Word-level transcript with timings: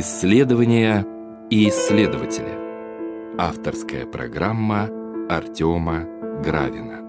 Исследования 0.00 1.04
и 1.50 1.68
исследователи. 1.68 3.36
Авторская 3.36 4.06
программа 4.06 4.88
Артема 5.28 6.06
Гравина. 6.42 7.00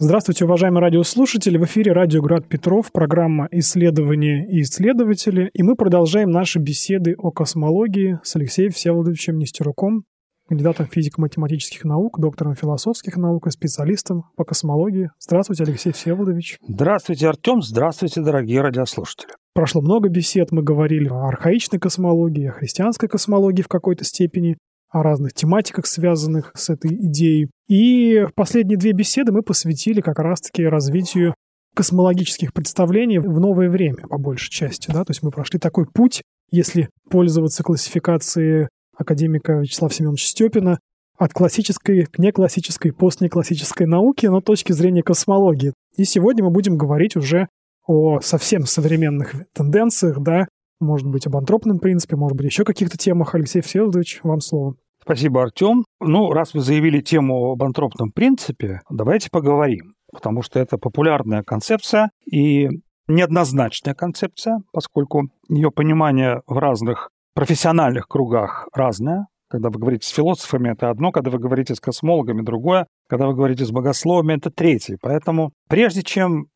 Здравствуйте, 0.00 0.44
уважаемые 0.44 0.80
радиослушатели. 0.80 1.56
В 1.56 1.66
эфире 1.66 1.92
радио 1.92 2.20
Град 2.20 2.48
Петров, 2.48 2.90
программа 2.90 3.46
«Исследования 3.52 4.44
и 4.50 4.62
исследователи». 4.62 5.50
И 5.54 5.62
мы 5.62 5.76
продолжаем 5.76 6.30
наши 6.32 6.58
беседы 6.58 7.14
о 7.16 7.30
космологии 7.30 8.18
с 8.24 8.34
Алексеем 8.34 8.72
Всеволодовичем 8.72 9.38
Нестеруком, 9.38 10.04
кандидатом 10.48 10.86
физико-математических 10.86 11.84
наук, 11.84 12.18
доктором 12.20 12.54
философских 12.54 13.16
наук 13.16 13.46
и 13.46 13.50
специалистом 13.50 14.24
по 14.36 14.44
космологии. 14.44 15.10
Здравствуйте, 15.18 15.64
Алексей 15.64 15.92
Всеволодович. 15.92 16.58
Здравствуйте, 16.66 17.28
Артем. 17.28 17.62
Здравствуйте, 17.62 18.20
дорогие 18.20 18.60
радиослушатели. 18.60 19.32
Прошло 19.54 19.80
много 19.80 20.08
бесед, 20.08 20.50
мы 20.50 20.62
говорили 20.62 21.08
о 21.08 21.28
архаичной 21.28 21.78
космологии, 21.78 22.48
о 22.48 22.52
христианской 22.52 23.08
космологии 23.08 23.62
в 23.62 23.68
какой-то 23.68 24.04
степени, 24.04 24.58
о 24.90 25.02
разных 25.02 25.32
тематиках, 25.32 25.86
связанных 25.86 26.52
с 26.54 26.70
этой 26.70 26.94
идеей. 26.94 27.50
И 27.68 28.26
последние 28.34 28.76
две 28.76 28.92
беседы 28.92 29.32
мы 29.32 29.42
посвятили 29.42 30.00
как 30.00 30.18
раз-таки 30.18 30.64
развитию 30.64 31.34
космологических 31.74 32.52
представлений 32.52 33.18
в 33.18 33.40
новое 33.40 33.68
время, 33.68 34.06
по 34.08 34.18
большей 34.18 34.50
части. 34.50 34.90
Да? 34.90 35.04
То 35.04 35.10
есть 35.10 35.22
мы 35.22 35.30
прошли 35.30 35.58
такой 35.58 35.86
путь, 35.86 36.22
если 36.50 36.88
пользоваться 37.10 37.62
классификацией 37.62 38.68
академика 38.96 39.60
Вячеслава 39.60 39.92
Семеновича 39.92 40.26
Степина, 40.26 40.78
от 41.16 41.32
классической 41.32 42.06
к 42.06 42.18
неклассической, 42.18 42.92
постнеклассической 42.92 43.86
науки, 43.86 44.26
но 44.26 44.40
точки 44.40 44.72
зрения 44.72 45.02
космологии. 45.02 45.72
И 45.96 46.04
сегодня 46.04 46.44
мы 46.44 46.50
будем 46.50 46.76
говорить 46.76 47.16
уже 47.16 47.48
о 47.86 48.20
совсем 48.20 48.62
современных 48.62 49.34
тенденциях, 49.52 50.20
да, 50.20 50.46
может 50.80 51.06
быть, 51.06 51.26
об 51.26 51.36
антропном 51.36 51.78
принципе, 51.78 52.16
может 52.16 52.36
быть, 52.36 52.46
еще 52.46 52.64
каких-то 52.64 52.98
темах. 52.98 53.34
Алексей 53.34 53.62
Всеволодович, 53.62 54.20
вам 54.22 54.40
слово. 54.40 54.74
Спасибо, 55.00 55.42
Артем. 55.42 55.84
Ну, 56.00 56.32
раз 56.32 56.54
вы 56.54 56.60
заявили 56.60 57.00
тему 57.00 57.52
об 57.52 57.62
антропном 57.62 58.10
принципе, 58.10 58.80
давайте 58.90 59.28
поговорим, 59.30 59.94
потому 60.12 60.42
что 60.42 60.58
это 60.58 60.78
популярная 60.78 61.42
концепция 61.42 62.10
и 62.30 62.68
неоднозначная 63.06 63.94
концепция, 63.94 64.62
поскольку 64.72 65.28
ее 65.48 65.70
понимание 65.70 66.40
в 66.46 66.56
разных 66.56 67.10
профессиональных 67.34 68.08
кругах 68.08 68.68
разное. 68.72 69.26
Когда 69.48 69.70
вы 69.70 69.78
говорите 69.78 70.06
с 70.06 70.10
философами, 70.10 70.72
это 70.72 70.90
одно, 70.90 71.12
когда 71.12 71.30
вы 71.30 71.38
говорите 71.38 71.74
с 71.74 71.80
космологами, 71.80 72.42
другое, 72.42 72.86
когда 73.08 73.26
вы 73.26 73.34
говорите 73.34 73.64
с 73.64 73.70
богословами, 73.70 74.36
это 74.36 74.50
третье. 74.50 74.96
Поэтому 75.00 75.52
прежде 75.68 76.02
чем 76.02 76.46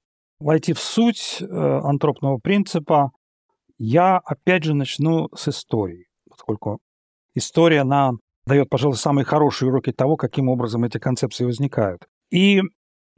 войти 0.41 0.73
в 0.73 0.81
суть 0.81 1.39
э, 1.41 1.45
антропного 1.45 2.39
принципа, 2.39 3.11
я 3.77 4.19
опять 4.19 4.65
же 4.65 4.75
начну 4.75 5.29
с 5.35 5.49
истории, 5.49 6.07
поскольку 6.29 6.79
история 7.35 7.85
нам 7.85 8.19
дает, 8.47 8.69
пожалуй, 8.69 8.97
самые 8.97 9.25
хорошие 9.25 9.69
уроки 9.69 9.93
того, 9.93 10.17
каким 10.17 10.49
образом 10.49 10.85
эти 10.85 10.99
концепции 10.99 11.45
возникают. 11.45 12.01
И 12.31 12.63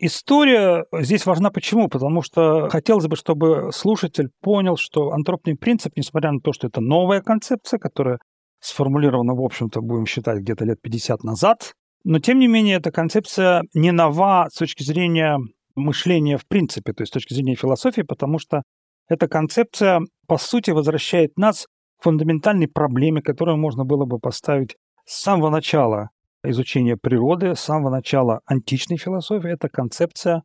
История 0.02 0.86
здесь 0.92 1.26
важна 1.26 1.50
почему? 1.50 1.88
Потому 1.88 2.22
что 2.22 2.70
хотелось 2.70 3.06
бы, 3.06 3.16
чтобы 3.16 3.68
слушатель 3.70 4.30
понял, 4.40 4.78
что 4.78 5.12
антропный 5.12 5.56
принцип, 5.56 5.92
несмотря 5.94 6.32
на 6.32 6.40
то, 6.40 6.54
что 6.54 6.68
это 6.68 6.80
новая 6.80 7.20
концепция, 7.20 7.78
которая 7.78 8.18
сформулирована, 8.60 9.34
в 9.34 9.44
общем-то, 9.44 9.82
будем 9.82 10.06
считать, 10.06 10.38
где-то 10.38 10.64
лет 10.64 10.80
50 10.80 11.22
назад, 11.22 11.74
но, 12.02 12.18
тем 12.18 12.38
не 12.38 12.48
менее, 12.48 12.76
эта 12.76 12.90
концепция 12.90 13.62
не 13.74 13.92
нова 13.92 14.48
с 14.50 14.56
точки 14.56 14.82
зрения 14.82 15.36
мышления 15.74 16.38
в 16.38 16.46
принципе, 16.48 16.94
то 16.94 17.02
есть 17.02 17.12
с 17.12 17.14
точки 17.14 17.34
зрения 17.34 17.54
философии, 17.54 18.00
потому 18.00 18.38
что 18.38 18.62
эта 19.06 19.28
концепция, 19.28 20.00
по 20.26 20.38
сути, 20.38 20.70
возвращает 20.70 21.36
нас 21.36 21.66
к 21.98 22.04
фундаментальной 22.04 22.68
проблеме, 22.68 23.20
которую 23.20 23.58
можно 23.58 23.84
было 23.84 24.06
бы 24.06 24.18
поставить 24.18 24.76
с 25.04 25.20
самого 25.20 25.50
начала 25.50 26.08
изучения 26.44 26.96
природы 26.96 27.54
с 27.54 27.60
самого 27.60 27.90
начала 27.90 28.40
античной 28.46 28.96
философии. 28.96 29.52
Это 29.52 29.68
концепция 29.68 30.42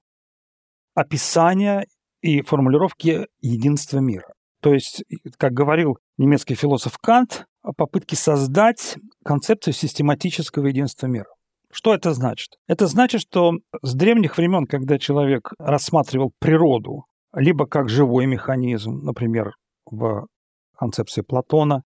описания 0.94 1.86
и 2.22 2.42
формулировки 2.42 3.28
единства 3.42 4.00
мира. 4.00 4.34
То 4.62 4.74
есть, 4.74 5.04
как 5.38 5.54
говорил 5.54 5.98
немецкий 6.18 6.56
философ 6.56 6.98
Кант, 6.98 7.46
о 7.66 7.74
попытке 7.74 8.16
создать 8.16 8.96
концепцию 9.24 9.74
систематического 9.74 10.68
единства 10.68 11.08
мира. 11.08 11.28
Что 11.72 11.94
это 11.94 12.14
значит? 12.14 12.50
Это 12.68 12.88
значит, 12.88 13.22
что 13.22 13.54
с 13.82 13.96
древних 13.96 14.38
времен, 14.38 14.66
когда 14.66 15.00
человек 15.00 15.52
рассматривал 15.58 16.32
природу 16.40 17.06
либо 17.34 17.66
как 17.66 17.90
живой 17.90 18.28
механизм, 18.28 19.00
например, 19.04 19.52
в 19.86 20.28
концепции 20.78 21.22
Платона, 21.22 21.82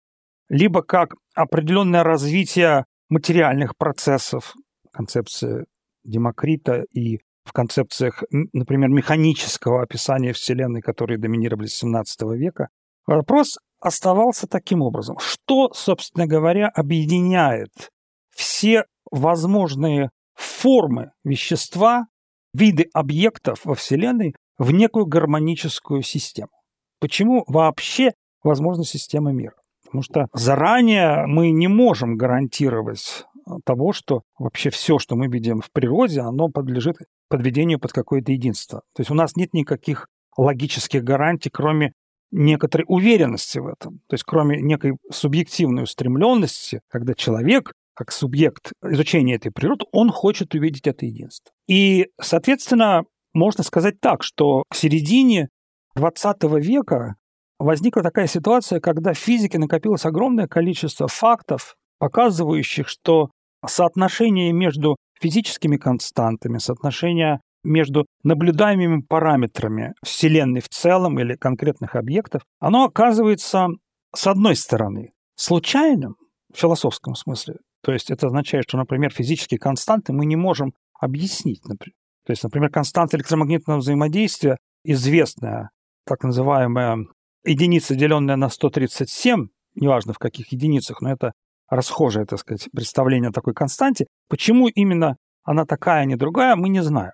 либо 0.49 0.83
как 0.83 1.15
определенное 1.35 2.03
развитие 2.03 2.87
материальных 3.09 3.77
процессов, 3.77 4.55
концепция 4.93 5.67
Демокрита 6.05 6.85
и 6.93 7.19
в 7.45 7.53
концепциях, 7.53 8.23
например, 8.31 8.89
механического 8.89 9.83
описания 9.83 10.33
Вселенной, 10.33 10.81
которые 10.81 11.19
доминировали 11.19 11.67
с 11.67 11.83
XVII 11.83 12.37
века, 12.37 12.69
вопрос 13.07 13.59
оставался 13.81 14.47
таким 14.47 14.81
образом. 14.81 15.19
Что, 15.19 15.71
собственно 15.75 16.27
говоря, 16.27 16.69
объединяет 16.69 17.91
все 18.31 18.85
возможные 19.11 20.11
формы 20.35 21.13
вещества, 21.23 22.07
виды 22.55 22.89
объектов 22.95 23.61
во 23.65 23.75
Вселенной 23.75 24.35
в 24.57 24.71
некую 24.71 25.07
гармоническую 25.07 26.03
систему? 26.03 26.51
Почему 26.99 27.45
вообще 27.47 28.13
возможна 28.43 28.85
система 28.85 29.33
мира? 29.33 29.57
Потому 29.95 30.03
что 30.03 30.27
заранее 30.33 31.25
мы 31.29 31.53
не 31.53 31.69
можем 31.69 32.17
гарантировать 32.17 33.27
э, 33.47 33.53
того, 33.65 33.93
что 33.93 34.23
вообще 34.37 34.71
все, 34.71 34.99
что 34.99 35.15
мы 35.15 35.29
видим 35.29 35.61
в 35.61 35.71
природе, 35.71 36.21
оно 36.21 36.49
подлежит 36.49 36.97
подведению 37.29 37.79
под 37.79 37.93
какое-то 37.93 38.33
единство. 38.33 38.81
То 38.97 39.03
есть 39.03 39.13
у 39.13 39.15
нас 39.15 39.37
нет 39.37 39.55
никаких 39.55 40.09
логических 40.37 41.05
гарантий, 41.05 41.49
кроме 41.49 41.93
некоторой 42.33 42.87
уверенности 42.89 43.61
в 43.61 43.69
этом. 43.69 44.01
То 44.09 44.15
есть 44.15 44.25
кроме 44.25 44.61
некой 44.61 44.97
субъективной 45.13 45.85
устремленности, 45.85 46.81
когда 46.89 47.15
человек 47.15 47.71
как 47.95 48.11
субъект 48.11 48.73
изучения 48.83 49.37
этой 49.37 49.53
природы, 49.53 49.85
он 49.93 50.11
хочет 50.11 50.55
увидеть 50.55 50.89
это 50.89 51.07
единство. 51.07 51.53
И, 51.69 52.09
соответственно, 52.21 53.05
можно 53.33 53.63
сказать 53.63 54.01
так, 54.01 54.25
что 54.25 54.65
к 54.69 54.75
середине 54.75 55.51
XX 55.97 56.61
века 56.61 57.15
возникла 57.59 58.03
такая 58.03 58.27
ситуация, 58.27 58.81
когда 58.81 59.13
в 59.13 59.19
физике 59.19 59.59
накопилось 59.59 60.05
огромное 60.05 60.47
количество 60.47 61.09
фактов, 61.09 61.77
показывающих, 61.99 62.89
что 62.89 63.31
соотношение 63.67 64.53
между 64.53 64.97
физическими 65.21 65.77
константами, 65.77 66.59
соотношение 66.59 67.41
между 67.63 68.07
наблюдаемыми 68.23 69.01
параметрами 69.01 69.95
Вселенной 70.05 70.61
в 70.61 70.69
целом 70.69 71.19
или 71.19 71.35
конкретных 71.35 71.97
объектов, 71.97 72.43
оно 72.61 72.85
оказывается, 72.85 73.69
с 74.15 74.27
одной 74.27 74.55
стороны, 74.57 75.13
случайным 75.37 76.17
в 76.53 76.59
философском 76.59 77.15
смысле. 77.15 77.57
То 77.83 77.93
есть 77.93 78.11
это 78.11 78.27
означает, 78.27 78.65
что, 78.69 78.77
например, 78.77 79.11
физические 79.11 79.59
константы 79.59 80.13
мы 80.13 80.27
не 80.27 80.37
можем 80.37 80.73
объяснить. 81.01 81.65
Например. 81.65 81.95
То 82.27 82.31
есть, 82.33 82.43
например, 82.43 82.71
константа 82.71 83.17
электромагнитного 83.17 83.79
взаимодействия, 83.79 84.57
известная 84.85 85.71
так 86.07 86.23
называемая 86.23 86.99
единица, 87.45 87.95
деленная 87.95 88.37
на 88.37 88.49
137, 88.49 89.49
неважно 89.75 90.13
в 90.13 90.19
каких 90.19 90.53
единицах, 90.53 91.01
но 91.01 91.13
это 91.13 91.33
расхожее, 91.69 92.27
так 92.27 92.39
сказать, 92.39 92.69
представление 92.73 93.31
о 93.31 93.33
такой 93.33 93.55
константе. 93.55 94.07
Почему 94.29 94.69
именно 94.69 95.17
она 95.43 95.65
такая, 95.65 96.03
а 96.03 96.05
не 96.05 96.17
другая, 96.17 96.57
мы 96.57 96.69
не 96.69 96.83
знаем. 96.83 97.13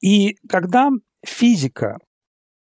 И 0.00 0.36
когда 0.48 0.90
физика, 1.24 1.98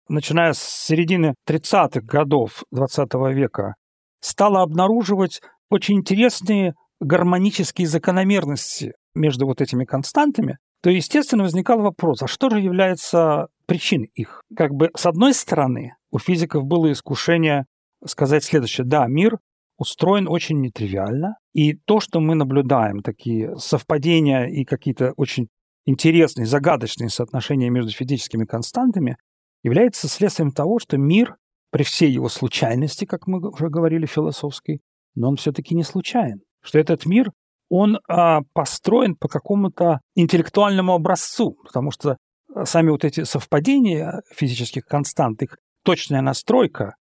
начиная 0.08 0.54
с 0.54 0.60
середины 0.60 1.36
30-х 1.48 2.02
годов 2.02 2.64
20 2.72 3.14
века, 3.34 3.76
стала 4.22 4.62
обнаруживать 4.62 5.42
очень 5.70 5.96
интересные 5.96 6.74
гармонические 7.00 7.88
закономерности 7.88 8.94
между 9.14 9.46
вот 9.46 9.62
этими 9.62 9.86
константами, 9.86 10.58
то, 10.86 10.92
естественно, 10.92 11.42
возникал 11.42 11.82
вопрос, 11.82 12.22
а 12.22 12.28
что 12.28 12.48
же 12.52 12.60
является 12.60 13.48
причиной 13.66 14.12
их? 14.14 14.44
Как 14.56 14.72
бы, 14.72 14.92
с 14.96 15.08
одной 15.08 15.34
стороны, 15.34 15.96
у 16.12 16.20
физиков 16.20 16.64
было 16.64 16.92
искушение 16.92 17.66
сказать 18.06 18.44
следующее. 18.44 18.86
Да, 18.86 19.08
мир 19.08 19.40
устроен 19.80 20.28
очень 20.28 20.62
нетривиально, 20.62 21.38
и 21.56 21.74
то, 21.74 22.00
что 22.00 22.20
мы 22.20 22.36
наблюдаем, 22.36 23.02
такие 23.02 23.58
совпадения 23.58 24.46
и 24.46 24.64
какие-то 24.64 25.14
очень 25.18 25.48
интересные, 25.88 26.46
загадочные 26.46 27.10
соотношения 27.10 27.72
между 27.72 27.90
физическими 27.90 28.46
константами, 28.46 29.18
является 29.64 30.08
следствием 30.08 30.52
того, 30.52 30.78
что 30.78 31.00
мир 31.00 31.36
при 31.72 31.82
всей 31.82 32.12
его 32.12 32.30
случайности, 32.30 33.06
как 33.06 33.26
мы 33.26 33.40
уже 33.40 33.70
говорили 33.70 34.06
философской, 34.06 34.82
но 35.16 35.30
он 35.30 35.38
все-таки 35.38 35.74
не 35.74 35.82
случайен. 35.82 36.42
Что 36.62 36.78
этот 36.78 37.08
мир 37.08 37.32
он 37.70 38.00
а, 38.08 38.42
построен 38.54 39.16
по 39.16 39.28
какому-то 39.28 40.00
интеллектуальному 40.16 40.94
образцу, 40.94 41.58
потому 41.64 41.92
что 41.92 42.18
сами 42.64 42.90
вот 42.90 43.04
эти 43.04 43.24
совпадения 43.24 44.22
физических 44.34 44.86
констант, 44.86 45.42
их 45.42 45.58
точная 45.84 46.22
настройка, 46.22 46.96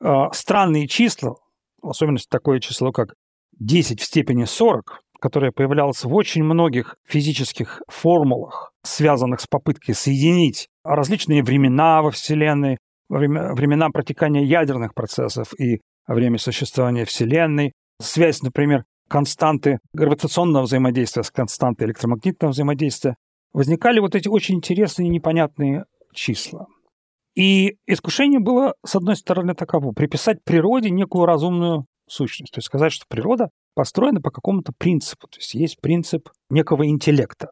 а, 0.00 0.30
странные 0.32 0.86
числа, 0.88 1.34
в 1.82 1.90
особенности 1.90 2.28
такое 2.28 2.60
число, 2.60 2.92
как 2.92 3.14
10 3.58 4.00
в 4.00 4.04
степени 4.04 4.44
40, 4.44 5.00
которое 5.20 5.52
появлялось 5.52 6.04
в 6.04 6.14
очень 6.14 6.42
многих 6.42 6.96
физических 7.06 7.82
формулах, 7.88 8.72
связанных 8.82 9.40
с 9.40 9.46
попыткой 9.46 9.94
соединить 9.94 10.68
различные 10.84 11.42
времена 11.42 12.02
во 12.02 12.10
Вселенной, 12.10 12.78
времена 13.08 13.90
протекания 13.90 14.42
ядерных 14.42 14.94
процессов 14.94 15.58
и 15.58 15.80
время 16.06 16.38
существования 16.38 17.04
Вселенной, 17.04 17.72
связь, 18.00 18.42
например, 18.42 18.84
константы 19.08 19.78
гравитационного 19.92 20.64
взаимодействия 20.64 21.22
с 21.22 21.30
константой 21.30 21.86
электромагнитного 21.86 22.52
взаимодействия, 22.52 23.16
возникали 23.52 24.00
вот 24.00 24.14
эти 24.14 24.28
очень 24.28 24.56
интересные 24.56 25.08
и 25.08 25.10
непонятные 25.10 25.84
числа. 26.12 26.66
И 27.34 27.76
искушение 27.86 28.40
было, 28.40 28.74
с 28.84 28.94
одной 28.94 29.16
стороны, 29.16 29.54
таково– 29.54 29.92
приписать 29.96 30.44
природе 30.44 30.90
некую 30.90 31.26
разумную 31.26 31.86
сущность, 32.08 32.52
то 32.52 32.58
есть 32.58 32.66
сказать, 32.66 32.92
что 32.92 33.06
природа 33.08 33.48
построена 33.74 34.20
по 34.20 34.30
какому-то 34.30 34.72
принципу, 34.76 35.26
то 35.26 35.38
есть 35.38 35.54
есть 35.54 35.80
принцип 35.80 36.28
некого 36.48 36.86
интеллекта, 36.86 37.48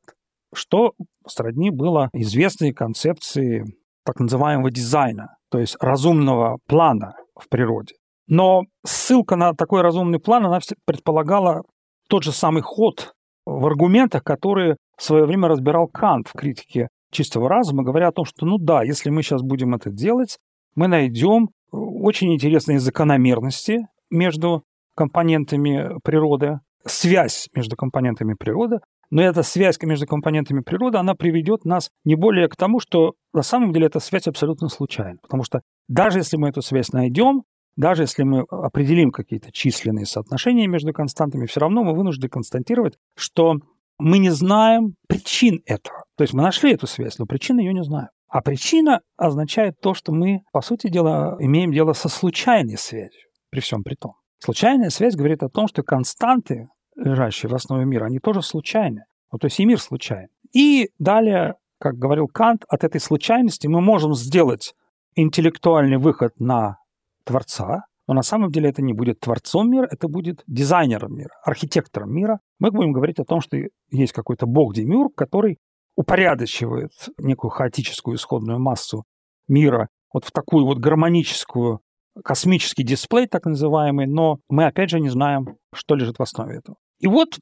что 0.55 0.93
сродни 1.27 1.71
было 1.71 2.11
известной 2.13 2.73
концепции 2.73 3.65
так 4.05 4.21
называемого 4.21 4.71
дизайна, 4.71 5.37
то 5.51 5.59
есть 5.59 5.77
разумного 5.81 6.59
плана 6.67 7.15
в 7.35 7.49
природе. 7.49 7.95
Но 8.33 8.63
ссылка 8.83 9.37
на 9.37 9.53
такой 9.53 9.83
разумный 9.83 10.19
план, 10.19 10.47
она 10.47 10.59
предполагала 10.87 11.65
тот 12.09 12.23
же 12.23 12.33
самый 12.33 12.63
ход 12.63 13.13
в 13.45 13.67
аргументах, 13.67 14.25
которые 14.25 14.79
в 14.97 15.03
свое 15.03 15.27
время 15.27 15.49
разбирал 15.49 15.87
Кант 15.87 16.29
в 16.29 16.33
критике 16.33 16.89
чистого 17.11 17.51
разума, 17.51 17.83
говоря 17.83 18.09
о 18.09 18.13
том, 18.13 18.25
что 18.25 18.47
ну 18.47 18.57
да, 18.57 18.85
если 18.85 19.11
мы 19.11 19.23
сейчас 19.23 19.43
будем 19.43 19.75
это 19.75 19.91
делать, 19.91 20.39
мы 20.75 20.89
найдем 20.89 21.51
очень 21.73 22.33
интересные 22.33 22.79
закономерности 22.79 23.81
между 24.09 24.63
компонентами 24.97 25.99
природы, 26.03 26.61
связь 26.87 27.51
между 27.55 27.77
компонентами 27.77 28.33
природы, 28.33 28.79
но 29.11 29.21
эта 29.21 29.43
связь 29.43 29.77
между 29.83 30.07
компонентами 30.07 30.63
природы, 30.63 30.97
она 30.97 31.15
приведет 31.15 31.67
нас 31.67 31.91
не 32.05 32.15
более 32.15 32.49
к 32.49 32.57
тому, 32.57 32.81
что 32.81 33.13
на 33.35 33.43
самом 33.43 33.75
деле 33.75 33.89
эта 33.89 34.01
связь 34.01 34.27
абсолютно 34.27 34.71
случайна. 34.71 35.19
Потому 35.21 35.45
что 35.45 35.61
даже 35.87 36.21
если 36.21 36.39
мы 36.39 36.49
эту 36.49 36.63
связь 36.63 36.95
найдем, 36.95 37.43
даже 37.77 38.03
если 38.03 38.23
мы 38.23 38.45
определим 38.51 39.11
какие-то 39.11 39.51
численные 39.53 40.07
соотношения 40.07 40.67
между 40.67 40.93
константами, 40.93 41.47
все 41.47 41.61
равно 41.61 41.83
мы 41.83 41.95
вынуждены 41.95 42.29
констатировать, 42.29 42.99
что 43.17 43.57
мы 43.99 44.19
не 44.19 44.31
знаем 44.31 44.95
причин 45.09 45.63
этого. 45.67 46.05
То 46.17 46.23
есть 46.23 46.35
мы 46.35 46.43
нашли 46.43 46.73
эту 46.73 46.87
связь, 46.87 47.19
но 47.19 47.27
причины 47.27 47.61
ее 47.61 47.73
не 47.73 47.85
знаем. 47.85 48.09
А 48.29 48.41
причина 48.41 49.01
означает 49.17 49.79
то, 49.81 49.95
что 49.95 50.13
мы, 50.13 50.41
по 50.53 50.63
сути 50.63 50.89
дела, 50.89 51.37
имеем 51.39 51.71
дело 51.71 51.93
со 51.93 52.09
случайной 52.09 52.79
связью, 52.79 53.29
при 53.51 53.61
всем 53.61 53.83
при 53.83 53.95
том. 53.95 54.15
Случайная 54.39 54.91
связь 54.91 55.15
говорит 55.15 55.43
о 55.43 55.49
том, 55.49 55.69
что 55.69 55.83
константы, 55.83 56.69
лежащие 56.97 57.51
в 57.51 57.55
основе 57.55 57.85
мира, 57.85 58.07
они 58.07 58.19
тоже 58.19 58.43
случайны. 58.43 59.05
Ну, 59.31 59.39
то 59.39 59.47
есть 59.47 59.61
и 59.61 59.65
мир 59.65 59.81
случайен. 59.81 60.29
И 60.53 60.91
далее, 60.99 61.55
как 61.79 61.95
говорил 61.97 62.27
Кант, 62.27 62.65
от 62.69 62.85
этой 62.85 63.01
случайности 63.01 63.67
мы 63.67 63.81
можем 63.81 64.15
сделать 64.15 64.75
интеллектуальный 65.15 65.99
выход 65.99 66.33
на 66.41 66.79
Творца, 67.25 67.85
но 68.09 68.15
на 68.15 68.23
самом 68.23 68.51
деле 68.51 68.71
это 68.71 68.83
не 68.83 68.93
будет 68.93 69.21
Творцом 69.21 69.71
мира, 69.71 69.87
это 69.91 70.09
будет 70.09 70.43
дизайнером 70.47 71.15
мира, 71.15 71.35
архитектором 71.45 72.13
мира. 72.13 72.41
Мы 72.59 72.71
будем 72.71 72.93
говорить 72.93 73.19
о 73.19 73.25
том, 73.25 73.41
что 73.41 73.57
есть 73.91 74.13
какой-то 74.13 74.47
бог-демюрк, 74.47 75.15
который 75.15 75.59
упорядочивает 75.97 76.91
некую 77.19 77.51
хаотическую 77.51 78.17
исходную 78.17 78.59
массу 78.59 79.05
мира 79.49 79.89
вот 80.13 80.25
в 80.25 80.33
такую 80.33 80.67
вот 80.67 80.79
гармоническую 80.79 81.81
космический 82.25 82.83
дисплей, 82.83 83.27
так 83.27 83.47
называемый, 83.47 84.07
но 84.07 84.39
мы 84.49 84.67
опять 84.67 84.91
же 84.91 85.01
не 85.01 85.09
знаем, 85.09 85.57
что 85.75 85.95
лежит 85.95 86.19
в 86.19 86.23
основе 86.23 86.59
этого. 86.59 86.77
И 87.01 87.07
вот 87.07 87.39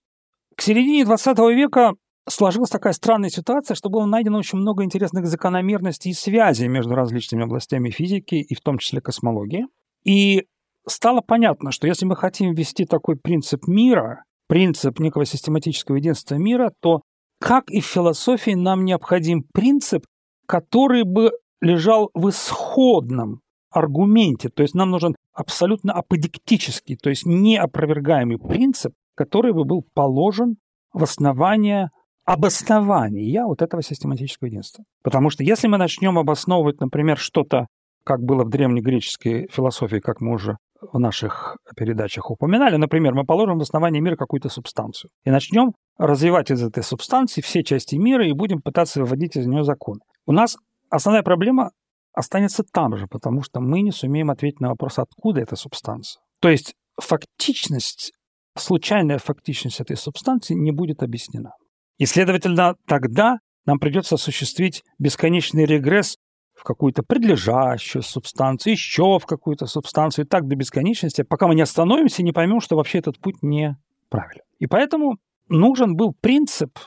к 0.57 0.63
середине 0.63 1.05
20 1.05 1.39
века 1.39 1.95
сложилась 2.31 2.71
такая 2.71 2.93
странная 2.93 3.31
ситуация, 3.31 3.75
что 3.75 3.91
было 3.91 4.07
найдено 4.07 4.39
очень 4.39 4.59
много 4.59 4.85
интересных 4.85 5.27
закономерностей 5.27 6.11
и 6.11 6.15
связей 6.15 6.69
между 6.69 6.95
различными 6.95 7.45
областями 7.45 7.91
физики 7.91 8.37
и 8.37 8.55
в 8.55 8.61
том 8.61 8.79
числе 8.79 9.01
космологии. 9.01 9.67
И 10.05 10.47
стало 10.87 11.21
понятно, 11.21 11.73
что 11.73 11.87
если 11.87 12.07
мы 12.07 12.17
хотим 12.17 12.55
ввести 12.55 12.85
такой 12.85 13.17
принцип 13.17 13.67
мира, 13.67 14.25
принцип 14.49 14.99
некого 14.99 15.25
систематического 15.25 15.97
единства 15.97 16.37
мира, 16.37 16.73
то 16.81 17.03
как 17.41 17.71
и 17.71 17.81
в 17.81 17.87
философии 17.87 18.53
нам 18.53 18.85
необходим 18.85 19.45
принцип, 19.53 20.05
который 20.47 21.05
бы 21.05 21.33
лежал 21.61 22.11
в 22.15 22.29
исходном 22.29 23.41
аргументе. 23.71 24.49
То 24.49 24.63
есть 24.63 24.75
нам 24.75 24.91
нужен 24.91 25.15
абсолютно 25.33 25.93
аподиктический, 25.93 26.97
то 26.97 27.09
есть 27.09 27.25
неопровергаемый 27.25 28.39
принцип, 28.39 28.93
который 29.15 29.53
бы 29.53 29.65
был 29.65 29.85
положен 29.95 30.57
в 30.93 31.03
основание 31.03 31.91
обоснования 32.25 33.45
вот 33.45 33.63
этого 33.63 33.83
систематического 33.83 34.49
единства. 34.49 34.85
Потому 35.03 35.31
что 35.31 35.43
если 35.43 35.69
мы 35.69 35.79
начнем 35.79 36.19
обосновывать, 36.19 36.81
например, 36.81 37.19
что-то, 37.19 37.67
как 38.05 38.21
было 38.21 38.45
в 38.45 38.51
древнегреческой 38.51 39.49
философии, 39.51 39.99
как 39.99 40.21
мы 40.21 40.35
уже 40.35 40.57
в 40.81 40.99
наших 40.99 41.57
передачах 41.77 42.31
упоминали, 42.31 42.77
например, 42.77 43.15
мы 43.15 43.25
положим 43.25 43.59
в 43.59 43.63
основание 43.63 44.01
мира 44.01 44.17
какую-то 44.17 44.49
субстанцию 44.49 45.11
и 45.25 45.31
начнем 45.31 45.73
развивать 45.99 46.51
из 46.51 46.63
этой 46.63 46.83
субстанции 46.83 47.41
все 47.43 47.63
части 47.63 47.97
мира 47.97 48.27
и 48.27 48.33
будем 48.33 48.63
пытаться 48.63 49.01
выводить 49.01 49.37
из 49.37 49.47
нее 49.47 49.65
закон. 49.65 50.01
У 50.27 50.33
нас 50.33 50.57
основная 50.89 51.23
проблема 51.23 51.71
останется 52.13 52.65
там 52.65 52.97
же, 52.97 53.07
потому 53.07 53.43
что 53.43 53.61
мы 53.61 53.83
не 53.83 53.93
сумеем 53.93 54.31
ответить 54.31 54.61
на 54.61 54.71
вопрос, 54.71 54.99
откуда 54.99 55.41
эта 55.41 55.57
субстанция. 55.57 56.23
То 56.41 56.49
есть 56.49 56.75
фактичность, 56.99 58.13
случайная 58.57 59.19
фактичность 59.19 59.81
этой 59.81 59.97
субстанции 59.97 60.55
не 60.55 60.73
будет 60.73 61.03
объяснена. 61.03 61.53
И, 62.01 62.07
следовательно, 62.07 62.77
тогда 62.87 63.41
нам 63.67 63.79
придется 63.79 64.15
осуществить 64.15 64.83
бесконечный 64.99 65.67
регресс 65.67 66.17
в 66.55 66.65
какую-то 66.65 67.03
предлежащую 67.03 68.03
субстанцию, 68.03 68.73
еще 68.73 69.19
в 69.19 69.27
какую-то 69.27 69.67
субстанцию, 69.67 70.25
и 70.25 70.29
так 70.29 70.49
до 70.49 70.57
бесконечности, 70.57 71.21
пока 71.21 71.47
мы 71.47 71.55
не 71.55 71.61
остановимся 71.61 72.23
и 72.23 72.25
не 72.25 72.33
поймем, 72.33 72.63
что 72.63 72.77
вообще 72.77 73.01
этот 73.01 73.21
путь 73.21 73.43
неправилен. 73.43 74.45
И 74.59 74.67
поэтому 74.67 75.19
нужен 75.51 75.95
был 75.95 76.15
принцип 76.19 76.79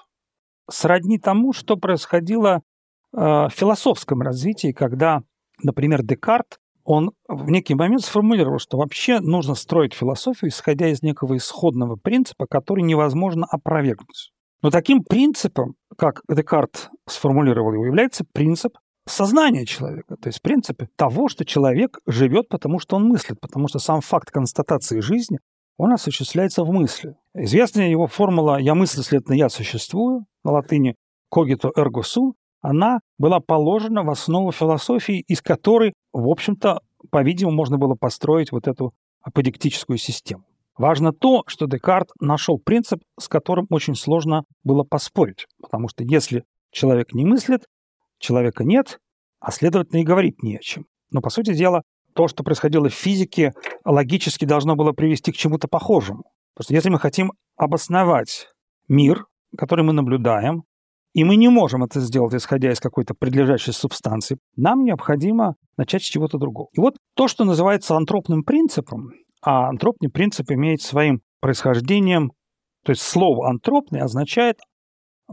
сродни 0.67 1.20
тому, 1.20 1.53
что 1.53 1.77
происходило 1.77 2.63
э, 3.15 3.17
в 3.20 3.51
философском 3.51 4.24
развитии, 4.24 4.72
когда, 4.72 5.22
например, 5.62 6.01
Декарт, 6.01 6.60
он 6.86 7.12
в 7.27 7.51
некий 7.51 7.75
момент 7.75 8.01
сформулировал, 8.01 8.58
что 8.58 8.77
вообще 8.77 9.20
нужно 9.20 9.53
строить 9.53 9.93
философию, 9.93 10.50
исходя 10.50 10.88
из 10.88 11.03
некого 11.03 11.38
исходного 11.38 11.98
принципа, 11.98 12.48
который 12.48 12.84
невозможно 12.84 13.46
опровергнуть. 13.46 14.34
Но 14.63 14.72
таким 14.72 15.03
принципом, 15.03 15.75
как 15.98 16.22
Декарт 16.29 16.89
сформулировал 17.05 17.74
его, 17.74 17.86
является 17.86 18.24
принцип 18.24 18.77
сознания 19.05 19.65
человека, 19.65 20.15
то 20.15 20.29
есть 20.29 20.41
принцип 20.41 20.82
того, 20.96 21.27
что 21.27 21.43
человек 21.43 22.00
живет, 22.08 22.48
потому 22.48 22.79
что 22.79 22.96
он 22.96 23.03
мыслит, 23.03 23.41
потому 23.41 23.67
что 23.67 23.79
сам 23.79 24.00
факт 24.00 24.32
констатации 24.32 25.01
жизни, 25.01 25.39
он 25.77 25.91
осуществляется 25.91 26.63
в 26.63 26.72
мысли. 26.72 27.17
Известная 27.36 27.89
его 27.89 28.08
формула 28.08 28.58
«я 28.58 28.74
мыслю, 28.74 29.03
следовательно, 29.03 29.36
я 29.36 29.50
существую» 29.50 30.25
на 30.46 30.51
латыни 30.51 30.96
«cogito 31.34 31.70
ergo 31.75 32.01
sum», 32.01 32.32
она 32.62 33.01
была 33.17 33.41
положена 33.41 34.03
в 34.03 34.10
основу 34.10 34.53
философии, 34.53 35.25
из 35.27 35.41
которой, 35.41 35.93
в 36.13 36.29
общем-то, 36.29 36.79
по-видимому, 37.12 37.58
можно 37.58 37.77
было 37.77 37.96
построить 37.96 38.53
вот 38.53 38.70
эту 38.70 38.93
аподиктическую 39.22 39.98
систему. 39.98 40.46
Важно 40.77 41.13
то, 41.13 41.44
что 41.48 41.68
Декарт 41.68 42.10
нашел 42.20 42.58
принцип, 42.58 43.01
с 43.20 43.27
которым 43.27 43.68
очень 43.70 43.96
сложно 43.96 44.44
было 44.63 44.84
поспорить, 44.84 45.46
потому 45.62 45.88
что 45.88 46.03
если 46.03 46.44
человек 46.72 47.13
не 47.13 47.25
мыслит, 47.25 47.65
человека 48.18 48.63
нет, 48.63 49.00
а 49.39 49.51
следовательно 49.51 50.00
и 50.00 50.03
говорить 50.03 50.42
не 50.42 50.58
о 50.58 50.60
чем. 50.60 50.86
Но, 51.12 51.22
по 51.22 51.30
сути 51.30 51.53
дела, 51.53 51.84
то, 52.15 52.27
что 52.27 52.44
происходило 52.44 52.89
в 52.89 52.94
физике, 52.94 53.53
логически 53.86 54.46
должно 54.46 54.75
было 54.75 54.92
привести 54.94 55.32
к 55.32 55.36
чему-то 55.36 55.68
похожему. 55.68 56.24
Потому 56.53 56.65
что 56.65 56.74
если 56.74 56.89
мы 56.89 57.00
хотим 57.00 57.32
обосновать 57.56 58.48
мир, 58.88 59.25
который 59.58 59.84
мы 59.84 59.94
наблюдаем, 59.94 60.63
и 61.13 61.24
мы 61.24 61.36
не 61.36 61.50
можем 61.50 61.84
это 61.84 62.00
сделать, 62.00 62.34
исходя 62.34 62.72
из 62.72 62.80
какой-то 62.80 63.13
предлежащей 63.13 63.74
субстанции, 63.74 64.38
нам 64.56 64.84
необходимо 64.84 65.56
начать 65.77 66.03
с 66.03 66.08
чего-то 66.08 66.39
другого. 66.39 66.70
И 66.74 66.80
вот 66.80 66.96
то, 67.15 67.27
что 67.27 67.44
называется 67.44 67.96
антропным 67.96 68.44
принципом, 68.44 69.12
а 69.44 69.68
антропный 69.68 70.10
принцип 70.10 70.50
имеет 70.52 70.82
своим 70.82 71.22
происхождением, 71.42 72.32
то 72.84 72.92
есть 72.92 73.02
слово 73.02 73.50
антропный 73.50 74.02
означает 74.02 74.60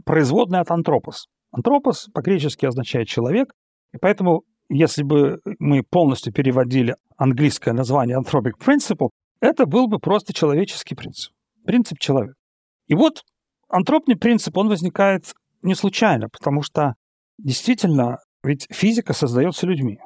производный 0.05 0.59
от 0.59 0.69
антропос. 0.69 1.27
Антропос 1.51 2.07
по-гречески 2.13 2.65
означает 2.65 3.07
человек, 3.07 3.53
и 3.93 3.97
поэтому, 3.97 4.43
если 4.69 5.03
бы 5.03 5.39
мы 5.59 5.83
полностью 5.83 6.33
переводили 6.33 6.95
английское 7.17 7.73
название 7.73 8.19
anthropic 8.19 8.53
principle, 8.59 9.09
это 9.39 9.65
был 9.65 9.87
бы 9.87 9.99
просто 9.99 10.33
человеческий 10.33 10.95
принцип. 10.95 11.33
Принцип 11.65 11.99
человека. 11.99 12.35
И 12.87 12.95
вот 12.95 13.23
антропный 13.69 14.17
принцип, 14.17 14.57
он 14.57 14.67
возникает 14.67 15.33
не 15.61 15.75
случайно, 15.75 16.27
потому 16.29 16.61
что 16.63 16.95
действительно, 17.37 18.17
ведь 18.43 18.67
физика 18.69 19.13
создается 19.13 19.67
людьми, 19.67 19.99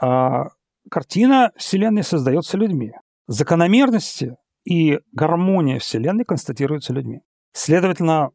а 0.00 0.48
картина 0.90 1.50
Вселенной 1.56 2.04
создается 2.04 2.56
людьми. 2.56 2.92
Закономерности 3.30 4.34
и 4.64 4.98
гармония 5.12 5.78
Вселенной 5.78 6.24
констатируются 6.24 6.92
людьми. 6.92 7.20
Следовательно, 7.52 8.30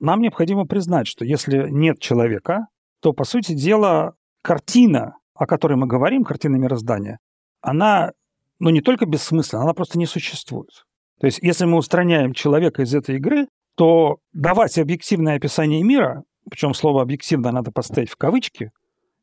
нам 0.00 0.22
необходимо 0.22 0.64
признать, 0.64 1.06
что 1.06 1.26
если 1.26 1.68
нет 1.68 2.00
человека, 2.00 2.68
то, 3.02 3.12
по 3.12 3.24
сути 3.24 3.52
дела, 3.52 4.14
картина, 4.40 5.18
о 5.34 5.44
которой 5.44 5.74
мы 5.74 5.86
говорим, 5.86 6.24
картина 6.24 6.56
мироздания, 6.56 7.18
она 7.60 8.12
ну, 8.58 8.70
не 8.70 8.80
только 8.80 9.04
бессмысленна, 9.04 9.64
она 9.64 9.74
просто 9.74 9.98
не 9.98 10.06
существует. 10.06 10.86
То 11.20 11.26
есть, 11.26 11.40
если 11.42 11.66
мы 11.66 11.76
устраняем 11.76 12.32
человека 12.32 12.80
из 12.80 12.94
этой 12.94 13.16
игры, 13.16 13.48
то 13.74 14.16
давать 14.32 14.78
объективное 14.78 15.36
описание 15.36 15.82
мира, 15.82 16.24
причем 16.50 16.72
слово 16.72 17.02
«объективно» 17.02 17.52
надо 17.52 17.70
поставить 17.70 18.08
в 18.08 18.16
кавычки, 18.16 18.70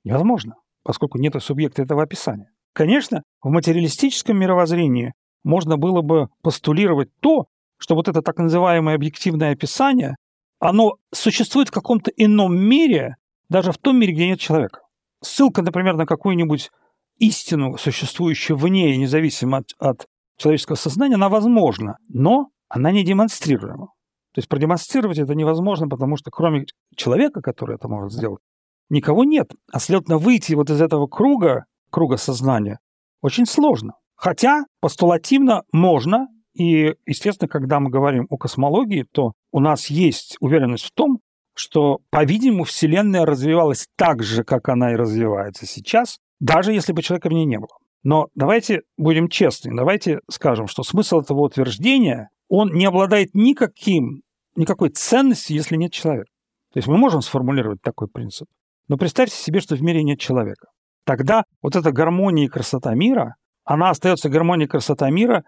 невозможно, 0.04 0.54
поскольку 0.84 1.18
нет 1.18 1.34
субъекта 1.42 1.82
этого 1.82 2.04
описания. 2.04 2.52
Конечно, 2.76 3.24
в 3.42 3.50
материалистическом 3.50 4.38
мировоззрении 4.38 5.14
можно 5.46 5.78
было 5.78 6.02
бы 6.02 6.28
постулировать 6.42 7.08
то, 7.22 7.46
что 7.78 7.96
вот 7.96 8.10
это 8.10 8.22
так 8.22 8.38
называемое 8.38 8.96
объективное 8.96 9.54
описание, 9.54 10.16
оно 10.60 10.96
существует 11.14 11.70
в 11.70 11.72
каком-то 11.72 12.12
ином 12.18 12.58
мире, 12.60 13.16
даже 13.48 13.72
в 13.72 13.78
том 13.78 13.98
мире, 13.98 14.12
где 14.12 14.28
нет 14.28 14.42
человека. 14.42 14.82
Ссылка, 15.24 15.62
например, 15.62 15.96
на 15.96 16.06
какую-нибудь 16.06 16.70
истину, 17.18 17.78
существующую 17.78 18.58
вне 18.58 18.94
и 18.94 18.98
независимо 18.98 19.60
от, 19.60 19.72
от 19.80 20.06
человеческого 20.38 20.76
сознания, 20.76 21.16
она 21.16 21.30
возможна, 21.30 21.96
но 22.10 22.50
она 22.68 22.92
не 22.92 23.06
демонстрируема. 23.06 23.88
То 24.34 24.40
есть 24.40 24.50
продемонстрировать 24.50 25.18
это 25.18 25.34
невозможно, 25.34 25.88
потому 25.88 26.18
что 26.18 26.30
кроме 26.30 26.66
человека, 26.98 27.42
который 27.42 27.78
это 27.78 27.88
может 27.88 28.12
сделать, 28.12 28.42
никого 28.90 29.24
нет. 29.24 29.54
А 29.72 29.80
следовательно, 29.80 30.18
выйти 30.18 30.56
вот 30.56 30.70
из 30.70 30.82
этого 30.82 31.08
круга, 31.08 31.64
круга 31.96 32.18
сознания, 32.18 32.80
очень 33.22 33.46
сложно. 33.46 33.94
Хотя 34.18 34.66
постулативно 34.82 35.64
можно, 35.72 36.28
и, 36.54 36.94
естественно, 37.06 37.48
когда 37.48 37.80
мы 37.80 37.90
говорим 37.90 38.28
о 38.30 38.36
космологии, 38.36 39.06
то 39.14 39.32
у 39.54 39.62
нас 39.62 39.88
есть 39.88 40.36
уверенность 40.42 40.84
в 40.84 40.92
том, 40.92 41.20
что, 41.54 42.00
по-видимому, 42.10 42.66
Вселенная 42.66 43.26
развивалась 43.26 43.88
так 43.96 44.24
же, 44.24 44.44
как 44.44 44.68
она 44.68 44.92
и 44.92 44.98
развивается 44.98 45.66
сейчас, 45.66 46.18
даже 46.42 46.74
если 46.74 46.92
бы 46.92 47.02
человека 47.02 47.30
в 47.30 47.32
ней 47.32 47.46
не 47.46 47.60
было. 47.60 47.78
Но 48.04 48.28
давайте 48.36 48.82
будем 48.98 49.30
честны, 49.30 49.74
давайте 49.74 50.20
скажем, 50.30 50.68
что 50.68 50.84
смысл 50.84 51.22
этого 51.22 51.44
утверждения, 51.46 52.28
он 52.50 52.74
не 52.74 52.84
обладает 52.84 53.30
никаким, 53.34 54.22
никакой 54.58 54.90
ценностью, 54.90 55.56
если 55.56 55.78
нет 55.78 55.94
человека. 55.94 56.28
То 56.74 56.80
есть 56.80 56.90
мы 56.90 56.98
можем 56.98 57.22
сформулировать 57.22 57.82
такой 57.82 58.10
принцип. 58.10 58.50
Но 58.90 58.98
представьте 58.98 59.38
себе, 59.38 59.62
что 59.62 59.78
в 59.78 59.82
мире 59.82 60.04
нет 60.04 60.20
человека. 60.20 60.68
Тогда 61.06 61.44
вот 61.62 61.76
эта 61.76 61.92
гармония 61.92 62.46
и 62.46 62.50
красота 62.50 62.94
мира, 62.96 63.36
она 63.64 63.90
остается 63.92 64.30
гармонией 64.30 64.66
и 64.66 64.70
красота 64.70 65.10
мира 65.10 65.44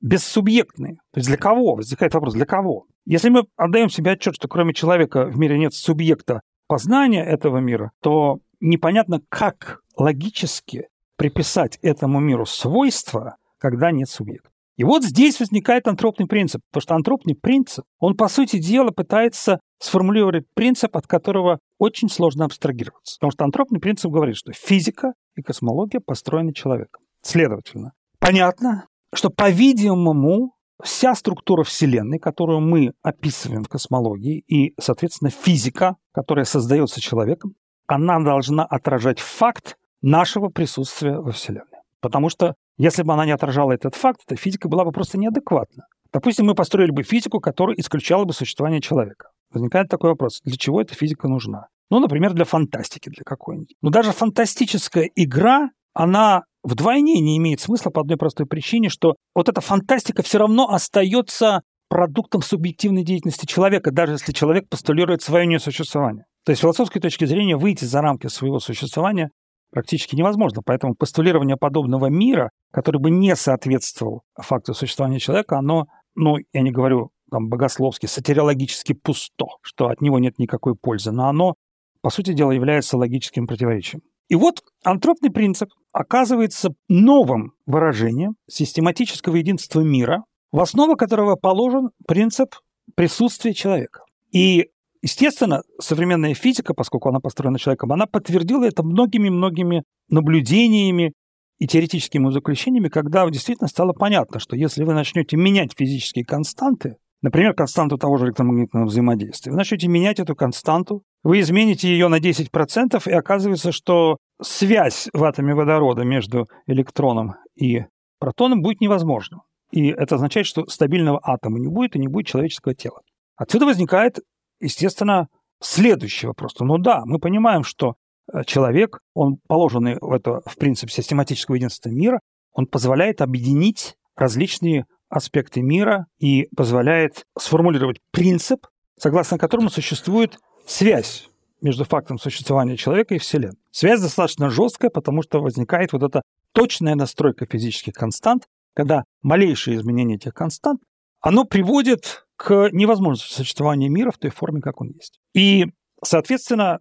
бессубъектной. 0.00 0.96
То 1.12 1.18
есть 1.18 1.28
для 1.28 1.36
кого? 1.36 1.74
Возникает 1.74 2.14
вопрос, 2.14 2.34
для 2.34 2.46
кого? 2.46 2.86
Если 3.04 3.28
мы 3.28 3.44
отдаем 3.56 3.90
себе 3.90 4.12
отчет, 4.12 4.34
что 4.34 4.48
кроме 4.48 4.72
человека 4.72 5.26
в 5.26 5.36
мире 5.36 5.58
нет 5.58 5.74
субъекта 5.74 6.40
познания 6.68 7.24
этого 7.24 7.58
мира, 7.58 7.90
то 8.00 8.38
непонятно, 8.60 9.20
как 9.28 9.80
логически 9.96 10.88
приписать 11.16 11.78
этому 11.82 12.20
миру 12.20 12.46
свойства, 12.46 13.36
когда 13.58 13.90
нет 13.90 14.08
субъекта. 14.08 14.49
И 14.80 14.82
вот 14.82 15.04
здесь 15.04 15.38
возникает 15.38 15.86
антропный 15.88 16.26
принцип, 16.26 16.62
потому 16.70 16.80
что 16.80 16.94
антропный 16.94 17.34
принцип, 17.34 17.84
он, 17.98 18.16
по 18.16 18.28
сути 18.28 18.58
дела, 18.58 18.92
пытается 18.92 19.60
сформулировать 19.78 20.46
принцип, 20.54 20.96
от 20.96 21.06
которого 21.06 21.58
очень 21.76 22.08
сложно 22.08 22.46
абстрагироваться. 22.46 23.16
Потому 23.18 23.30
что 23.30 23.44
антропный 23.44 23.78
принцип 23.78 24.10
говорит, 24.10 24.36
что 24.36 24.54
физика 24.54 25.12
и 25.36 25.42
космология 25.42 26.00
построены 26.00 26.54
человеком. 26.54 27.02
Следовательно, 27.20 27.92
понятно, 28.20 28.86
что, 29.12 29.28
по-видимому, 29.28 30.54
вся 30.82 31.14
структура 31.14 31.62
Вселенной, 31.62 32.18
которую 32.18 32.60
мы 32.60 32.94
описываем 33.02 33.64
в 33.64 33.68
космологии, 33.68 34.42
и, 34.48 34.72
соответственно, 34.80 35.30
физика, 35.30 35.96
которая 36.12 36.46
создается 36.46 37.02
человеком, 37.02 37.52
она 37.86 38.18
должна 38.18 38.64
отражать 38.64 39.18
факт 39.18 39.76
нашего 40.00 40.48
присутствия 40.48 41.20
во 41.20 41.32
Вселенной. 41.32 41.66
Потому 42.00 42.30
что 42.30 42.54
если 42.80 43.02
бы 43.02 43.12
она 43.12 43.26
не 43.26 43.32
отражала 43.32 43.72
этот 43.72 43.94
факт, 43.94 44.20
то 44.26 44.36
физика 44.36 44.68
была 44.68 44.84
бы 44.84 44.92
просто 44.92 45.18
неадекватна. 45.18 45.84
Допустим, 46.12 46.46
мы 46.46 46.54
построили 46.54 46.90
бы 46.90 47.02
физику, 47.02 47.38
которая 47.38 47.76
исключала 47.76 48.24
бы 48.24 48.32
существование 48.32 48.80
человека. 48.80 49.28
Возникает 49.52 49.88
такой 49.88 50.10
вопрос, 50.10 50.40
для 50.44 50.56
чего 50.56 50.80
эта 50.80 50.94
физика 50.94 51.28
нужна? 51.28 51.66
Ну, 51.90 52.00
например, 52.00 52.32
для 52.32 52.46
фантастики, 52.46 53.10
для 53.10 53.22
какой-нибудь. 53.22 53.74
Но 53.82 53.90
даже 53.90 54.12
фантастическая 54.12 55.10
игра, 55.14 55.68
она 55.92 56.44
вдвойне 56.62 57.20
не 57.20 57.36
имеет 57.36 57.60
смысла 57.60 57.90
по 57.90 58.00
одной 58.00 58.16
простой 58.16 58.46
причине, 58.46 58.88
что 58.88 59.16
вот 59.34 59.50
эта 59.50 59.60
фантастика 59.60 60.22
все 60.22 60.38
равно 60.38 60.70
остается 60.70 61.60
продуктом 61.90 62.40
субъективной 62.40 63.04
деятельности 63.04 63.44
человека, 63.44 63.90
даже 63.90 64.12
если 64.12 64.32
человек 64.32 64.70
постулирует 64.70 65.20
свое 65.20 65.46
несуществование. 65.46 66.24
То 66.46 66.52
есть 66.52 66.60
с 66.60 66.62
философской 66.62 67.02
точки 67.02 67.26
зрения 67.26 67.56
выйти 67.56 67.84
за 67.84 68.00
рамки 68.00 68.28
своего 68.28 68.58
существования 68.58 69.30
практически 69.70 70.16
невозможно. 70.16 70.62
Поэтому 70.64 70.94
постулирование 70.94 71.56
подобного 71.56 72.06
мира, 72.06 72.50
который 72.72 73.00
бы 73.00 73.10
не 73.10 73.34
соответствовал 73.36 74.22
факту 74.40 74.74
существования 74.74 75.18
человека, 75.18 75.58
оно, 75.58 75.86
ну, 76.14 76.36
я 76.52 76.62
не 76.62 76.70
говорю 76.70 77.10
там, 77.30 77.48
богословски, 77.48 78.06
сатириологически 78.06 78.92
пусто, 78.92 79.46
что 79.62 79.88
от 79.88 80.00
него 80.00 80.18
нет 80.18 80.38
никакой 80.38 80.74
пользы, 80.74 81.12
но 81.12 81.28
оно, 81.28 81.54
по 82.02 82.10
сути 82.10 82.32
дела, 82.32 82.50
является 82.50 82.96
логическим 82.96 83.46
противоречием. 83.46 84.02
И 84.28 84.36
вот 84.36 84.62
антропный 84.84 85.30
принцип 85.30 85.70
оказывается 85.92 86.70
новым 86.88 87.52
выражением 87.66 88.34
систематического 88.48 89.36
единства 89.36 89.80
мира, 89.80 90.24
в 90.52 90.60
основу 90.60 90.96
которого 90.96 91.36
положен 91.36 91.90
принцип 92.06 92.54
присутствия 92.94 93.54
человека. 93.54 94.02
И, 94.32 94.68
естественно, 95.02 95.62
современная 95.80 96.34
физика, 96.34 96.74
поскольку 96.74 97.08
она 97.08 97.20
построена 97.20 97.58
человеком, 97.58 97.92
она 97.92 98.06
подтвердила 98.06 98.64
это 98.64 98.82
многими-многими 98.82 99.82
наблюдениями 100.08 101.12
и 101.58 101.66
теоретическими 101.66 102.30
заключениями, 102.30 102.88
когда 102.88 103.28
действительно 103.28 103.68
стало 103.68 103.92
понятно, 103.92 104.40
что 104.40 104.56
если 104.56 104.84
вы 104.84 104.94
начнете 104.94 105.36
менять 105.36 105.72
физические 105.76 106.24
константы, 106.24 106.96
например, 107.22 107.54
константу 107.54 107.98
того 107.98 108.16
же 108.16 108.26
электромагнитного 108.26 108.86
взаимодействия, 108.86 109.52
вы 109.52 109.58
начнете 109.58 109.88
менять 109.88 110.20
эту 110.20 110.34
константу, 110.34 111.02
вы 111.22 111.40
измените 111.40 111.88
ее 111.88 112.08
на 112.08 112.18
10%, 112.18 113.02
и 113.06 113.12
оказывается, 113.12 113.72
что 113.72 114.16
связь 114.40 115.08
в 115.12 115.22
атоме 115.22 115.54
водорода 115.54 116.02
между 116.02 116.46
электроном 116.66 117.34
и 117.56 117.84
протоном 118.18 118.62
будет 118.62 118.80
невозможна. 118.80 119.42
И 119.70 119.88
это 119.88 120.16
означает, 120.16 120.46
что 120.46 120.66
стабильного 120.66 121.20
атома 121.22 121.58
не 121.58 121.68
будет 121.68 121.94
и 121.94 121.98
не 121.98 122.08
будет 122.08 122.26
человеческого 122.26 122.74
тела. 122.74 123.00
Отсюда 123.36 123.66
возникает, 123.66 124.18
естественно, 124.60 125.28
следующий 125.60 126.26
вопрос. 126.26 126.54
Ну 126.58 126.78
да, 126.78 127.02
мы 127.04 127.18
понимаем, 127.18 127.64
что 127.64 127.94
э, 128.32 128.44
человек, 128.44 129.00
он 129.14 129.38
положенный 129.48 129.96
в 130.00 130.12
это, 130.12 130.40
в 130.46 130.56
принцип 130.56 130.90
систематического 130.90 131.56
единства 131.56 131.90
мира, 131.90 132.20
он 132.52 132.66
позволяет 132.66 133.20
объединить 133.20 133.94
различные 134.16 134.86
аспекты 135.08 135.62
мира 135.62 136.06
и 136.18 136.48
позволяет 136.56 137.24
сформулировать 137.38 137.98
принцип, 138.12 138.66
согласно 138.98 139.38
которому 139.38 139.70
существует 139.70 140.38
связь 140.66 141.28
между 141.60 141.84
фактом 141.84 142.18
существования 142.18 142.76
человека 142.76 143.14
и 143.14 143.18
Вселенной. 143.18 143.58
Связь 143.70 144.00
достаточно 144.00 144.50
жесткая, 144.50 144.90
потому 144.90 145.22
что 145.22 145.40
возникает 145.40 145.92
вот 145.92 146.02
эта 146.02 146.22
точная 146.52 146.94
настройка 146.94 147.46
физических 147.46 147.94
констант, 147.94 148.46
когда 148.74 149.04
малейшее 149.22 149.76
изменение 149.76 150.16
этих 150.16 150.32
констант, 150.32 150.80
оно 151.20 151.44
приводит 151.44 152.24
к 152.40 152.70
невозможности 152.72 153.34
существования 153.34 153.90
мира 153.90 154.10
в 154.10 154.16
той 154.16 154.30
форме, 154.30 154.62
как 154.62 154.80
он 154.80 154.92
есть. 154.92 155.20
И, 155.34 155.66
соответственно, 156.02 156.80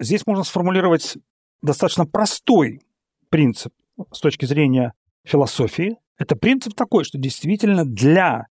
здесь 0.00 0.26
можно 0.26 0.42
сформулировать 0.42 1.16
достаточно 1.62 2.06
простой 2.06 2.80
принцип 3.30 3.72
с 4.10 4.18
точки 4.18 4.46
зрения 4.46 4.94
философии. 5.22 5.98
Это 6.18 6.34
принцип 6.34 6.74
такой, 6.74 7.04
что 7.04 7.18
действительно 7.18 7.84
для 7.84 8.46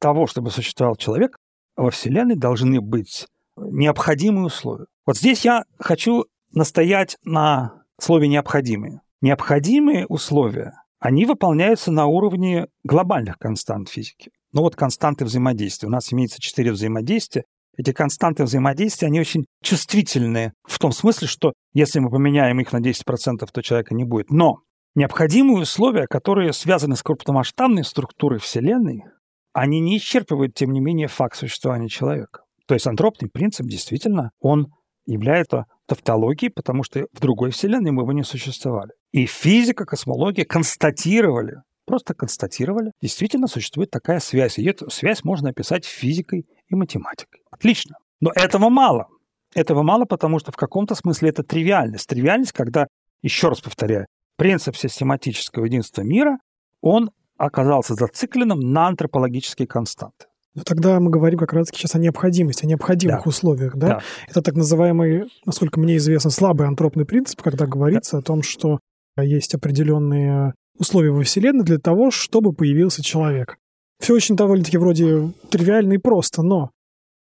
того, 0.00 0.26
чтобы 0.26 0.50
существовал 0.50 0.96
человек, 0.96 1.38
во 1.76 1.92
Вселенной 1.92 2.34
должны 2.34 2.80
быть 2.80 3.28
необходимые 3.56 4.46
условия. 4.46 4.86
Вот 5.06 5.16
здесь 5.16 5.44
я 5.44 5.62
хочу 5.78 6.24
настоять 6.50 7.18
на 7.22 7.84
слове 8.00 8.26
«необходимые». 8.26 9.00
Необходимые 9.20 10.06
условия, 10.08 10.72
они 10.98 11.24
выполняются 11.24 11.92
на 11.92 12.06
уровне 12.06 12.66
глобальных 12.82 13.38
констант 13.38 13.90
физики. 13.90 14.32
Ну 14.52 14.62
вот 14.62 14.76
константы 14.76 15.24
взаимодействия. 15.24 15.88
У 15.88 15.92
нас 15.92 16.12
имеется 16.12 16.40
четыре 16.40 16.72
взаимодействия. 16.72 17.44
Эти 17.76 17.92
константы 17.92 18.44
взаимодействия, 18.44 19.06
они 19.06 19.20
очень 19.20 19.46
чувствительные 19.62 20.52
в 20.64 20.78
том 20.78 20.92
смысле, 20.92 21.28
что 21.28 21.52
если 21.72 22.00
мы 22.00 22.10
поменяем 22.10 22.60
их 22.60 22.72
на 22.72 22.80
10%, 22.80 23.48
то 23.50 23.62
человека 23.62 23.94
не 23.94 24.04
будет. 24.04 24.30
Но 24.30 24.58
необходимые 24.94 25.62
условия, 25.62 26.06
которые 26.08 26.52
связаны 26.52 26.96
с 26.96 27.02
крупномасштабной 27.02 27.84
структурой 27.84 28.40
Вселенной, 28.40 29.04
они 29.52 29.80
не 29.80 29.98
исчерпывают, 29.98 30.54
тем 30.54 30.72
не 30.72 30.80
менее, 30.80 31.08
факт 31.08 31.36
существования 31.36 31.88
человека. 31.88 32.42
То 32.66 32.74
есть 32.74 32.86
антропный 32.86 33.28
принцип 33.28 33.66
действительно, 33.66 34.30
он 34.40 34.68
является 35.06 35.64
тавтологией, 35.86 36.52
потому 36.52 36.82
что 36.82 37.06
в 37.12 37.20
другой 37.20 37.50
вселенной 37.50 37.90
мы 37.90 38.04
бы 38.04 38.14
не 38.14 38.22
существовали. 38.22 38.92
И 39.12 39.26
физика, 39.26 39.84
космология 39.84 40.44
констатировали, 40.44 41.62
просто 41.90 42.14
констатировали, 42.14 42.92
действительно 43.02 43.48
существует 43.48 43.90
такая 43.90 44.20
связь. 44.20 44.60
И 44.60 44.64
эту 44.64 44.88
связь 44.90 45.24
можно 45.24 45.50
описать 45.50 45.84
физикой 45.84 46.46
и 46.68 46.74
математикой. 46.76 47.40
Отлично. 47.50 47.96
Но 48.20 48.30
этого 48.32 48.68
мало. 48.68 49.08
Этого 49.56 49.82
мало, 49.82 50.04
потому 50.04 50.38
что 50.38 50.52
в 50.52 50.56
каком-то 50.56 50.94
смысле 50.94 51.30
это 51.30 51.42
тривиальность. 51.42 52.06
Тривиальность, 52.06 52.52
когда, 52.52 52.86
еще 53.22 53.48
раз 53.48 53.60
повторяю, 53.60 54.06
принцип 54.36 54.76
систематического 54.76 55.64
единства 55.64 56.02
мира, 56.02 56.38
он 56.80 57.10
оказался 57.36 57.94
зацикленным 57.94 58.60
на 58.60 58.86
антропологические 58.86 59.66
константы. 59.66 60.26
Но 60.54 60.62
тогда 60.62 61.00
мы 61.00 61.10
говорим 61.10 61.40
как 61.40 61.52
раз 61.52 61.70
сейчас 61.72 61.96
о 61.96 61.98
необходимости, 61.98 62.64
о 62.64 62.68
необходимых 62.68 63.24
да. 63.24 63.28
условиях. 63.28 63.76
Да? 63.76 63.88
Да. 63.88 64.00
Это 64.28 64.42
так 64.42 64.54
называемый, 64.54 65.24
насколько 65.44 65.80
мне 65.80 65.96
известно, 65.96 66.30
слабый 66.30 66.68
антропный 66.68 67.04
принцип, 67.04 67.42
когда 67.42 67.66
говорится 67.66 68.12
да. 68.12 68.18
о 68.18 68.22
том, 68.22 68.42
что 68.42 68.78
есть 69.16 69.56
определенные 69.56 70.54
условия 70.80 71.10
во 71.10 71.22
Вселенной 71.22 71.64
для 71.64 71.78
того, 71.78 72.10
чтобы 72.10 72.52
появился 72.52 73.02
человек. 73.02 73.56
Все 74.00 74.14
очень 74.14 74.34
довольно-таки 74.34 74.78
вроде 74.78 75.30
тривиально 75.50 75.92
и 75.92 75.98
просто, 75.98 76.42
но 76.42 76.70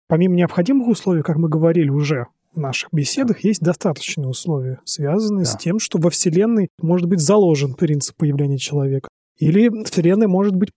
помимо 0.06 0.36
необходимых 0.36 0.88
условий, 0.88 1.22
как 1.22 1.36
мы 1.36 1.48
говорили 1.48 1.90
уже 1.90 2.26
в 2.54 2.60
наших 2.60 2.88
беседах, 2.92 3.38
да. 3.42 3.48
есть 3.48 3.60
достаточные 3.60 4.28
условия, 4.28 4.80
связанные 4.84 5.44
да. 5.44 5.50
с 5.50 5.56
тем, 5.56 5.78
что 5.80 5.98
во 5.98 6.10
Вселенной 6.10 6.68
может 6.80 7.08
быть 7.08 7.20
заложен 7.20 7.74
принцип 7.74 8.16
появления 8.16 8.58
человека. 8.58 9.08
Или 9.38 9.84
Вселенная 9.84 10.28
может 10.28 10.54
быть 10.54 10.70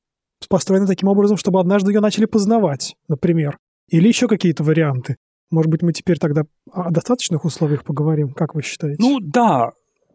построена 0.49 0.87
таким 0.87 1.07
образом, 1.07 1.37
чтобы 1.37 1.59
однажды 1.59 1.91
ее 1.91 1.99
начали 1.99 2.25
познавать, 2.25 2.95
например. 3.07 3.57
Или 3.89 4.07
еще 4.07 4.27
какие-то 4.27 4.63
варианты. 4.63 5.17
Может 5.49 5.69
быть, 5.69 5.81
мы 5.81 5.93
теперь 5.93 6.17
тогда 6.17 6.43
о 6.71 6.91
достаточных 6.91 7.45
условиях 7.45 7.83
поговорим, 7.83 8.33
как 8.33 8.55
вы 8.55 8.61
считаете? 8.63 8.97
Ну 8.99 9.19
да, 9.19 9.71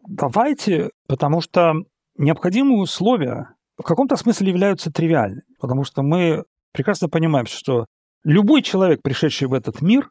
давайте, 0.07 0.89
потому 1.07 1.41
что 1.41 1.73
необходимые 2.17 2.79
условия 2.79 3.55
в 3.77 3.83
каком-то 3.83 4.15
смысле 4.15 4.49
являются 4.49 4.91
тривиальными, 4.91 5.43
потому 5.59 5.83
что 5.83 6.01
мы 6.01 6.43
прекрасно 6.73 7.09
понимаем, 7.09 7.45
что 7.45 7.85
любой 8.23 8.61
человек, 8.61 9.01
пришедший 9.01 9.47
в 9.47 9.53
этот 9.53 9.81
мир, 9.81 10.09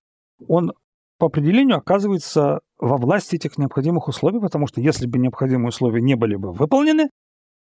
он 0.48 0.72
по 1.18 1.26
определению 1.26 1.78
оказывается 1.78 2.60
во 2.78 2.96
власти 2.96 3.36
этих 3.36 3.58
необходимых 3.58 4.08
условий, 4.08 4.40
потому 4.40 4.66
что 4.66 4.80
если 4.80 5.06
бы 5.06 5.18
необходимые 5.18 5.68
условия 5.68 6.02
не 6.02 6.14
были 6.14 6.36
бы 6.36 6.52
выполнены, 6.52 7.08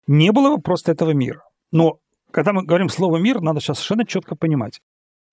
не 0.07 0.33
было 0.33 0.57
бы 0.57 0.63
просто 0.63 0.93
этого 0.93 1.13
мира. 1.13 1.43
Но 1.73 1.99
когда 2.31 2.53
мы 2.53 2.65
говорим 2.65 2.89
слово 2.89 3.17
«мир», 3.19 3.41
надо 3.41 3.61
сейчас 3.61 3.79
совершенно 3.79 4.07
четко 4.07 4.37
понимать. 4.37 4.81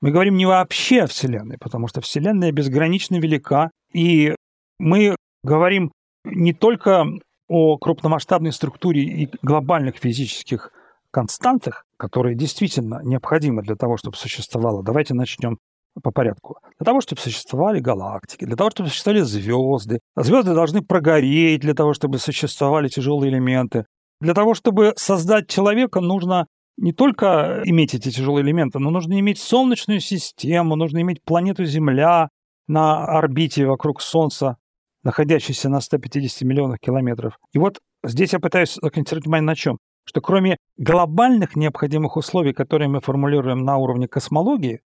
Мы 0.02 0.12
говорим 0.12 0.38
не 0.38 0.46
вообще 0.46 1.02
о 1.02 1.08
Вселенной, 1.08 1.58
потому 1.58 1.88
что 1.88 2.02
Вселенная 2.02 2.52
безгранично 2.52 3.18
велика, 3.18 3.72
и 3.94 4.36
мы 4.80 5.16
говорим 5.44 5.92
не 6.24 6.54
только 6.54 7.06
о 7.48 7.78
крупномасштабной 7.78 8.52
структуре 8.52 9.04
и 9.04 9.30
глобальных 9.42 9.98
физических 9.98 10.72
константах, 11.12 11.86
которые 11.98 12.36
действительно 12.36 13.02
необходимы 13.04 13.62
для 13.62 13.76
того, 13.76 13.98
чтобы 13.98 14.18
существовало. 14.18 14.84
Давайте 14.84 15.14
начнем 15.14 15.58
по 16.02 16.12
порядку. 16.12 16.58
Для 16.78 16.86
того, 16.86 17.02
чтобы 17.02 17.22
существовали 17.22 17.80
галактики, 17.80 18.46
для 18.46 18.56
того, 18.56 18.70
чтобы 18.70 18.90
существовали 18.90 19.22
звезды. 19.22 20.00
Звезды 20.16 20.54
должны 20.54 20.82
прогореть 20.82 21.62
для 21.62 21.74
того, 21.74 21.94
чтобы 21.94 22.18
существовали 22.18 22.90
тяжелые 22.90 23.32
элементы. 23.32 23.86
Для 24.20 24.34
того, 24.34 24.54
чтобы 24.54 24.94
создать 24.98 25.48
человека, 25.48 26.02
нужно 26.02 26.48
не 26.78 26.92
только 26.92 27.62
иметь 27.64 27.94
эти 27.94 28.12
тяжелые 28.12 28.44
элементы, 28.44 28.80
но 28.80 28.90
нужно 28.90 29.18
иметь 29.20 29.40
Солнечную 29.40 30.02
систему, 30.02 30.76
нужно 30.76 31.02
иметь 31.02 31.24
планету 31.24 31.64
Земля 31.64 32.30
на 32.68 33.06
орбите 33.06 33.66
вокруг 33.66 34.02
Солнца, 34.02 34.58
находящейся 35.06 35.70
на 35.70 35.80
150 35.80 36.42
миллионах 36.42 36.80
километров. 36.80 37.38
И 37.54 37.60
вот 37.60 37.80
здесь 38.04 38.34
я 38.34 38.40
пытаюсь 38.40 38.78
акцентировать 38.82 39.26
внимание 39.26 39.46
на 39.46 39.56
чем? 39.56 39.78
Что 40.04 40.20
кроме 40.20 40.58
глобальных 40.78 41.56
необходимых 41.56 42.18
условий, 42.18 42.54
которые 42.54 42.90
мы 42.90 43.00
формулируем 43.00 43.60
на 43.60 43.78
уровне 43.78 44.08
космологии, 44.08 44.82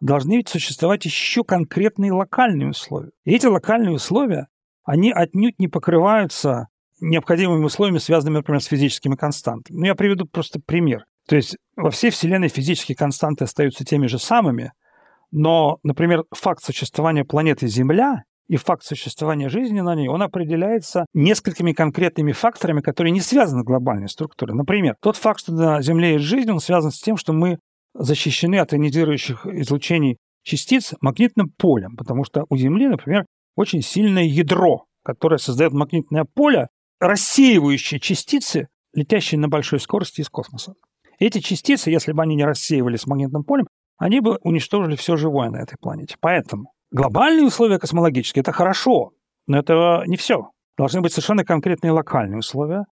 должны 0.00 0.36
ведь 0.36 0.48
существовать 0.48 1.04
еще 1.04 1.44
конкретные 1.44 2.12
локальные 2.12 2.70
условия. 2.70 3.10
И 3.24 3.32
эти 3.32 3.46
локальные 3.46 3.94
условия, 3.94 4.48
они 4.84 5.12
отнюдь 5.12 5.58
не 5.58 5.68
покрываются 5.68 6.68
необходимыми 7.00 7.64
условиями, 7.64 7.98
связанными, 7.98 8.38
например, 8.38 8.60
с 8.60 8.66
физическими 8.66 9.14
константами. 9.14 9.76
Ну, 9.76 9.84
я 9.86 9.94
приведу 9.94 10.26
просто 10.26 10.60
пример. 10.60 11.04
То 11.28 11.36
есть 11.36 11.56
во 11.76 11.90
всей 11.90 12.10
Вселенной 12.10 12.48
физические 12.48 12.96
константы 12.96 13.44
остаются 13.44 13.84
теми 13.84 14.06
же 14.08 14.18
самыми, 14.18 14.72
но, 15.30 15.78
например, 15.84 16.24
факт 16.32 16.62
существования 16.62 17.24
планеты 17.24 17.68
Земля 17.68 18.24
и 18.50 18.56
факт 18.56 18.82
существования 18.82 19.48
жизни 19.48 19.80
на 19.80 19.94
ней, 19.94 20.08
он 20.08 20.22
определяется 20.22 21.06
несколькими 21.14 21.72
конкретными 21.72 22.32
факторами, 22.32 22.80
которые 22.80 23.12
не 23.12 23.20
связаны 23.20 23.62
с 23.62 23.64
глобальной 23.64 24.08
структурой. 24.08 24.56
Например, 24.56 24.96
тот 25.00 25.14
факт, 25.14 25.38
что 25.38 25.52
на 25.52 25.80
Земле 25.82 26.14
есть 26.14 26.24
жизнь, 26.24 26.50
он 26.50 26.58
связан 26.58 26.90
с 26.90 27.00
тем, 27.00 27.16
что 27.16 27.32
мы 27.32 27.60
защищены 27.94 28.56
от 28.56 28.74
ионизирующих 28.74 29.46
излучений 29.46 30.18
частиц 30.42 30.94
магнитным 31.00 31.50
полем, 31.56 31.94
потому 31.94 32.24
что 32.24 32.44
у 32.48 32.56
Земли, 32.56 32.88
например, 32.88 33.24
очень 33.54 33.82
сильное 33.82 34.24
ядро, 34.24 34.86
которое 35.04 35.38
создает 35.38 35.72
магнитное 35.72 36.24
поле, 36.34 36.66
рассеивающее 36.98 38.00
частицы, 38.00 38.66
летящие 38.94 39.38
на 39.38 39.48
большой 39.48 39.78
скорости 39.78 40.22
из 40.22 40.28
космоса. 40.28 40.74
Эти 41.20 41.38
частицы, 41.38 41.90
если 41.90 42.10
бы 42.10 42.20
они 42.22 42.34
не 42.34 42.44
рассеивались 42.44 43.06
магнитным 43.06 43.44
полем, 43.44 43.68
они 43.96 44.18
бы 44.18 44.38
уничтожили 44.42 44.96
все 44.96 45.16
живое 45.16 45.50
на 45.50 45.58
этой 45.58 45.76
планете. 45.78 46.16
Поэтому 46.18 46.72
глобальные 46.90 47.46
условия 47.46 47.78
космологические– 47.78 48.40
это 48.42 48.52
хорошо, 48.52 49.12
но 49.46 49.58
это 49.58 50.02
не 50.06 50.16
все. 50.16 50.50
Должны 50.76 51.00
быть 51.00 51.12
совершенно 51.12 51.44
конкретные 51.44 51.92
локальные 51.92 52.38
условия. 52.38 52.84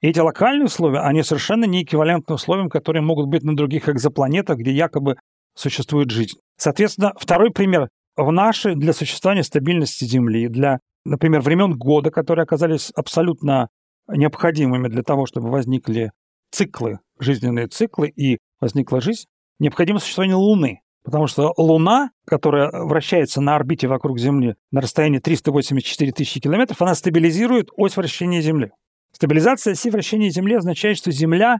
И 0.00 0.08
эти 0.08 0.18
локальные 0.18 0.66
условия, 0.66 1.00
они 1.00 1.22
совершенно 1.22 1.64
не 1.64 1.82
эквивалентны 1.82 2.34
условиям, 2.34 2.68
которые 2.68 3.02
могут 3.02 3.28
быть 3.28 3.42
на 3.42 3.54
других 3.54 3.88
экзопланетах, 3.88 4.58
где 4.58 4.72
якобы 4.72 5.16
существует 5.54 6.10
жизнь. 6.10 6.38
Соответственно, 6.56 7.12
второй 7.18 7.50
пример. 7.50 7.88
В 8.16 8.32
нашей 8.32 8.74
для 8.74 8.92
существования 8.92 9.44
стабильности 9.44 10.04
Земли, 10.04 10.48
для, 10.48 10.78
например, 11.04 11.40
времен 11.40 11.76
года, 11.78 12.10
которые 12.10 12.42
оказались 12.42 12.90
абсолютно 12.94 13.68
необходимыми 14.08 14.88
для 14.88 15.02
того, 15.02 15.26
чтобы 15.26 15.50
возникли 15.50 16.12
циклы, 16.50 16.98
жизненные 17.18 17.68
циклы, 17.68 18.08
и 18.08 18.38
возникла 18.60 19.00
жизнь, 19.00 19.26
необходимо 19.58 20.00
существование 20.00 20.36
Луны. 20.36 20.80
Потому 21.02 21.26
что 21.26 21.54
Луна, 21.56 22.10
которая 22.26 22.70
вращается 22.70 23.40
на 23.40 23.56
орбите 23.56 23.88
вокруг 23.88 24.18
Земли 24.18 24.56
на 24.70 24.80
расстоянии 24.80 25.18
384 25.18 26.12
тысячи 26.12 26.40
километров, 26.40 26.80
она 26.82 26.94
стабилизирует 26.94 27.70
ось 27.76 27.96
вращения 27.96 28.42
Земли. 28.42 28.70
Стабилизация 29.12 29.72
оси 29.72 29.90
вращения 29.90 30.30
Земли 30.30 30.54
означает, 30.54 30.98
что 30.98 31.10
Земля, 31.10 31.58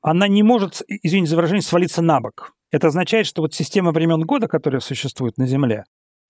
она 0.00 0.28
не 0.28 0.42
может, 0.42 0.82
извините 0.88 1.30
за 1.30 1.36
выражение, 1.36 1.62
свалиться 1.62 2.02
на 2.02 2.20
бок. 2.20 2.52
Это 2.70 2.88
означает, 2.88 3.26
что 3.26 3.42
вот 3.42 3.54
система 3.54 3.92
времен 3.92 4.22
года, 4.22 4.46
которая 4.46 4.80
существует 4.80 5.38
на 5.38 5.46
Земле, 5.46 5.84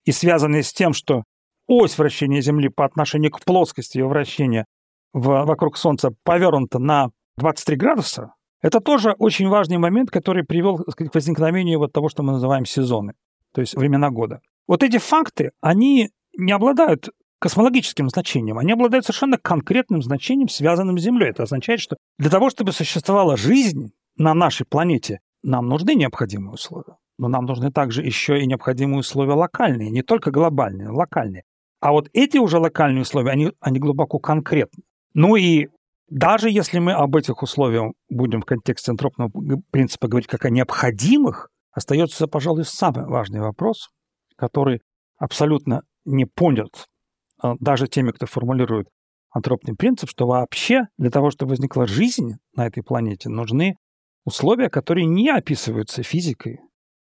и 0.05 0.11
связанная 0.11 0.63
с 0.63 0.73
тем, 0.73 0.93
что 0.93 1.23
ось 1.67 1.97
вращения 1.97 2.41
Земли 2.41 2.69
по 2.69 2.85
отношению 2.85 3.31
к 3.31 3.43
плоскости 3.43 3.97
ее 3.97 4.07
вращения 4.07 4.65
в, 5.13 5.45
вокруг 5.45 5.77
Солнца 5.77 6.11
повернута 6.23 6.79
на 6.79 7.09
23 7.37 7.75
градуса, 7.75 8.33
это 8.61 8.79
тоже 8.79 9.11
очень 9.17 9.47
важный 9.47 9.77
момент, 9.77 10.11
который 10.11 10.43
привел 10.43 10.77
к 10.77 11.13
возникновению 11.13 11.79
вот 11.79 11.93
того, 11.93 12.09
что 12.09 12.23
мы 12.23 12.33
называем 12.33 12.65
сезоны, 12.65 13.13
то 13.53 13.61
есть 13.61 13.75
времена 13.75 14.09
года. 14.09 14.41
Вот 14.67 14.83
эти 14.83 14.97
факты, 14.97 15.51
они 15.61 16.09
не 16.37 16.51
обладают 16.51 17.09
космологическим 17.39 18.09
значением, 18.09 18.57
они 18.57 18.73
обладают 18.73 19.05
совершенно 19.05 19.37
конкретным 19.37 20.01
значением, 20.01 20.49
связанным 20.49 20.99
с 20.99 21.01
Землей. 21.01 21.29
Это 21.29 21.43
означает, 21.43 21.79
что 21.79 21.97
для 22.17 22.29
того, 22.29 22.49
чтобы 22.49 22.73
существовала 22.73 23.37
жизнь 23.37 23.91
на 24.17 24.33
нашей 24.33 24.65
планете, 24.65 25.19
нам 25.41 25.67
нужны 25.67 25.95
необходимые 25.95 26.53
условия. 26.53 26.97
Но 27.17 27.27
нам 27.27 27.45
нужны 27.45 27.71
также 27.71 28.01
еще 28.03 28.41
и 28.41 28.45
необходимые 28.45 28.99
условия 28.99 29.33
локальные, 29.33 29.89
не 29.89 30.03
только 30.03 30.31
глобальные, 30.31 30.89
локальные. 30.89 31.43
А 31.79 31.91
вот 31.91 32.09
эти 32.13 32.37
уже 32.37 32.59
локальные 32.59 33.01
условия, 33.01 33.31
они, 33.31 33.51
они 33.61 33.79
глубоко 33.79 34.19
конкретны. 34.19 34.83
Ну 35.13 35.35
и 35.35 35.69
даже 36.09 36.49
если 36.49 36.79
мы 36.79 36.93
об 36.93 37.15
этих 37.15 37.43
условиях 37.43 37.93
будем 38.09 38.41
в 38.41 38.45
контексте 38.45 38.91
антропного 38.91 39.31
принципа 39.71 40.07
говорить 40.07 40.27
как 40.27 40.45
о 40.45 40.49
необходимых, 40.49 41.49
остается, 41.71 42.27
пожалуй, 42.27 42.65
самый 42.65 43.05
важный 43.05 43.41
вопрос, 43.41 43.89
который 44.35 44.81
абсолютно 45.17 45.83
не 46.05 46.25
понят 46.25 46.87
а, 47.41 47.55
даже 47.59 47.87
теми, 47.87 48.11
кто 48.11 48.25
формулирует 48.25 48.87
антропный 49.31 49.75
принцип, 49.75 50.09
что 50.09 50.27
вообще 50.27 50.87
для 50.97 51.11
того, 51.11 51.29
чтобы 51.29 51.51
возникла 51.51 51.85
жизнь 51.85 52.37
на 52.55 52.65
этой 52.65 52.83
планете, 52.83 53.29
нужны 53.29 53.75
условия, 54.25 54.69
которые 54.69 55.05
не 55.05 55.29
описываются 55.29 56.03
физикой. 56.03 56.59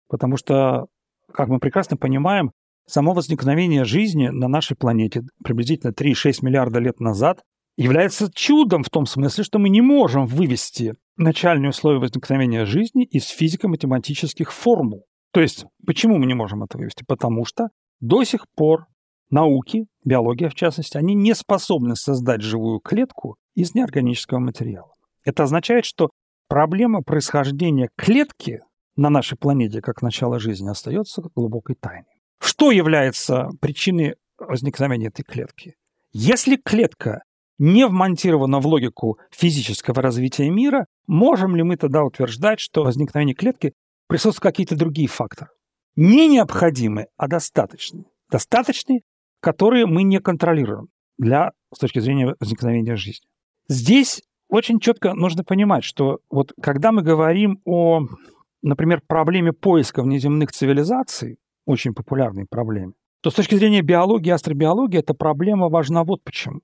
Потому 0.09 0.37
что, 0.37 0.87
как 1.33 1.49
мы 1.49 1.59
прекрасно 1.59 1.97
понимаем, 1.97 2.51
само 2.87 3.12
возникновение 3.12 3.85
жизни 3.85 4.29
на 4.29 4.49
нашей 4.49 4.77
планете 4.77 5.23
приблизительно 5.42 5.90
3,6 5.90 6.38
миллиарда 6.42 6.79
лет 6.79 7.01
назад 7.01 7.42
является 7.77 8.31
чудом 8.33 8.83
в 8.83 8.91
том 8.91 9.07
смысле, 9.07 9.45
что 9.45 9.59
мы 9.59 9.69
не 9.69 9.81
можем 9.81 10.27
вывести 10.27 10.95
начальные 11.17 11.71
условия 11.71 11.99
возникновения 11.99 12.65
жизни 12.65 13.05
из 13.05 13.27
физико-математических 13.29 14.53
формул. 14.53 15.05
То 15.33 15.41
есть, 15.41 15.67
почему 15.87 16.19
мы 16.19 16.27
не 16.27 16.35
можем 16.35 16.62
это 16.62 16.79
вывести? 16.79 17.05
Потому 17.07 17.45
что 17.45 17.69
до 18.01 18.25
сих 18.25 18.47
пор 18.55 18.87
науки, 19.31 19.87
биология 20.05 20.49
в 20.49 20.55
частности, 20.55 20.97
они 20.97 21.15
не 21.15 21.35
способны 21.35 21.97
создать 21.97 22.43
живую 22.43 22.81
клетку 22.81 23.37
из 23.55 23.75
неорганического 23.75 24.39
материала. 24.39 24.93
Это 25.25 25.43
означает, 25.43 25.85
что 25.85 26.11
проблема 26.49 27.03
происхождения 27.03 27.91
клетки 27.97 28.61
на 28.97 29.11
нашей 29.11 29.37
планете 29.37 29.83
как 29.83 30.01
начало 30.01 30.39
жизни 30.39 30.69
остается 30.69 31.23
глубокой 31.35 31.77
тайной. 31.77 32.23
Что 32.41 32.71
является 32.71 33.49
причиной 33.61 34.17
возникновения 34.39 35.09
этой 35.09 35.25
клетки? 35.25 35.75
Если 36.12 36.57
клетка 36.57 37.23
не 37.59 37.87
вмонтирована 37.87 38.61
в 38.61 38.66
логику 38.66 39.19
физического 39.31 40.03
развития 40.03 40.51
мира, 40.51 40.87
можем 41.07 41.57
ли 41.57 41.62
мы 41.62 41.77
тогда 41.77 42.05
утверждать, 42.05 42.61
что 42.61 42.85
возникновение 42.85 43.35
клетки 43.35 43.73
присутствуют 44.09 44.53
какие-то 44.53 44.77
другие 44.77 45.09
факторы? 45.09 45.51
Не 45.97 46.29
необходимые, 46.29 47.09
а 47.16 47.29
достаточные. 47.29 48.05
Достаточные, 48.31 49.01
которые 49.40 49.87
мы 49.87 50.03
не 50.03 50.21
контролируем 50.21 50.88
для, 51.19 51.53
с 51.75 51.79
точки 51.79 52.01
зрения 52.01 52.35
возникновения 52.38 52.97
жизни. 52.97 53.27
Здесь 53.69 54.23
очень 54.49 54.79
четко 54.79 55.14
нужно 55.14 55.42
понимать, 55.42 55.85
что 55.85 56.19
вот 56.31 56.53
когда 56.61 56.92
мы 56.92 57.03
говорим 57.03 57.61
о, 57.64 58.03
например, 58.62 59.01
проблеме 59.07 59.53
поиска 59.53 60.03
внеземных 60.03 60.53
цивилизаций, 60.53 61.38
очень 61.64 61.95
популярной 61.95 62.47
проблеме, 62.49 62.92
то 63.23 63.31
с 63.31 63.35
точки 63.35 63.57
зрения 63.57 63.83
биологии, 63.83 64.31
астробиологии, 64.31 65.01
эта 65.01 65.14
проблема 65.14 65.69
важна 65.69 66.05
вот 66.05 66.23
почему. 66.23 66.61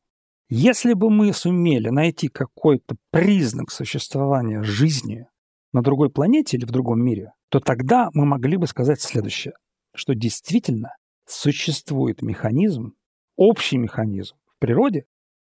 Если 0.54 0.92
бы 0.92 1.08
мы 1.08 1.32
сумели 1.32 1.88
найти 1.88 2.28
какой-то 2.28 2.96
признак 3.10 3.70
существования 3.70 4.62
жизни 4.62 5.26
на 5.72 5.80
другой 5.80 6.10
планете 6.10 6.58
или 6.58 6.66
в 6.66 6.70
другом 6.70 7.02
мире, 7.02 7.32
то 7.48 7.58
тогда 7.58 8.10
мы 8.12 8.26
могли 8.26 8.58
бы 8.58 8.66
сказать 8.66 9.00
следующее, 9.00 9.54
что 9.94 10.14
действительно 10.14 10.94
существует 11.26 12.20
механизм, 12.20 12.92
общий 13.34 13.78
механизм 13.78 14.36
в 14.44 14.58
природе 14.58 15.06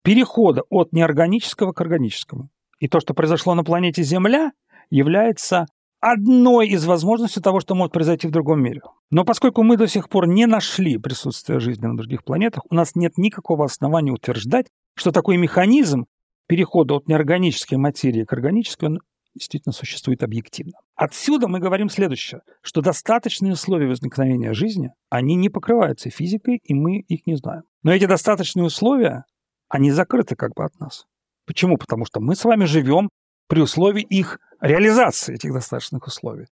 перехода 0.03 0.63
от 0.69 0.93
неорганического 0.93 1.71
к 1.73 1.81
органическому. 1.81 2.51
И 2.81 2.89
то, 2.89 2.99
что 2.99 3.15
произошло 3.15 3.55
на 3.55 3.63
планете 3.63 4.03
Земля, 4.03 4.51
является 4.91 5.67
одной 6.01 6.69
из 6.69 6.85
возможностей 6.85 7.41
того, 7.41 7.61
что 7.61 7.77
может 7.77 7.93
произойти 7.93 8.27
в 8.27 8.33
другом 8.33 8.63
мире. 8.63 8.81
Но 9.11 9.25
поскольку 9.25 9.63
мы 9.63 9.77
до 9.77 9.87
сих 9.87 10.09
пор 10.09 10.27
не 10.27 10.47
нашли 10.47 10.99
присутствие 10.99 11.61
жизни 11.61 11.87
на 11.87 11.97
других 11.97 12.25
планетах, 12.25 12.65
у 12.69 12.75
нас 12.75 12.95
нет 12.95 13.17
никакого 13.17 13.65
основания 13.65 14.13
утверждать, 14.13 14.67
что 14.99 15.13
такой 15.13 15.37
механизм 15.37 16.07
перехода 16.47 16.95
от 16.95 17.09
неорганической 17.09 17.79
материи 17.79 18.25
к 18.25 18.33
органической, 18.33 18.87
он 18.87 19.01
действительно 19.35 19.73
существует 19.73 20.23
объективно. 20.23 20.73
Отсюда 20.97 21.49
мы 21.49 21.61
говорим 21.61 21.89
следующее, 21.89 22.41
что 22.63 22.81
достаточные 22.81 23.53
условия 23.53 23.87
возникновения 23.87 24.53
жизни, 24.53 24.91
они 25.11 25.37
не 25.37 25.49
покрываются 25.49 26.11
физикой, 26.11 26.61
и 26.63 26.75
мы 26.75 26.99
их 27.01 27.27
не 27.27 27.37
знаем. 27.37 27.63
Но 27.83 27.93
эти 27.93 28.07
достаточные 28.07 28.65
условия, 28.65 29.25
они 29.69 29.91
закрыты 29.91 30.35
как 30.35 30.55
бы 30.55 30.65
от 30.65 30.79
нас. 30.81 31.05
Почему? 31.47 31.77
Потому 31.77 32.05
что 32.05 32.21
мы 32.21 32.35
с 32.35 32.45
вами 32.45 32.65
живем 32.65 33.11
при 33.47 33.61
условии 33.61 34.03
их 34.03 34.39
реализации, 34.61 35.35
этих 35.35 35.53
достаточных 35.53 36.07
условий. 36.07 36.47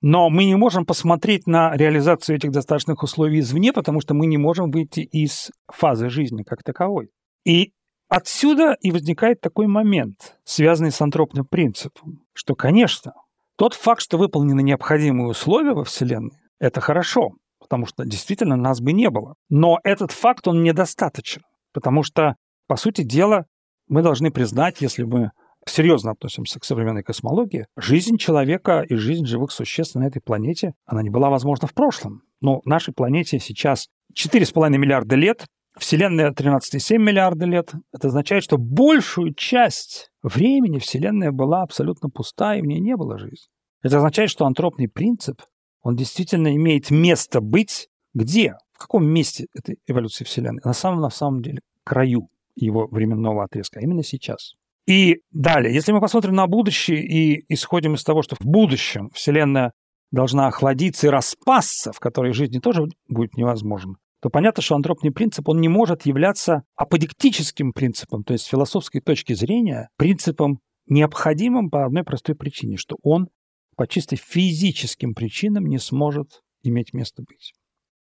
Но 0.00 0.28
мы 0.28 0.44
не 0.44 0.56
можем 0.56 0.84
посмотреть 0.84 1.46
на 1.46 1.74
реализацию 1.76 2.36
этих 2.36 2.50
достаточных 2.50 3.02
условий 3.02 3.40
извне, 3.40 3.72
потому 3.72 4.00
что 4.00 4.14
мы 4.14 4.26
не 4.26 4.36
можем 4.36 4.70
выйти 4.70 5.00
из 5.00 5.50
фазы 5.66 6.08
жизни 6.08 6.42
как 6.42 6.62
таковой. 6.62 7.10
И 7.44 7.72
отсюда 8.08 8.76
и 8.80 8.90
возникает 8.90 9.40
такой 9.40 9.66
момент, 9.66 10.38
связанный 10.44 10.90
с 10.90 11.00
антропным 11.00 11.44
принципом, 11.44 12.24
что, 12.32 12.54
конечно, 12.54 13.12
тот 13.56 13.74
факт, 13.74 14.00
что 14.00 14.18
выполнены 14.18 14.62
необходимые 14.62 15.28
условия 15.28 15.74
во 15.74 15.84
Вселенной, 15.84 16.38
это 16.58 16.80
хорошо, 16.80 17.34
потому 17.60 17.86
что 17.86 18.04
действительно 18.04 18.56
нас 18.56 18.80
бы 18.80 18.92
не 18.92 19.10
было. 19.10 19.34
Но 19.48 19.78
этот 19.84 20.10
факт, 20.10 20.48
он 20.48 20.62
недостаточен, 20.62 21.42
потому 21.72 22.02
что, 22.02 22.36
по 22.66 22.76
сути 22.76 23.02
дела, 23.02 23.46
мы 23.88 24.02
должны 24.02 24.30
признать, 24.30 24.80
если 24.80 25.04
мы 25.04 25.30
серьезно 25.66 26.12
относимся 26.12 26.60
к 26.60 26.64
современной 26.64 27.02
космологии, 27.02 27.66
жизнь 27.76 28.16
человека 28.18 28.80
и 28.80 28.94
жизнь 28.96 29.26
живых 29.26 29.50
существ 29.50 29.94
на 29.94 30.06
этой 30.06 30.20
планете, 30.20 30.74
она 30.84 31.02
не 31.02 31.10
была 31.10 31.30
возможна 31.30 31.68
в 31.68 31.74
прошлом. 31.74 32.22
Но 32.40 32.60
нашей 32.64 32.92
планете 32.92 33.38
сейчас 33.38 33.88
4,5 34.14 34.70
миллиарда 34.70 35.16
лет, 35.16 35.46
Вселенная 35.76 36.30
13,7 36.30 36.98
миллиарда 36.98 37.46
лет. 37.46 37.72
Это 37.92 38.08
означает, 38.08 38.44
что 38.44 38.58
большую 38.58 39.34
часть 39.34 40.10
времени 40.22 40.78
Вселенная 40.78 41.32
была 41.32 41.62
абсолютно 41.62 42.10
пуста, 42.10 42.54
и 42.56 42.62
в 42.62 42.66
ней 42.66 42.80
не 42.80 42.96
было 42.96 43.18
жизни. 43.18 43.48
Это 43.82 43.98
означает, 43.98 44.30
что 44.30 44.46
антропный 44.46 44.88
принцип, 44.88 45.42
он 45.82 45.96
действительно 45.96 46.54
имеет 46.54 46.90
место 46.90 47.40
быть 47.40 47.88
где? 48.14 48.56
В 48.72 48.78
каком 48.78 49.06
месте 49.06 49.46
этой 49.54 49.78
эволюции 49.86 50.24
Вселенной? 50.24 50.62
На 50.64 50.72
самом, 50.72 51.00
на 51.00 51.10
самом 51.10 51.42
деле, 51.42 51.60
краю 51.84 52.28
его 52.54 52.86
временного 52.86 53.44
отрезка, 53.44 53.80
а 53.80 53.82
именно 53.82 54.02
сейчас. 54.02 54.54
И 54.86 55.20
далее, 55.32 55.74
если 55.74 55.92
мы 55.92 56.00
посмотрим 56.00 56.34
на 56.34 56.46
будущее 56.46 57.02
и 57.02 57.44
исходим 57.52 57.94
из 57.94 58.04
того, 58.04 58.22
что 58.22 58.36
в 58.36 58.44
будущем 58.44 59.10
Вселенная 59.14 59.72
должна 60.10 60.46
охладиться 60.46 61.06
и 61.06 61.10
распасться, 61.10 61.92
в 61.92 62.00
которой 62.00 62.32
жизни 62.32 62.58
тоже 62.58 62.84
будет 63.08 63.36
невозможно, 63.36 63.96
то 64.24 64.30
понятно, 64.30 64.62
что 64.62 64.74
антропный 64.74 65.12
принцип, 65.12 65.46
он 65.50 65.60
не 65.60 65.68
может 65.68 66.06
являться 66.06 66.62
аподектическим 66.76 67.74
принципом, 67.74 68.24
то 68.24 68.32
есть 68.32 68.46
с 68.46 68.48
философской 68.48 69.02
точки 69.02 69.34
зрения 69.34 69.90
принципом 69.98 70.60
необходимым 70.86 71.68
по 71.68 71.84
одной 71.84 72.04
простой 72.04 72.34
причине, 72.34 72.78
что 72.78 72.96
он 73.02 73.28
по 73.76 73.86
чисто 73.86 74.16
физическим 74.16 75.12
причинам 75.14 75.66
не 75.66 75.78
сможет 75.78 76.40
иметь 76.62 76.94
место 76.94 77.22
быть. 77.22 77.52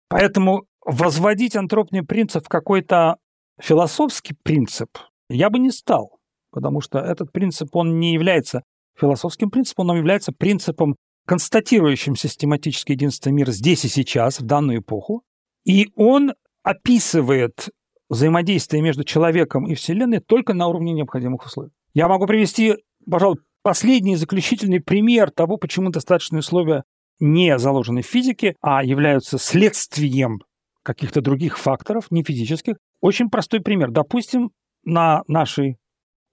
Поэтому 0.09 0.65
возводить 0.85 1.55
антропный 1.55 2.03
принцип 2.03 2.47
в 2.47 2.49
какой-то 2.49 3.19
философский 3.61 4.35
принцип 4.43 4.99
я 5.29 5.51
бы 5.51 5.61
не 5.61 5.71
стал 5.71 6.19
потому 6.51 6.81
что 6.81 6.99
этот 6.99 7.31
принцип, 7.31 7.77
он 7.77 8.01
не 8.01 8.13
является 8.13 8.63
философским 8.99 9.51
принципом, 9.51 9.91
он 9.91 9.99
является 9.99 10.33
принципом, 10.33 10.97
констатирующим 11.27 12.17
систематическое 12.17 12.97
единство 12.97 13.31
мира 13.31 13.53
здесь 13.53 13.85
и 13.85 13.89
сейчас, 13.89 14.41
в 14.41 14.47
данную 14.47 14.81
эпоху. 14.81 15.23
И 15.69 15.91
он 15.97 16.33
описывает 16.63 17.69
взаимодействие 18.09 18.83
между 18.83 19.05
человеком 19.05 19.67
и 19.67 19.75
Вселенной 19.75 20.21
только 20.21 20.55
на 20.55 20.67
уровне 20.67 20.95
необходимых 20.95 21.45
условий. 21.45 21.71
Я 21.93 22.09
могу 22.09 22.27
привести, 22.27 22.77
пожалуй, 23.09 23.37
последний 23.63 24.17
заключительный 24.17 24.81
пример 24.81 25.31
того, 25.31 25.59
почему 25.59 25.91
достаточные 25.91 26.41
условия 26.41 26.85
не 27.21 27.59
заложены 27.59 28.01
в 28.01 28.07
физике, 28.07 28.57
а 28.63 28.83
являются 28.83 29.37
следствием 29.39 30.41
каких-то 30.83 31.21
других 31.21 31.59
факторов, 31.59 32.11
не 32.11 32.25
физических. 32.25 32.77
Очень 33.03 33.29
простой 33.29 33.61
пример. 33.61 33.91
Допустим, 33.91 34.53
на 34.85 35.23
нашей 35.29 35.77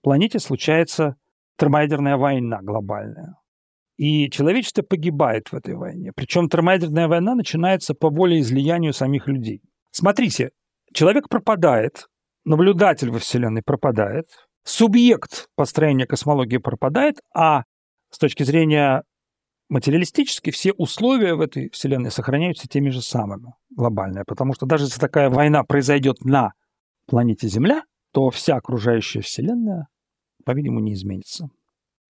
планете 0.02 0.40
случается 0.40 1.18
термоядерная 1.58 2.16
война 2.16 2.62
глобальная. 2.62 3.36
И 3.98 4.30
человечество 4.30 4.82
погибает 4.82 5.52
в 5.52 5.56
этой 5.56 5.76
войне. 5.76 6.12
Причем 6.16 6.50
термоядерная 6.50 7.08
война 7.08 7.34
начинается 7.34 7.94
по 7.94 8.10
волеизлиянию 8.10 8.94
самих 8.94 9.28
людей. 9.28 9.62
Смотрите, 9.92 10.52
человек 10.94 11.30
пропадает, 11.30 12.08
наблюдатель 12.44 13.10
во 13.10 13.20
Вселенной 13.20 13.62
пропадает, 13.64 14.28
субъект 14.64 15.48
построения 15.56 16.06
космологии 16.06 16.58
пропадает, 16.58 17.20
а 17.34 17.64
с 18.10 18.18
точки 18.18 18.44
зрения 18.44 19.04
материалистической 19.70 20.52
все 20.52 20.74
условия 20.74 21.36
в 21.36 21.42
этой 21.42 21.70
Вселенной 21.70 22.12
сохраняются 22.12 22.68
теми 22.68 22.90
же 22.90 23.02
самыми 23.02 23.54
глобальные. 23.70 24.26
Потому 24.26 24.54
что 24.54 24.66
даже 24.66 24.86
если 24.86 25.00
такая 25.00 25.30
война 25.30 25.64
произойдет 25.64 26.26
на 26.26 26.52
планете 27.08 27.48
Земля, 27.48 27.84
то 28.12 28.30
вся 28.30 28.58
окружающая 28.58 29.22
Вселенная 29.22 29.88
по-видимому, 30.46 30.80
не 30.80 30.94
изменится. 30.94 31.50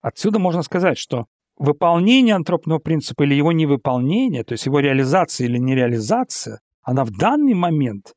Отсюда 0.00 0.38
можно 0.38 0.62
сказать, 0.62 0.98
что 0.98 1.26
выполнение 1.58 2.34
антропного 2.34 2.78
принципа 2.78 3.24
или 3.24 3.34
его 3.34 3.52
невыполнение, 3.52 4.44
то 4.44 4.52
есть 4.52 4.66
его 4.66 4.80
реализация 4.80 5.46
или 5.46 5.58
нереализация, 5.58 6.60
она 6.82 7.04
в 7.04 7.10
данный 7.10 7.54
момент 7.54 8.12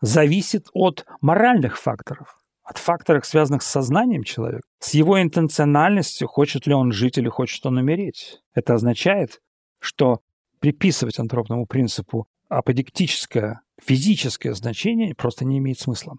зависит 0.00 0.66
от 0.72 1.04
моральных 1.20 1.78
факторов, 1.78 2.38
от 2.62 2.78
факторов, 2.78 3.26
связанных 3.26 3.62
с 3.62 3.70
сознанием 3.70 4.24
человека, 4.24 4.62
с 4.78 4.94
его 4.94 5.20
интенциональностью, 5.20 6.26
хочет 6.26 6.66
ли 6.66 6.74
он 6.74 6.92
жить 6.92 7.18
или 7.18 7.28
хочет 7.28 7.64
он 7.66 7.76
умереть. 7.76 8.40
Это 8.54 8.74
означает, 8.74 9.40
что 9.78 10.20
приписывать 10.58 11.18
антропному 11.18 11.66
принципу 11.66 12.26
аподектическое, 12.48 13.60
физическое 13.80 14.54
значение 14.54 15.14
просто 15.14 15.44
не 15.44 15.58
имеет 15.58 15.78
смысла. 15.78 16.16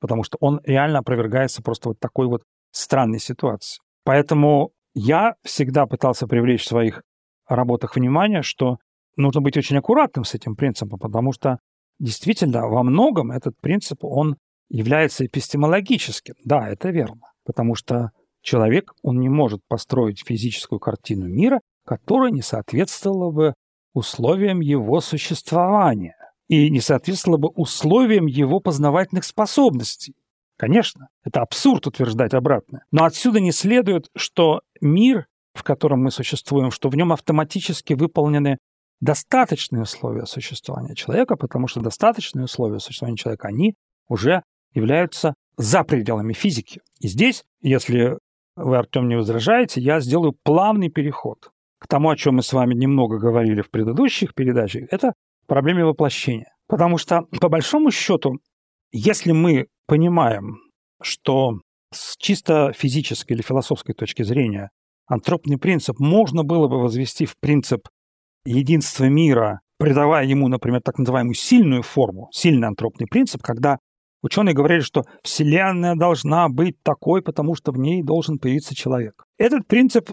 Потому 0.00 0.22
что 0.22 0.38
он 0.40 0.60
реально 0.64 1.00
опровергается 1.00 1.62
просто 1.62 1.90
вот 1.90 2.00
такой 2.00 2.26
вот 2.26 2.42
странной 2.70 3.20
ситуации. 3.20 3.80
Поэтому 4.04 4.72
я 4.94 5.34
всегда 5.42 5.86
пытался 5.86 6.26
привлечь 6.26 6.62
в 6.62 6.68
своих 6.68 7.02
работах 7.48 7.96
внимание, 7.96 8.42
что 8.42 8.78
нужно 9.16 9.40
быть 9.40 9.56
очень 9.56 9.76
аккуратным 9.76 10.24
с 10.24 10.34
этим 10.34 10.56
принципом, 10.56 10.98
потому 10.98 11.32
что 11.32 11.58
действительно 11.98 12.66
во 12.66 12.82
многом 12.82 13.30
этот 13.30 13.54
принцип, 13.60 14.04
он 14.04 14.36
является 14.68 15.26
эпистемологическим. 15.26 16.34
Да, 16.44 16.68
это 16.68 16.90
верно. 16.90 17.22
Потому 17.44 17.74
что 17.74 18.10
человек, 18.42 18.92
он 19.02 19.18
не 19.20 19.28
может 19.28 19.60
построить 19.68 20.24
физическую 20.24 20.78
картину 20.78 21.28
мира, 21.28 21.60
которая 21.84 22.30
не 22.30 22.42
соответствовала 22.42 23.30
бы 23.30 23.54
условиям 23.92 24.60
его 24.60 25.00
существования 25.00 26.16
и 26.48 26.70
не 26.70 26.80
соответствовала 26.80 27.38
бы 27.38 27.48
условиям 27.48 28.26
его 28.26 28.60
познавательных 28.60 29.24
способностей. 29.24 30.14
Конечно, 30.60 31.08
это 31.24 31.40
абсурд 31.40 31.86
утверждать 31.86 32.34
обратное. 32.34 32.84
Но 32.92 33.04
отсюда 33.04 33.40
не 33.40 33.50
следует, 33.50 34.08
что 34.14 34.60
мир, 34.82 35.26
в 35.54 35.62
котором 35.62 36.02
мы 36.02 36.10
существуем, 36.10 36.70
что 36.70 36.90
в 36.90 36.96
нем 36.96 37.14
автоматически 37.14 37.94
выполнены 37.94 38.58
достаточные 39.00 39.84
условия 39.84 40.26
существования 40.26 40.94
человека, 40.94 41.36
потому 41.36 41.66
что 41.66 41.80
достаточные 41.80 42.44
условия 42.44 42.78
существования 42.78 43.16
человека, 43.16 43.48
они 43.48 43.72
уже 44.06 44.42
являются 44.74 45.32
за 45.56 45.82
пределами 45.82 46.34
физики. 46.34 46.82
И 46.98 47.08
здесь, 47.08 47.42
если 47.62 48.18
вы, 48.54 48.76
Артем, 48.76 49.08
не 49.08 49.16
возражаете, 49.16 49.80
я 49.80 50.00
сделаю 50.00 50.36
плавный 50.42 50.90
переход 50.90 51.52
к 51.78 51.88
тому, 51.88 52.10
о 52.10 52.16
чем 52.16 52.34
мы 52.34 52.42
с 52.42 52.52
вами 52.52 52.74
немного 52.74 53.16
говорили 53.18 53.62
в 53.62 53.70
предыдущих 53.70 54.34
передачах, 54.34 54.82
это 54.90 55.14
проблеме 55.46 55.86
воплощения. 55.86 56.52
Потому 56.68 56.98
что, 56.98 57.22
по 57.40 57.48
большому 57.48 57.90
счету, 57.90 58.40
если 58.92 59.32
мы 59.32 59.68
понимаем, 59.90 60.58
что 61.02 61.54
с 61.92 62.16
чисто 62.16 62.72
физической 62.72 63.32
или 63.32 63.42
философской 63.42 63.92
точки 63.92 64.22
зрения 64.22 64.70
антропный 65.08 65.58
принцип 65.58 65.98
можно 65.98 66.44
было 66.44 66.68
бы 66.68 66.80
возвести 66.80 67.26
в 67.26 67.34
принцип 67.40 67.88
единства 68.44 69.06
мира, 69.06 69.58
придавая 69.78 70.24
ему, 70.24 70.46
например, 70.46 70.80
так 70.84 70.96
называемую 70.98 71.34
сильную 71.34 71.82
форму, 71.82 72.28
сильный 72.30 72.68
антропный 72.68 73.08
принцип, 73.08 73.42
когда 73.42 73.78
ученые 74.22 74.54
говорили, 74.54 74.78
что 74.78 75.02
Вселенная 75.24 75.96
должна 75.96 76.48
быть 76.48 76.76
такой, 76.84 77.20
потому 77.20 77.56
что 77.56 77.72
в 77.72 77.78
ней 77.78 78.04
должен 78.04 78.38
появиться 78.38 78.76
человек. 78.76 79.24
Этот 79.38 79.66
принцип 79.66 80.12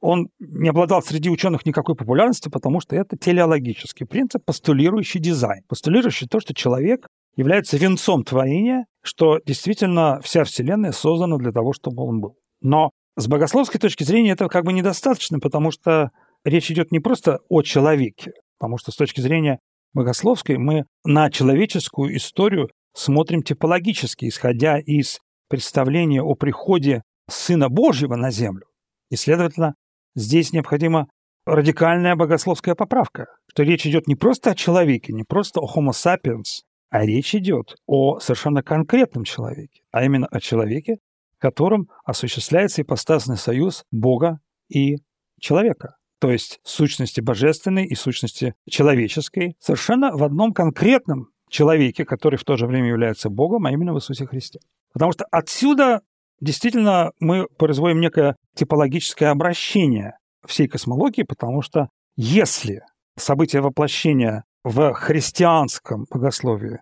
он 0.00 0.28
не 0.38 0.68
обладал 0.68 1.02
среди 1.02 1.30
ученых 1.30 1.66
никакой 1.66 1.96
популярностью, 1.96 2.52
потому 2.52 2.80
что 2.80 2.96
это 2.96 3.16
телеологический 3.16 4.06
принцип, 4.06 4.44
постулирующий 4.44 5.20
дизайн, 5.20 5.62
постулирующий 5.68 6.28
то, 6.28 6.40
что 6.40 6.54
человек 6.54 7.06
является 7.36 7.76
венцом 7.76 8.24
творения, 8.24 8.86
что 9.02 9.38
действительно 9.44 10.20
вся 10.22 10.44
Вселенная 10.44 10.92
создана 10.92 11.36
для 11.36 11.52
того, 11.52 11.72
чтобы 11.72 12.02
он 12.02 12.20
был. 12.20 12.36
Но 12.60 12.90
с 13.16 13.28
богословской 13.28 13.80
точки 13.80 14.04
зрения 14.04 14.32
это 14.32 14.48
как 14.48 14.64
бы 14.64 14.72
недостаточно, 14.72 15.38
потому 15.38 15.70
что 15.70 16.10
речь 16.44 16.70
идет 16.70 16.92
не 16.92 17.00
просто 17.00 17.40
о 17.48 17.62
человеке, 17.62 18.32
потому 18.58 18.78
что 18.78 18.92
с 18.92 18.96
точки 18.96 19.20
зрения 19.20 19.58
богословской 19.94 20.58
мы 20.58 20.84
на 21.04 21.30
человеческую 21.30 22.16
историю 22.16 22.68
смотрим 22.94 23.42
типологически, 23.42 24.28
исходя 24.28 24.78
из 24.78 25.18
представления 25.48 26.22
о 26.22 26.34
приходе 26.34 27.02
Сына 27.28 27.68
Божьего 27.68 28.16
на 28.16 28.30
землю. 28.30 28.66
И, 29.10 29.16
следовательно, 29.16 29.74
здесь 30.16 30.52
необходима 30.52 31.06
радикальная 31.46 32.16
богословская 32.16 32.74
поправка, 32.74 33.26
что 33.48 33.62
речь 33.62 33.86
идет 33.86 34.08
не 34.08 34.16
просто 34.16 34.50
о 34.50 34.54
человеке, 34.56 35.12
не 35.12 35.22
просто 35.22 35.60
о 35.60 35.66
Homo 35.66 35.92
sapiens, 35.92 36.62
а 36.90 37.06
речь 37.06 37.34
идет 37.36 37.76
о 37.86 38.18
совершенно 38.18 38.62
конкретном 38.62 39.22
человеке, 39.22 39.82
а 39.92 40.04
именно 40.04 40.26
о 40.26 40.40
человеке, 40.40 40.98
которым 41.38 41.88
осуществляется 42.04 42.82
ипостасный 42.82 43.36
союз 43.36 43.84
Бога 43.92 44.40
и 44.68 44.96
человека, 45.40 45.96
то 46.18 46.30
есть 46.30 46.58
сущности 46.64 47.20
божественной 47.20 47.84
и 47.84 47.94
сущности 47.94 48.54
человеческой, 48.68 49.56
совершенно 49.60 50.16
в 50.16 50.24
одном 50.24 50.52
конкретном 50.52 51.28
человеке, 51.48 52.04
который 52.04 52.36
в 52.36 52.44
то 52.44 52.56
же 52.56 52.66
время 52.66 52.88
является 52.88 53.30
Богом, 53.30 53.66
а 53.66 53.70
именно 53.70 53.92
в 53.92 53.98
Иисусе 53.98 54.26
Христе. 54.26 54.58
Потому 54.92 55.12
что 55.12 55.26
отсюда 55.30 56.00
действительно 56.40 57.12
мы 57.20 57.46
производим 57.58 58.00
некое 58.00 58.36
типологическое 58.54 59.30
обращение 59.30 60.18
всей 60.46 60.68
космологии, 60.68 61.22
потому 61.22 61.62
что 61.62 61.88
если 62.16 62.82
событие 63.16 63.62
воплощения 63.62 64.44
в 64.64 64.92
христианском 64.94 66.06
богословии 66.10 66.80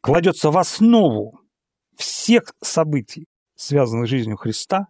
кладется 0.00 0.50
в 0.50 0.58
основу 0.58 1.40
всех 1.96 2.52
событий, 2.62 3.26
связанных 3.56 4.06
с 4.06 4.10
жизнью 4.10 4.36
Христа, 4.36 4.88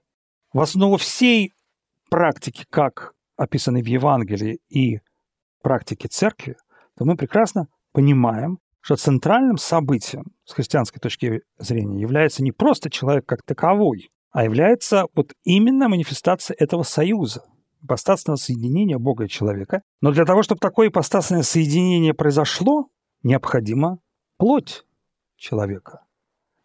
в 0.52 0.60
основу 0.60 0.96
всей 0.96 1.52
практики, 2.10 2.64
как 2.70 3.12
описанной 3.36 3.82
в 3.82 3.86
Евангелии 3.86 4.58
и 4.68 5.00
практики 5.62 6.06
церкви, 6.06 6.56
то 6.96 7.04
мы 7.04 7.16
прекрасно 7.16 7.66
понимаем, 7.92 8.58
что 8.84 8.96
центральным 8.96 9.56
событием 9.56 10.26
с 10.44 10.52
христианской 10.52 11.00
точки 11.00 11.40
зрения 11.56 12.02
является 12.02 12.42
не 12.42 12.52
просто 12.52 12.90
человек 12.90 13.24
как 13.24 13.42
таковой, 13.42 14.10
а 14.30 14.44
является 14.44 15.06
вот 15.14 15.32
именно 15.42 15.88
манифестация 15.88 16.54
этого 16.58 16.82
союза, 16.82 17.46
ипостасного 17.82 18.36
соединения 18.36 18.98
Бога 18.98 19.24
и 19.24 19.28
человека. 19.28 19.80
Но 20.02 20.12
для 20.12 20.26
того, 20.26 20.42
чтобы 20.42 20.58
такое 20.58 20.88
ипостасное 20.88 21.42
соединение 21.42 22.12
произошло, 22.12 22.88
необходима 23.22 24.00
плоть 24.36 24.84
человека. 25.36 26.00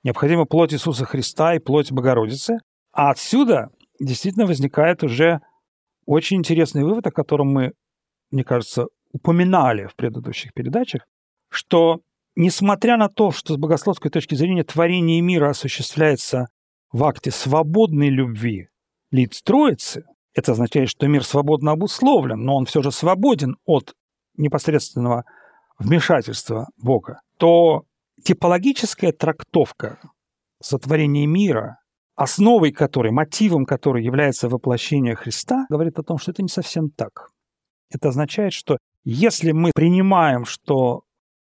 Необходима 0.03 0.43
плоть 0.43 0.73
Иисуса 0.73 1.05
Христа 1.05 1.55
и 1.55 1.59
плоть 1.59 1.89
Богородицы. 1.89 2.57
А 2.91 3.11
отсюда 3.11 3.69
действительно 3.97 4.45
возникает 4.45 5.03
уже 5.03 5.39
очень 6.05 6.39
интересный 6.39 6.83
вывод, 6.83 7.07
о 7.07 7.11
котором 7.11 7.47
мы, 7.47 7.71
мне 8.29 8.43
кажется, 8.43 8.87
упоминали 9.13 9.85
в 9.85 9.95
предыдущих 9.95 10.53
передачах, 10.53 11.05
что 11.49 12.01
несмотря 12.39 12.95
на 12.95 13.09
то, 13.09 13.31
что 13.31 13.53
с 13.53 13.57
богословской 13.57 14.09
точки 14.09 14.33
зрения 14.33 14.63
творение 14.63 15.19
мира 15.19 15.49
осуществляется 15.49 16.47
в 16.89 17.03
акте 17.03 17.31
свободной 17.31 18.09
любви 18.09 18.69
лиц 19.11 19.41
Троицы, 19.41 20.05
это 20.33 20.53
означает, 20.53 20.89
что 20.89 21.05
мир 21.07 21.25
свободно 21.25 21.71
обусловлен, 21.71 22.39
но 22.39 22.55
он 22.55 22.65
все 22.65 22.81
же 22.81 22.91
свободен 22.91 23.57
от 23.65 23.93
непосредственного 24.37 25.25
вмешательства 25.79 26.69
Бога, 26.77 27.19
то 27.37 27.83
типологическая 28.23 29.11
трактовка 29.11 29.99
сотворения 30.61 31.27
мира, 31.27 31.81
основой 32.15 32.71
которой, 32.71 33.11
мотивом 33.11 33.65
которой 33.65 34.03
является 34.03 34.47
воплощение 34.47 35.15
Христа, 35.15 35.65
говорит 35.69 35.99
о 35.99 36.03
том, 36.03 36.17
что 36.17 36.31
это 36.31 36.41
не 36.41 36.49
совсем 36.49 36.89
так. 36.89 37.31
Это 37.89 38.09
означает, 38.09 38.53
что 38.53 38.77
если 39.03 39.51
мы 39.51 39.71
принимаем, 39.75 40.45
что 40.45 41.03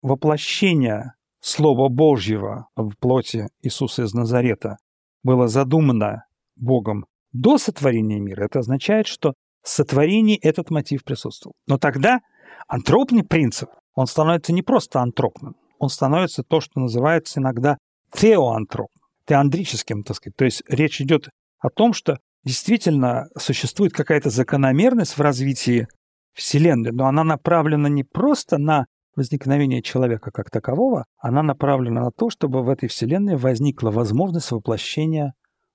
воплощение 0.08 1.13
Слова 1.39 1.89
Божьего 1.89 2.67
в 2.76 2.93
плоти 2.98 3.48
Иисуса 3.62 4.04
из 4.04 4.13
Назарета 4.13 4.78
было 5.24 5.48
задумано 5.48 6.24
Богом 6.56 7.06
до 7.32 7.58
сотворения 7.58 8.20
мира, 8.20 8.46
это 8.46 8.60
означает, 8.60 9.06
что 9.06 9.34
в 9.62 9.70
сотворении 9.70 10.39
этот 10.41 10.72
мотив 10.72 11.04
присутствовал. 11.04 11.54
Но 11.67 11.78
тогда 11.78 12.20
антропный 12.67 13.24
принцип, 13.24 13.70
он 13.93 14.08
становится 14.08 14.54
не 14.54 14.62
просто 14.62 15.02
антропным, 15.02 15.56
он 15.78 15.89
становится 15.89 16.43
то, 16.43 16.62
что 16.62 16.80
называется 16.80 17.39
иногда 17.39 17.78
теоантропным, 18.13 19.04
теандрическим, 19.26 20.04
так 20.04 20.15
сказать. 20.15 20.36
То 20.38 20.46
есть 20.46 20.63
речь 20.67 21.02
идет 21.02 21.30
о 21.60 21.70
том, 21.70 21.93
что 21.93 22.17
действительно 22.43 23.28
существует 23.38 23.93
какая-то 23.93 24.30
закономерность 24.30 25.17
в 25.17 25.22
развитии 25.22 25.88
Вселенной, 26.34 26.91
но 26.91 27.08
она 27.08 27.24
направлена 27.24 27.89
не 27.89 28.04
просто 28.04 28.58
на 28.58 28.86
возникновения 29.17 29.82
человека 29.82 30.32
как 30.32 30.49
такового, 30.49 31.06
она 31.17 31.43
направлена 31.43 32.06
на 32.06 32.12
то, 32.12 32.30
чтобы 32.30 32.63
в 32.63 32.69
этой 32.69 32.88
Вселенной 32.88 33.36
возникла 33.36 33.91
возможность 33.91 34.51
воплощения 34.51 35.34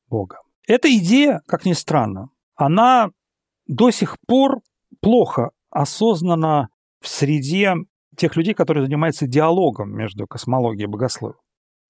Бога. 0.08 0.38
Эта 0.66 0.88
идея, 0.96 1.42
как 1.46 1.66
ни 1.66 1.74
странно, 1.74 2.28
она 2.54 3.10
до 3.66 3.90
сих 3.90 4.16
пор 4.26 4.60
плохо 5.00 5.50
осознана 5.70 6.68
в 7.00 7.08
среде 7.08 7.74
тех 8.16 8.36
людей, 8.36 8.54
которые 8.54 8.84
занимаются 8.84 9.26
диалогом 9.26 9.90
между 9.90 10.26
космологией 10.26 10.84
и 10.84 10.90
богословием. 10.90 11.40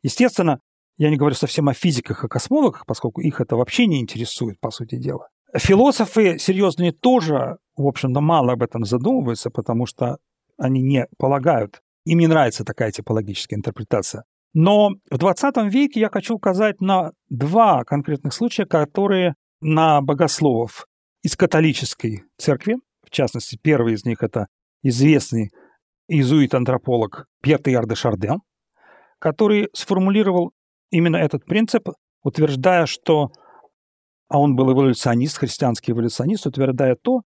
Естественно, 0.03 0.61
я 0.97 1.11
не 1.11 1.17
говорю 1.17 1.35
совсем 1.35 1.69
о 1.69 1.75
физиках 1.75 2.25
и 2.25 2.29
космологах, 2.29 2.87
поскольку 2.87 3.21
их 3.21 3.41
это 3.41 3.57
вообще 3.57 3.87
не 3.87 4.01
интересует, 4.01 4.59
по 4.61 4.71
сути 4.71 4.97
дела. 4.97 5.29
Философы 5.55 6.39
серьезные 6.39 6.93
тоже, 6.93 7.59
в 7.77 7.87
общем-то, 7.87 8.21
мало 8.21 8.53
об 8.53 8.63
этом 8.63 8.85
задумываются, 8.85 9.51
потому 9.51 9.85
что 9.85 10.17
они 10.63 10.81
не 10.81 11.07
полагают. 11.19 11.83
Им 12.05 12.21
не 12.21 12.29
нравится 12.29 12.65
такая 12.65 12.93
типологическая 12.93 13.57
интерпретация. 13.57 14.25
Но 14.55 14.91
в 15.11 15.19
20 15.19 15.57
веке 15.73 16.01
я 16.01 16.09
хочу 16.09 16.35
указать 16.35 16.81
на 16.81 17.13
два 17.29 17.85
конкретных 17.85 18.33
случая, 18.33 18.67
которые 18.67 19.35
на 19.61 20.01
богословов 20.01 20.87
из 21.23 21.37
католической 21.37 22.25
церкви, 22.37 22.77
в 23.05 23.11
частности, 23.11 23.59
первый 23.61 23.95
из 23.95 24.05
них 24.05 24.23
это 24.23 24.47
известный 24.83 25.51
иезуит-антрополог 26.09 27.27
Пьер 27.43 27.61
Тейар 27.63 27.87
де 27.87 27.95
Шарден, 27.95 28.41
который 29.19 29.69
сформулировал 29.73 30.53
именно 30.91 31.17
этот 31.17 31.45
принцип, 31.45 31.89
утверждая, 32.23 32.87
что, 32.87 33.31
а 34.29 34.39
он 34.39 34.55
был 34.55 34.73
эволюционист, 34.73 35.39
христианский 35.39 35.93
эволюционист, 35.93 36.47
утверждая 36.47 36.97
то, 36.97 37.23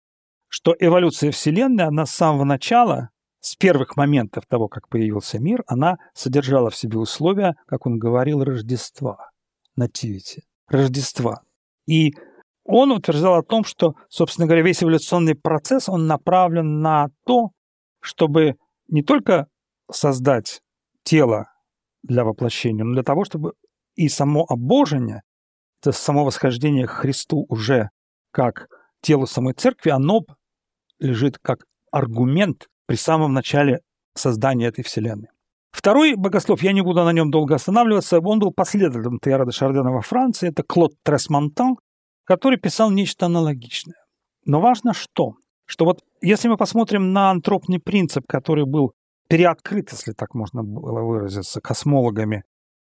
что 0.48 0.74
эволюция 0.78 1.30
Вселенной, 1.30 1.84
она 1.84 2.06
с 2.06 2.10
самого 2.10 2.44
начала 2.44 3.10
с 3.44 3.56
первых 3.56 3.98
моментов 3.98 4.46
того, 4.46 4.68
как 4.68 4.88
появился 4.88 5.38
мир, 5.38 5.64
она 5.66 5.98
содержала 6.14 6.70
в 6.70 6.76
себе 6.76 6.96
условия, 6.96 7.56
как 7.66 7.84
он 7.84 7.98
говорил, 7.98 8.42
Рождества, 8.42 9.28
нативити, 9.76 10.44
Рождества. 10.66 11.42
И 11.86 12.14
он 12.64 12.90
утверждал 12.90 13.34
о 13.34 13.42
том, 13.42 13.64
что, 13.64 13.96
собственно 14.08 14.46
говоря, 14.46 14.62
весь 14.62 14.82
эволюционный 14.82 15.34
процесс, 15.34 15.90
он 15.90 16.06
направлен 16.06 16.80
на 16.80 17.08
то, 17.26 17.50
чтобы 18.00 18.54
не 18.88 19.02
только 19.02 19.46
создать 19.92 20.62
тело 21.02 21.44
для 22.02 22.24
воплощения, 22.24 22.82
но 22.82 22.94
для 22.94 23.02
того, 23.02 23.26
чтобы 23.26 23.52
и 23.94 24.08
само 24.08 24.46
обожение, 24.48 25.20
это 25.82 25.92
само 25.92 26.24
восхождение 26.24 26.86
к 26.86 26.92
Христу 26.92 27.44
уже 27.50 27.90
как 28.30 28.68
телу 29.02 29.26
самой 29.26 29.52
церкви, 29.52 29.90
оно 29.90 30.20
лежит 30.98 31.36
как 31.42 31.66
аргумент 31.90 32.68
при 32.86 32.96
самом 32.96 33.32
начале 33.32 33.80
создания 34.14 34.66
этой 34.66 34.82
вселенной. 34.84 35.28
Второй 35.70 36.14
богослов, 36.14 36.62
я 36.62 36.72
не 36.72 36.82
буду 36.82 37.02
на 37.04 37.12
нем 37.12 37.30
долго 37.30 37.56
останавливаться, 37.56 38.20
он 38.20 38.38
был 38.38 38.52
последователем 38.52 39.18
Теяра 39.18 39.44
де 39.44 39.50
Шардена 39.50 39.90
во 39.90 40.02
Франции, 40.02 40.48
это 40.48 40.62
Клод 40.62 40.92
Тресмонтан, 41.02 41.76
который 42.24 42.58
писал 42.58 42.90
нечто 42.90 43.26
аналогичное. 43.26 43.96
Но 44.44 44.60
важно 44.60 44.94
что? 44.94 45.34
Что 45.66 45.84
вот 45.84 46.00
если 46.20 46.48
мы 46.48 46.56
посмотрим 46.56 47.12
на 47.12 47.30
антропный 47.30 47.80
принцип, 47.80 48.24
который 48.28 48.66
был 48.66 48.92
переоткрыт, 49.28 49.90
если 49.90 50.12
так 50.12 50.34
можно 50.34 50.62
было 50.62 51.00
выразиться, 51.00 51.60
космологами 51.60 52.44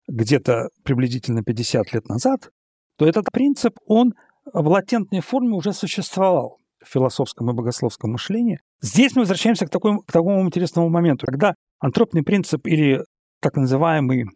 где-то 0.06 0.68
приблизительно 0.82 1.42
50 1.42 1.92
лет 1.94 2.08
назад, 2.08 2.50
то 2.98 3.06
этот 3.06 3.30
принцип, 3.32 3.78
он 3.86 4.12
в 4.52 4.68
латентной 4.68 5.20
форме 5.20 5.54
уже 5.54 5.72
существовал 5.72 6.58
в 6.82 6.88
философском 6.88 7.50
и 7.50 7.54
богословском 7.54 8.12
мышлении. 8.12 8.60
Здесь 8.80 9.14
мы 9.14 9.22
возвращаемся 9.22 9.66
к, 9.66 9.70
такому, 9.70 10.02
к 10.02 10.12
такому 10.12 10.44
интересному 10.46 10.88
моменту, 10.88 11.26
когда 11.26 11.54
антропный 11.78 12.22
принцип 12.22 12.66
или 12.66 13.04
так 13.40 13.56
называемый 13.56 14.26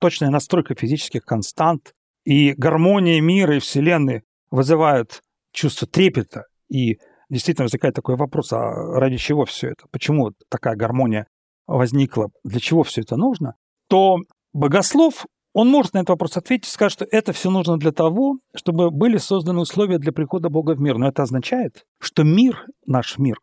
точная 0.00 0.30
настройка 0.30 0.74
физических 0.74 1.24
констант 1.24 1.92
и 2.24 2.52
гармония 2.52 3.20
мира 3.20 3.56
и 3.56 3.60
Вселенной 3.60 4.22
вызывают 4.50 5.22
чувство 5.52 5.86
трепета, 5.86 6.44
и 6.68 6.98
действительно 7.30 7.64
возникает 7.64 7.94
такой 7.94 8.16
вопрос, 8.16 8.52
а 8.52 8.60
ради 8.98 9.16
чего 9.16 9.44
все 9.44 9.68
это? 9.68 9.86
Почему 9.90 10.32
такая 10.48 10.76
гармония 10.76 11.26
возникла? 11.66 12.28
Для 12.44 12.60
чего 12.60 12.82
все 12.82 13.00
это 13.02 13.16
нужно? 13.16 13.54
То 13.88 14.18
богослов, 14.52 15.26
он 15.52 15.68
может 15.68 15.94
на 15.94 15.98
этот 15.98 16.10
вопрос 16.10 16.36
ответить 16.36 16.68
и 16.68 16.70
сказать, 16.70 16.92
что 16.92 17.06
это 17.10 17.32
все 17.32 17.50
нужно 17.50 17.78
для 17.78 17.92
того, 17.92 18.38
чтобы 18.54 18.90
были 18.90 19.16
созданы 19.16 19.60
условия 19.60 19.98
для 19.98 20.12
прихода 20.12 20.50
Бога 20.50 20.74
в 20.74 20.80
мир. 20.80 20.98
Но 20.98 21.08
это 21.08 21.22
означает, 21.22 21.84
что 21.98 22.24
мир, 22.24 22.66
наш 22.84 23.18
мир, 23.18 23.38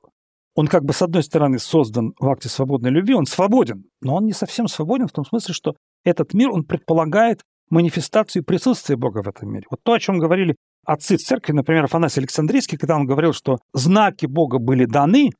он 0.56 0.68
как 0.68 0.84
бы 0.84 0.94
с 0.94 1.02
одной 1.02 1.24
стороны 1.24 1.60
создан 1.60 2.13
в 2.20 2.30
акте 2.30 2.50
свободной 2.50 2.92
любви, 2.92 3.16
он 3.16 3.26
свободен, 3.26 3.86
но 4.02 4.16
он 4.16 4.26
не 4.26 4.34
совсем 4.34 4.68
свободен 4.68 5.08
в 5.08 5.12
том 5.12 5.26
смысле, 5.26 5.54
что 5.54 5.76
этот 6.04 6.34
мир, 6.34 6.52
он 6.52 6.63
предполагает 6.63 7.42
манифестацию 7.70 8.44
присутствия 8.44 8.96
Бога 8.96 9.24
в 9.24 9.28
этом 9.28 9.52
мире. 9.52 9.66
Вот 9.70 9.82
то, 9.84 9.94
о 9.94 10.00
чем 10.00 10.20
говорили 10.20 10.56
отцы 10.86 11.18
церкви, 11.18 11.54
например, 11.54 11.86
Афанасий 11.86 12.20
Александрийский, 12.20 12.78
когда 12.78 12.96
он 12.96 13.06
говорил, 13.06 13.34
что 13.34 13.58
знаки 13.74 14.26
Бога 14.26 14.60
были 14.60 14.86
даны 14.86 15.32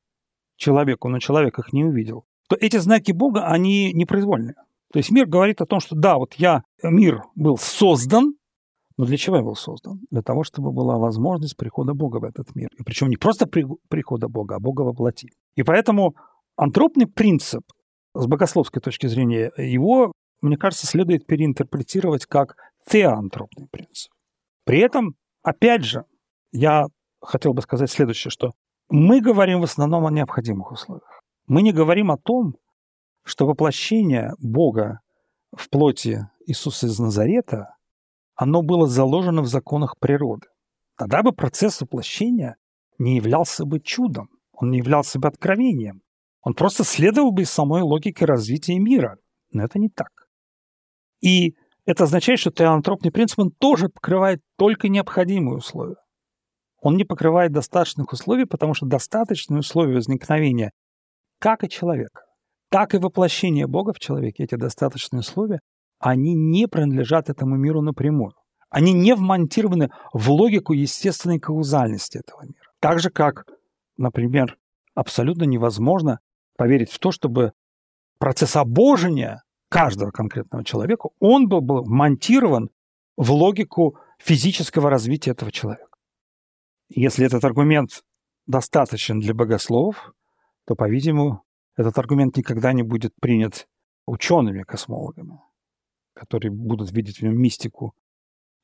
человеку, 0.58 1.10
но 1.10 1.19
человек 1.19 1.60
их 1.60 1.73
не 1.73 1.84
увидел, 1.84 2.26
то 2.49 2.56
эти 2.60 2.78
знаки 2.78 3.12
Бога, 3.12 3.47
они 3.47 3.93
непроизвольные. 3.93 4.56
То 4.91 4.99
есть 4.99 5.12
мир 5.12 5.26
говорит 5.26 5.62
о 5.62 5.65
том, 5.65 5.80
что 5.80 5.95
да, 5.95 6.17
вот 6.17 6.36
я, 6.36 6.63
мир 6.84 7.23
был 7.36 7.58
создан, 7.58 8.36
но 8.97 9.06
для 9.06 9.17
чего 9.17 9.38
я 9.38 9.43
был 9.43 9.56
создан? 9.56 10.01
Для 10.12 10.21
того, 10.21 10.43
чтобы 10.43 10.71
была 10.71 10.97
возможность 10.97 11.58
прихода 11.58 11.93
Бога 11.93 12.17
в 12.17 12.23
этот 12.23 12.56
мир. 12.56 12.69
И 12.77 12.84
причем 12.84 13.10
не 13.10 13.17
просто 13.17 13.47
при, 13.47 13.65
прихода 13.89 14.27
Бога, 14.27 14.56
а 14.56 14.60
Бога 14.60 14.82
во 14.82 14.93
плоти. 14.93 15.29
И 15.56 15.63
поэтому 15.63 16.15
антропный 16.56 17.08
принцип, 17.08 17.63
с 18.15 18.27
богословской 18.27 18.82
точки 18.82 19.08
зрения, 19.08 19.51
его, 19.58 20.12
мне 20.41 20.58
кажется, 20.58 20.86
следует 20.86 21.25
переинтерпретировать 21.25 22.25
как 22.25 22.56
теоантропный 22.86 23.67
принцип. 23.71 24.12
При 24.65 24.79
этом 24.79 25.15
Опять 25.43 25.84
же, 25.84 26.06
я 26.53 26.86
хотел 27.21 27.53
бы 27.53 27.62
сказать 27.62 27.91
следующее, 27.91 28.32
что 28.32 28.53
мы 28.89 29.19
говорим 29.19 29.60
в 29.60 29.65
основном 29.65 30.06
о 30.06 30.12
необходимых 30.12 30.71
условиях. 30.71 31.21
Мы 31.47 31.62
не 31.62 31.73
говорим 31.73 32.12
о 32.12 32.17
том, 32.17 32.56
что 33.23 33.45
воплощение 33.45 34.34
Бога 34.39 34.99
в 35.56 35.69
плоти 35.69 36.29
Иисуса 36.45 36.88
из 36.88 36.97
Назарета, 36.97 37.75
оно 38.36 38.62
было 38.62 38.88
заложено 38.88 39.41
в 39.41 39.48
законах 39.48 39.98
природы. 40.00 40.48
Тогда 40.98 41.24
бы 41.24 41.32
процесс 41.32 41.82
воплощения 41.82 42.56
не 42.98 43.17
являлся 43.17 43.65
бы 43.65 43.80
чудом, 43.80 44.30
он 44.52 44.72
не 44.72 44.78
являлся 44.78 45.19
бы 45.19 45.28
откровением. 45.28 46.02
Он 46.41 46.54
просто 46.54 46.84
следовал 46.84 47.32
бы 47.32 47.43
из 47.43 47.50
самой 47.50 47.82
логики 47.82 48.24
развития 48.24 48.78
мира. 48.78 49.17
Но 49.52 49.63
это 49.63 49.80
не 49.80 49.89
так. 49.89 50.10
И 51.22 51.56
это 51.86 52.04
означает, 52.04 52.39
что 52.39 52.52
теантропный 52.52 53.12
принцип 53.12 53.39
он 53.39 53.52
тоже 53.52 53.89
покрывает 53.89 54.41
только 54.58 54.89
необходимые 54.89 55.58
условия. 55.58 55.98
Он 56.82 56.98
не 56.98 57.06
покрывает 57.06 57.54
достаточных 57.54 58.12
условий, 58.12 58.46
потому 58.46 58.74
что 58.74 58.86
достаточные 58.86 59.60
условия 59.60 59.96
возникновения 59.96 60.72
как 61.39 61.63
и 61.63 61.69
человека, 61.69 62.22
так 62.69 62.93
и 62.93 62.98
воплощения 62.98 63.67
Бога 63.67 63.93
в 63.93 64.00
человеке, 64.00 64.43
эти 64.43 64.56
достаточные 64.56 65.22
условия, 65.22 65.60
они 66.04 66.34
не 66.34 66.68
принадлежат 66.68 67.30
этому 67.30 67.56
миру 67.56 67.82
напрямую. 67.82 68.34
Они 68.70 68.92
не 68.92 69.16
вмонтированы 69.16 69.89
в 70.12 70.32
логику 70.32 70.74
естественной 70.74 71.39
каузальности 71.39 72.18
этого 72.18 72.42
мира. 72.44 72.72
Так 72.82 73.00
же, 73.00 73.10
как, 73.10 73.46
например, 73.96 74.58
абсолютно 74.96 75.46
невозможно 75.46 76.20
поверить 76.58 76.92
в 76.92 77.00
то, 77.00 77.12
чтобы 77.12 77.54
процесс 78.20 78.58
обожения 78.58 79.44
каждого 79.70 80.12
конкретного 80.12 80.66
человека, 80.66 81.08
он 81.20 81.48
был, 81.48 81.62
был 81.62 81.86
монтирован 81.86 82.70
в 83.16 83.32
логику 83.32 83.98
физического 84.18 84.89
развития 84.89 85.32
этого 85.32 85.54
человека. 85.54 85.88
Если 86.89 87.26
этот 87.26 87.46
аргумент 87.46 88.04
достаточен 88.46 89.22
для 89.22 89.34
богословов, 89.34 90.12
то, 90.66 90.76
по-видимому, 90.76 91.44
этот 91.78 91.98
аргумент 91.98 92.36
никогда 92.36 92.74
не 92.74 92.84
будет 92.84 93.13
принят 93.22 93.68
учеными-космологами, 94.06 95.39
которые 96.13 96.52
будут 96.52 96.91
видеть 96.91 97.19
в 97.19 97.21
нем 97.23 97.39
мистику, 97.39 97.93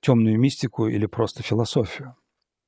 темную 0.01 0.39
мистику 0.39 0.87
или 0.87 1.05
просто 1.05 1.43
философию. 1.43 2.15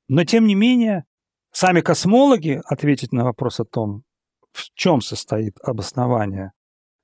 Но, 0.08 0.24
тем 0.24 0.46
не 0.46 0.54
менее, 0.54 1.04
сами 1.52 1.80
космологи 1.80 2.60
ответить 2.64 3.12
на 3.12 3.24
вопрос 3.24 3.60
о 3.60 3.64
том, 3.64 4.02
в 4.52 4.70
чем 4.74 5.00
состоит 5.00 5.56
обоснование 5.62 6.52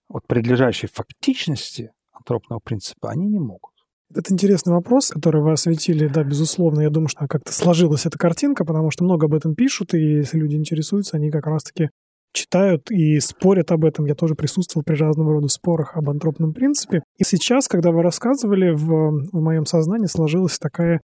от 0.08 0.26
предлежащей 0.26 0.88
фактичности 0.88 1.92
антропного 2.12 2.60
принципа 2.60 3.10
они 3.10 3.26
не 3.26 3.38
могут. 3.38 3.72
Это 4.14 4.32
интересный 4.32 4.72
вопрос, 4.72 5.10
который 5.10 5.42
вы 5.42 5.52
осветили, 5.52 6.08
да, 6.08 6.24
безусловно. 6.24 6.80
Я 6.80 6.90
думаю, 6.90 7.08
что 7.08 7.26
как-то 7.26 7.52
сложилась 7.52 8.06
эта 8.06 8.18
картинка, 8.18 8.64
потому 8.64 8.90
что 8.90 9.04
много 9.04 9.26
об 9.26 9.34
этом 9.34 9.54
пишут, 9.54 9.92
и 9.92 9.98
если 9.98 10.38
люди 10.38 10.56
интересуются, 10.56 11.18
они 11.18 11.30
как 11.30 11.46
раз-таки 11.46 11.90
читают 12.32 12.90
и 12.90 13.18
спорят 13.20 13.72
об 13.72 13.84
этом. 13.84 14.06
Я 14.06 14.14
тоже 14.14 14.34
присутствовал 14.34 14.84
при 14.84 14.94
разного 14.94 15.32
рода 15.32 15.48
спорах 15.48 15.96
об 15.96 16.08
антропном 16.10 16.52
принципе. 16.52 17.02
И 17.16 17.24
сейчас, 17.24 17.68
когда 17.68 17.90
вы 17.90 18.02
рассказывали, 18.02 18.70
в, 18.70 19.28
в 19.32 19.40
моем 19.40 19.66
сознании 19.66 20.06
сложилась 20.06 20.58
такая, 20.58 21.00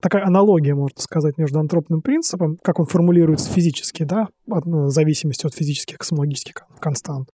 такая 0.00 0.24
аналогия, 0.24 0.74
можно 0.74 1.00
сказать, 1.00 1.38
между 1.38 1.58
антропным 1.58 2.02
принципом, 2.02 2.58
как 2.62 2.80
он 2.80 2.86
формулируется 2.86 3.50
физически, 3.50 4.04
да, 4.04 4.28
в 4.46 4.90
зависимости 4.90 5.46
от 5.46 5.54
физических 5.54 5.98
космологических 5.98 6.66
констант, 6.80 7.28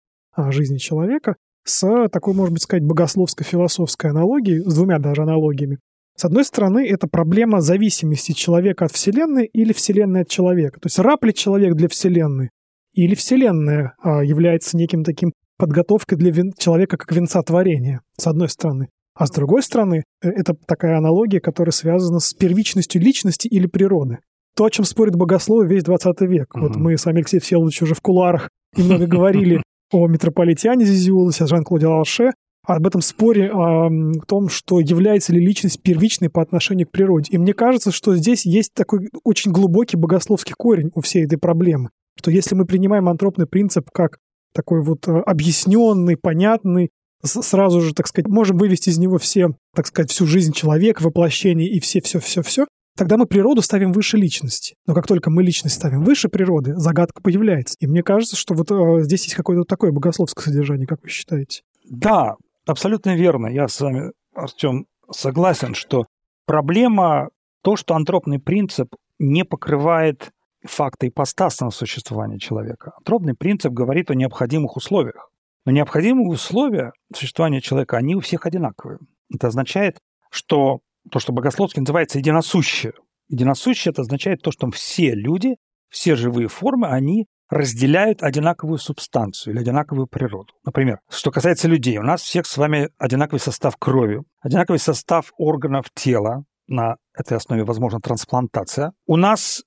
жизни 0.49 0.77
человека 0.77 1.36
с 1.63 2.10
такой, 2.10 2.34
можно 2.34 2.53
быть 2.53 2.63
сказать, 2.63 2.84
богословско-философской 2.84 4.10
аналогией, 4.10 4.62
с 4.62 4.73
двумя 4.73 4.97
даже 4.97 5.21
аналогиями. 5.21 5.77
С 6.17 6.25
одной 6.25 6.43
стороны, 6.43 6.88
это 6.88 7.07
проблема 7.07 7.61
зависимости 7.61 8.34
человека 8.34 8.86
от 8.86 8.91
Вселенной 8.91 9.45
или 9.45 9.74
Вселенной 9.74 10.22
от 10.22 10.28
человека. 10.28 10.80
То 10.80 10.88
есть 10.88 10.99
раб 10.99 11.24
ли 11.24 11.34
человек 11.34 11.76
для 11.76 11.88
Вселенной? 11.88 12.49
Или 12.93 13.15
Вселенная 13.15 13.93
а, 14.01 14.23
является 14.23 14.75
неким 14.77 15.03
таким 15.03 15.33
подготовкой 15.57 16.17
для 16.17 16.33
человека 16.57 16.97
как 16.97 17.11
венца 17.11 17.41
творения, 17.43 18.01
с 18.17 18.27
одной 18.27 18.49
стороны. 18.49 18.89
А 19.13 19.27
с 19.27 19.31
другой 19.31 19.61
стороны, 19.61 20.03
э, 20.23 20.29
это 20.29 20.55
такая 20.65 20.97
аналогия, 20.97 21.39
которая 21.39 21.71
связана 21.71 22.19
с 22.19 22.33
первичностью 22.33 23.01
личности 23.01 23.47
или 23.47 23.67
природы. 23.67 24.19
То, 24.55 24.65
о 24.65 24.69
чем 24.69 24.85
спорит 24.85 25.15
богословие 25.15 25.69
весь 25.69 25.83
20 25.83 26.21
век. 26.21 26.55
Угу. 26.55 26.61
Вот 26.63 26.75
мы 26.75 26.97
с 26.97 27.05
вами, 27.05 27.17
Алексей 27.17 27.39
Всеволодович, 27.39 27.83
уже 27.83 27.95
в 27.95 28.01
кулуарах 28.01 28.49
немного 28.75 29.07
говорили 29.07 29.61
о 29.91 30.07
метрополитяне 30.07 30.85
Зизиулосе, 30.85 31.43
о 31.43 31.47
Жан-Клоде 31.47 31.87
Ларше, 31.87 32.31
об 32.65 32.85
этом 32.85 33.01
споре 33.01 33.51
о 33.51 33.89
том, 34.27 34.49
что 34.49 34.79
является 34.79 35.33
ли 35.33 35.39
личность 35.39 35.81
первичной 35.81 36.29
по 36.29 36.41
отношению 36.41 36.87
к 36.87 36.91
природе. 36.91 37.31
И 37.31 37.37
мне 37.37 37.53
кажется, 37.53 37.91
что 37.91 38.15
здесь 38.15 38.45
есть 38.45 38.73
такой 38.73 39.09
очень 39.23 39.51
глубокий 39.51 39.97
богословский 39.97 40.53
корень 40.57 40.91
у 40.93 41.01
всей 41.01 41.25
этой 41.25 41.37
проблемы. 41.37 41.89
Что 42.22 42.30
если 42.30 42.53
мы 42.53 42.65
принимаем 42.65 43.09
антропный 43.09 43.47
принцип 43.47 43.89
как 43.91 44.19
такой 44.53 44.84
вот 44.84 45.07
э, 45.07 45.11
объясненный, 45.26 46.17
понятный, 46.17 46.91
сразу 47.24 47.82
же, 47.82 47.95
так 47.95 48.05
сказать, 48.07 48.28
можем 48.28 48.57
вывести 48.57 48.89
из 48.89 48.99
него 48.99 49.17
все, 49.17 49.55
так 49.74 49.88
сказать, 49.88 50.11
всю 50.11 50.28
жизнь 50.28 50.53
человека, 50.53 51.01
воплощение 51.01 51.67
и 51.67 51.80
все-все-все-все, 51.80 52.67
Тогда 52.97 53.15
мы 53.15 53.26
природу 53.26 53.61
ставим 53.61 53.93
выше 53.93 54.17
личности. 54.17 54.76
Но 54.86 54.93
как 54.93 55.07
только 55.07 55.30
мы 55.32 55.43
личность 55.43 55.76
ставим 55.76 56.03
выше 56.03 56.28
природы, 56.28 56.76
загадка 56.76 57.22
появляется. 57.22 57.78
И 57.80 57.88
мне 57.88 58.03
кажется, 58.03 58.36
что 58.36 58.53
вот 58.53 58.69
э, 58.69 59.03
здесь 59.03 59.24
есть 59.24 59.36
какое-то 59.36 59.63
такое 59.63 59.93
богословское 59.93 60.43
содержание, 60.43 60.86
как 60.86 61.01
вы 61.01 61.09
считаете? 61.09 61.61
Да, 61.89 62.36
абсолютно 62.67 63.15
верно. 63.15 63.47
Я 63.47 63.69
с 63.69 63.80
вами, 63.80 64.11
Артем, 64.36 64.88
согласен, 65.09 65.74
что 65.74 66.05
проблема 66.45 67.30
то, 67.63 67.78
что 67.78 67.95
антропный 67.95 68.39
принцип 68.39 68.93
не 69.19 69.45
покрывает 69.45 70.32
факты 70.64 71.07
ипостасного 71.07 71.72
существования 71.72 72.39
человека. 72.39 72.93
Антропный 72.97 73.34
принцип 73.34 73.72
говорит 73.72 74.12
о 74.12 74.16
необходимых 74.16 74.78
условиях. 74.78 75.30
Но 75.66 75.72
необходимые 75.72 76.28
условия 76.28 76.91
существования 77.16 77.62
человека, 77.62 77.97
они 77.97 78.16
у 78.16 78.20
всех 78.20 78.45
одинаковые. 78.45 78.99
Это 79.34 79.47
означает, 79.47 79.99
что 80.32 80.80
то, 81.12 81.20
что 81.20 81.34
богословски 81.34 81.80
называется 81.80 82.20
единосущее. 82.20 82.93
Единосущее 83.28 83.91
это 83.91 84.01
означает 84.01 84.41
то, 84.41 84.51
что 84.51 84.70
все 84.72 85.14
люди, 85.14 85.55
все 85.89 86.16
живые 86.16 86.47
формы, 86.47 86.88
они 86.88 87.28
разделяют 87.49 88.24
одинаковую 88.24 88.78
субстанцию 88.78 89.53
или 89.53 89.62
одинаковую 89.62 90.07
природу. 90.07 90.53
Например, 90.64 90.99
что 91.09 91.32
касается 91.32 91.68
людей, 91.68 91.97
у 91.97 92.03
нас 92.03 92.22
всех 92.22 92.45
с 92.45 92.57
вами 92.57 92.89
одинаковый 92.97 93.39
состав 93.39 93.76
крови, 93.78 94.22
одинаковый 94.39 94.80
состав 94.80 95.34
органов 95.38 95.88
тела, 95.93 96.45
на 96.68 96.95
этой 97.14 97.38
основе 97.38 97.66
возможна 97.66 97.99
трансплантация. 97.99 98.93
У 99.05 99.18
нас 99.18 99.64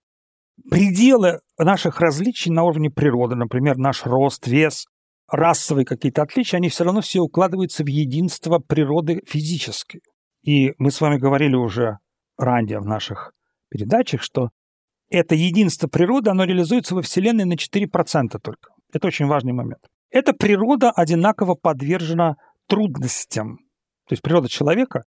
пределы 0.71 1.41
наших 1.59 2.01
различий 2.01 2.51
на 2.51 2.65
уровне 2.65 2.91
природы, 2.91 3.35
например, 3.35 3.77
наш 3.77 4.05
рост, 4.05 4.47
вес, 4.47 4.87
расовые 5.31 5.85
какие-то 5.85 6.23
отличия, 6.23 6.59
они 6.59 6.69
все 6.69 6.85
равно 6.85 7.01
все 7.01 7.21
укладываются 7.21 7.85
в 7.85 7.87
единство 7.87 8.59
природы 8.59 9.23
физической. 9.27 10.01
И 10.43 10.73
мы 10.79 10.91
с 10.91 11.01
вами 11.01 11.19
говорили 11.19 11.57
уже 11.57 11.99
ранее 12.37 12.81
в 12.81 12.87
наших 12.87 13.33
передачах, 13.71 14.23
что 14.23 14.51
это 15.11 15.35
единство 15.35 15.89
природы, 15.89 16.31
оно 16.31 16.45
реализуется 16.45 16.95
во 16.95 17.03
Вселенной 17.03 17.45
на 17.45 17.55
4% 17.55 18.39
только. 18.43 18.71
Это 18.93 19.07
очень 19.07 19.27
важный 19.27 19.53
момент. 19.53 19.81
Эта 20.11 20.33
природа 20.33 20.91
одинаково 20.91 21.55
подвержена 21.55 22.37
трудностям. 22.69 23.59
То 24.07 24.13
есть 24.13 24.23
природа 24.23 24.49
человека, 24.49 25.05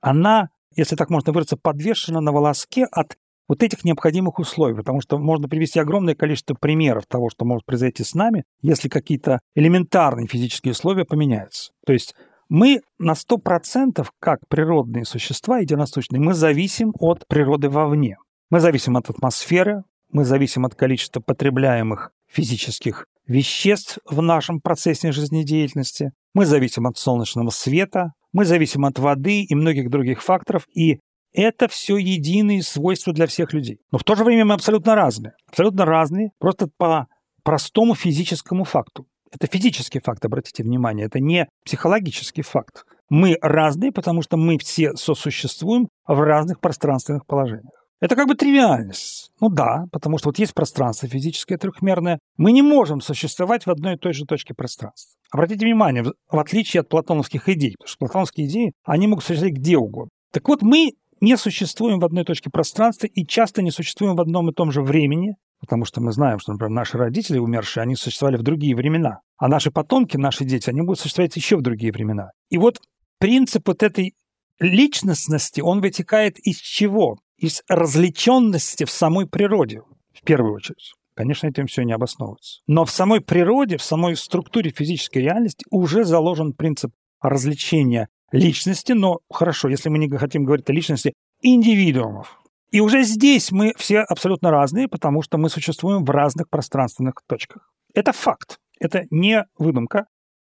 она, 0.00 0.48
если 0.76 0.96
так 0.96 1.10
можно 1.10 1.32
выразиться, 1.32 1.56
подвешена 1.56 2.20
на 2.20 2.30
волоске 2.30 2.84
от 2.84 3.16
вот 3.48 3.62
этих 3.62 3.84
необходимых 3.84 4.38
условий, 4.38 4.74
потому 4.74 5.00
что 5.00 5.18
можно 5.18 5.48
привести 5.48 5.78
огромное 5.78 6.14
количество 6.14 6.54
примеров 6.54 7.06
того, 7.06 7.28
что 7.30 7.44
может 7.44 7.66
произойти 7.66 8.04
с 8.04 8.14
нами, 8.14 8.44
если 8.62 8.88
какие-то 8.88 9.40
элементарные 9.54 10.26
физические 10.26 10.72
условия 10.72 11.04
поменяются. 11.04 11.72
То 11.86 11.92
есть 11.92 12.14
мы 12.48 12.80
на 12.98 13.12
100% 13.12 14.06
как 14.20 14.40
природные 14.48 15.04
существа 15.04 15.58
единосущные, 15.58 16.20
мы 16.20 16.34
зависим 16.34 16.92
от 16.98 17.26
природы 17.26 17.68
вовне. 17.68 18.16
Мы 18.50 18.60
зависим 18.60 18.96
от 18.96 19.10
атмосферы, 19.10 19.82
мы 20.12 20.24
зависим 20.24 20.64
от 20.64 20.74
количества 20.74 21.20
потребляемых 21.20 22.10
физических 22.30 23.06
веществ 23.26 23.98
в 24.08 24.20
нашем 24.20 24.60
процессе 24.60 25.12
жизнедеятельности, 25.12 26.12
мы 26.34 26.46
зависим 26.46 26.86
от 26.86 26.98
солнечного 26.98 27.50
света, 27.50 28.12
мы 28.32 28.44
зависим 28.44 28.84
от 28.84 28.98
воды 28.98 29.42
и 29.42 29.54
многих 29.54 29.90
других 29.90 30.22
факторов, 30.22 30.66
и 30.74 30.98
это 31.34 31.68
все 31.68 31.96
единые 31.96 32.62
свойства 32.62 33.12
для 33.12 33.26
всех 33.26 33.52
людей. 33.52 33.78
Но 33.90 33.98
в 33.98 34.04
то 34.04 34.14
же 34.14 34.24
время 34.24 34.44
мы 34.46 34.54
абсолютно 34.54 34.94
разные. 34.94 35.34
Абсолютно 35.48 35.84
разные 35.84 36.30
просто 36.38 36.68
по 36.78 37.06
простому 37.42 37.94
физическому 37.94 38.64
факту. 38.64 39.06
Это 39.30 39.48
физический 39.48 40.00
факт, 40.00 40.24
обратите 40.24 40.62
внимание, 40.62 41.06
это 41.06 41.18
не 41.18 41.48
психологический 41.64 42.42
факт. 42.42 42.84
Мы 43.10 43.36
разные, 43.42 43.90
потому 43.90 44.22
что 44.22 44.36
мы 44.36 44.58
все 44.58 44.94
сосуществуем 44.94 45.88
в 46.06 46.20
разных 46.20 46.60
пространственных 46.60 47.26
положениях. 47.26 47.74
Это 48.00 48.16
как 48.16 48.28
бы 48.28 48.34
тривиальность. 48.34 49.30
Ну 49.40 49.48
да, 49.48 49.84
потому 49.90 50.18
что 50.18 50.28
вот 50.28 50.38
есть 50.38 50.54
пространство 50.54 51.08
физическое 51.08 51.56
трехмерное. 51.56 52.18
Мы 52.36 52.52
не 52.52 52.62
можем 52.62 53.00
существовать 53.00 53.66
в 53.66 53.70
одной 53.70 53.94
и 53.94 53.98
той 53.98 54.12
же 54.12 54.24
точке 54.24 54.54
пространства. 54.54 55.18
Обратите 55.32 55.66
внимание, 55.66 56.04
в 56.04 56.38
отличие 56.38 56.82
от 56.82 56.88
платоновских 56.88 57.48
идей, 57.48 57.74
потому 57.76 57.88
что 57.88 57.98
платоновские 57.98 58.46
идеи, 58.46 58.72
они 58.84 59.06
могут 59.06 59.24
существовать 59.24 59.56
где 59.56 59.76
угодно. 59.76 60.10
Так 60.32 60.48
вот, 60.48 60.62
мы 60.62 60.90
не 61.20 61.36
существуем 61.36 61.98
в 61.98 62.04
одной 62.04 62.24
точке 62.24 62.50
пространства 62.50 63.06
и 63.06 63.26
часто 63.26 63.62
не 63.62 63.70
существуем 63.70 64.16
в 64.16 64.20
одном 64.20 64.50
и 64.50 64.52
том 64.52 64.70
же 64.70 64.82
времени, 64.82 65.36
потому 65.60 65.84
что 65.84 66.00
мы 66.00 66.12
знаем, 66.12 66.38
что, 66.38 66.52
например, 66.52 66.70
наши 66.70 66.98
родители 66.98 67.38
умершие, 67.38 67.82
они 67.82 67.96
существовали 67.96 68.36
в 68.36 68.42
другие 68.42 68.76
времена, 68.76 69.20
а 69.36 69.48
наши 69.48 69.70
потомки, 69.70 70.16
наши 70.16 70.44
дети, 70.44 70.70
они 70.70 70.82
будут 70.82 71.00
существовать 71.00 71.36
еще 71.36 71.56
в 71.56 71.62
другие 71.62 71.92
времена. 71.92 72.30
И 72.50 72.58
вот 72.58 72.80
принцип 73.18 73.66
вот 73.66 73.82
этой 73.82 74.14
личностности, 74.58 75.60
он 75.60 75.80
вытекает 75.80 76.38
из 76.38 76.58
чего? 76.58 77.18
Из 77.38 77.62
развлеченности 77.68 78.84
в 78.84 78.90
самой 78.90 79.26
природе, 79.26 79.82
в 80.12 80.24
первую 80.24 80.54
очередь. 80.54 80.92
Конечно, 81.14 81.46
этим 81.46 81.66
все 81.66 81.82
не 81.82 81.92
обосновывается. 81.92 82.60
Но 82.66 82.84
в 82.84 82.90
самой 82.90 83.20
природе, 83.20 83.76
в 83.76 83.82
самой 83.82 84.16
структуре 84.16 84.70
физической 84.70 85.18
реальности 85.18 85.64
уже 85.70 86.04
заложен 86.04 86.52
принцип 86.52 86.92
развлечения 87.20 88.08
личности, 88.32 88.92
но 88.92 89.18
хорошо, 89.30 89.68
если 89.68 89.88
мы 89.88 89.98
не 89.98 90.08
хотим 90.16 90.44
говорить 90.44 90.68
о 90.68 90.72
личности, 90.72 91.14
индивидуумов. 91.40 92.40
И 92.70 92.80
уже 92.80 93.04
здесь 93.04 93.52
мы 93.52 93.72
все 93.76 94.00
абсолютно 94.00 94.50
разные, 94.50 94.88
потому 94.88 95.22
что 95.22 95.38
мы 95.38 95.48
существуем 95.48 96.04
в 96.04 96.10
разных 96.10 96.50
пространственных 96.50 97.14
точках. 97.28 97.70
Это 97.94 98.12
факт, 98.12 98.58
это 98.80 99.04
не 99.10 99.44
выдумка, 99.56 100.06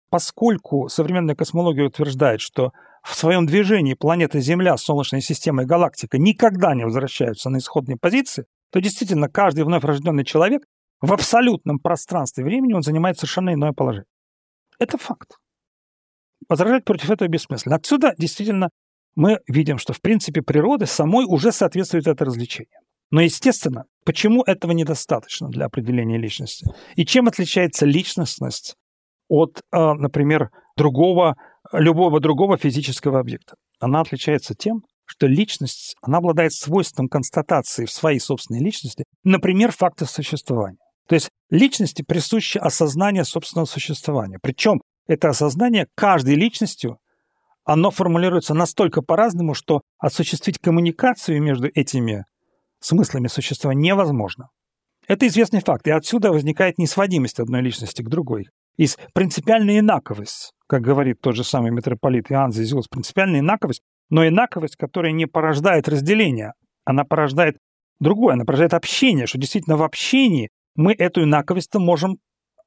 поскольку 0.10 0.88
современная 0.90 1.36
космология 1.36 1.84
утверждает, 1.84 2.42
что 2.42 2.72
в 3.04 3.16
своем 3.16 3.46
движении 3.46 3.94
планета 3.94 4.40
Земля, 4.40 4.76
Солнечная 4.78 5.22
система 5.22 5.64
и 5.64 5.66
галактика 5.66 6.18
никогда 6.18 6.74
не 6.74 6.86
возвращаются 6.86 7.50
на 7.50 7.58
исходные 7.58 7.98
позиции, 7.98 8.46
то 8.72 8.82
действительно 8.82 9.30
каждый 9.30 9.64
вновь 9.64 9.84
рожденный 9.84 10.26
человек 10.26 10.64
в 11.00 11.14
абсолютном 11.14 11.80
пространстве 11.80 12.44
времени 12.44 12.74
он 12.74 12.82
занимает 12.82 13.18
совершенно 13.18 13.54
иное 13.54 13.74
положение. 13.74 14.08
Это 14.80 14.98
факт 14.98 15.38
возражать 16.50 16.86
против 16.86 17.10
этого 17.10 17.28
бессмысленно. 17.28 17.76
Отсюда 17.76 18.14
действительно 18.18 18.70
мы 19.16 19.40
видим, 19.48 19.78
что 19.78 19.94
в 19.94 20.02
принципе 20.02 20.42
природы 20.42 20.86
самой 20.86 21.26
уже 21.26 21.52
соответствует 21.52 22.08
это 22.08 22.26
развлечение. 22.26 22.80
Но, 23.10 23.22
естественно, 23.22 23.86
почему 24.06 24.44
этого 24.44 24.74
недостаточно 24.74 25.50
для 25.50 25.66
определения 25.66 26.18
личности? 26.18 26.66
И 26.96 27.06
чем 27.06 27.28
отличается 27.28 27.86
личностность 27.86 28.76
от, 29.30 29.62
а, 29.72 29.94
например, 29.94 30.50
другого, 30.76 31.36
любого 31.72 32.20
другого 32.20 32.58
физического 32.58 33.20
объекта? 33.20 33.56
Она 33.80 34.02
отличается 34.02 34.56
тем, 34.56 34.82
что 35.06 35.26
личность, 35.26 35.96
она 36.02 36.18
обладает 36.18 36.54
свойством 36.54 37.08
констатации 37.08 37.86
в 37.86 37.92
своей 37.92 38.20
собственной 38.20 38.60
личности, 38.60 39.06
например, 39.24 39.72
факта 39.72 40.06
существования. 40.06 40.78
То 41.08 41.16
есть 41.16 41.30
личности 41.50 42.04
присуще 42.06 42.60
осознание 42.60 43.24
собственного 43.24 43.66
существования. 43.66 44.38
Причем 44.42 44.82
это 45.08 45.30
осознание 45.30 45.88
каждой 45.96 46.36
личностью, 46.36 47.00
оно 47.64 47.92
формулируется 47.92 48.54
настолько 48.54 49.02
по-разному, 49.02 49.54
что 49.54 49.82
осуществить 49.98 50.60
коммуникацию 50.60 51.42
между 51.42 51.68
этими 51.68 52.26
смыслами 52.80 53.28
существования 53.28 53.90
невозможно. 53.90 54.50
Это 55.08 55.28
известный 55.28 55.62
факт, 55.62 55.88
и 55.88 55.92
отсюда 55.92 56.32
возникает 56.32 56.78
несводимость 56.78 57.40
одной 57.40 57.62
личности 57.62 58.02
к 58.02 58.10
другой. 58.10 58.50
Из 58.78 58.98
принципиальная 59.14 59.80
инаковость, 59.80 60.52
как 60.68 60.82
говорит 60.82 61.20
тот 61.22 61.36
же 61.36 61.44
самый 61.44 61.72
митрополит 61.72 62.32
Иоанн 62.32 62.52
Зизиус, 62.52 62.88
принципиальная 62.88 63.40
инаковость, 63.40 63.82
но 64.10 64.28
инаковость, 64.28 64.76
которая 64.76 65.12
не 65.12 65.26
порождает 65.26 65.88
разделение, 65.88 66.54
она 66.86 67.04
порождает 67.04 67.58
другое, 68.00 68.34
она 68.34 68.46
порождает 68.46 68.74
общение, 68.74 69.28
что 69.28 69.38
действительно 69.40 69.78
в 69.78 69.84
общении 69.84 70.50
мы 70.76 70.94
эту 70.94 71.24
инаковость 71.24 71.74
можем 71.76 72.18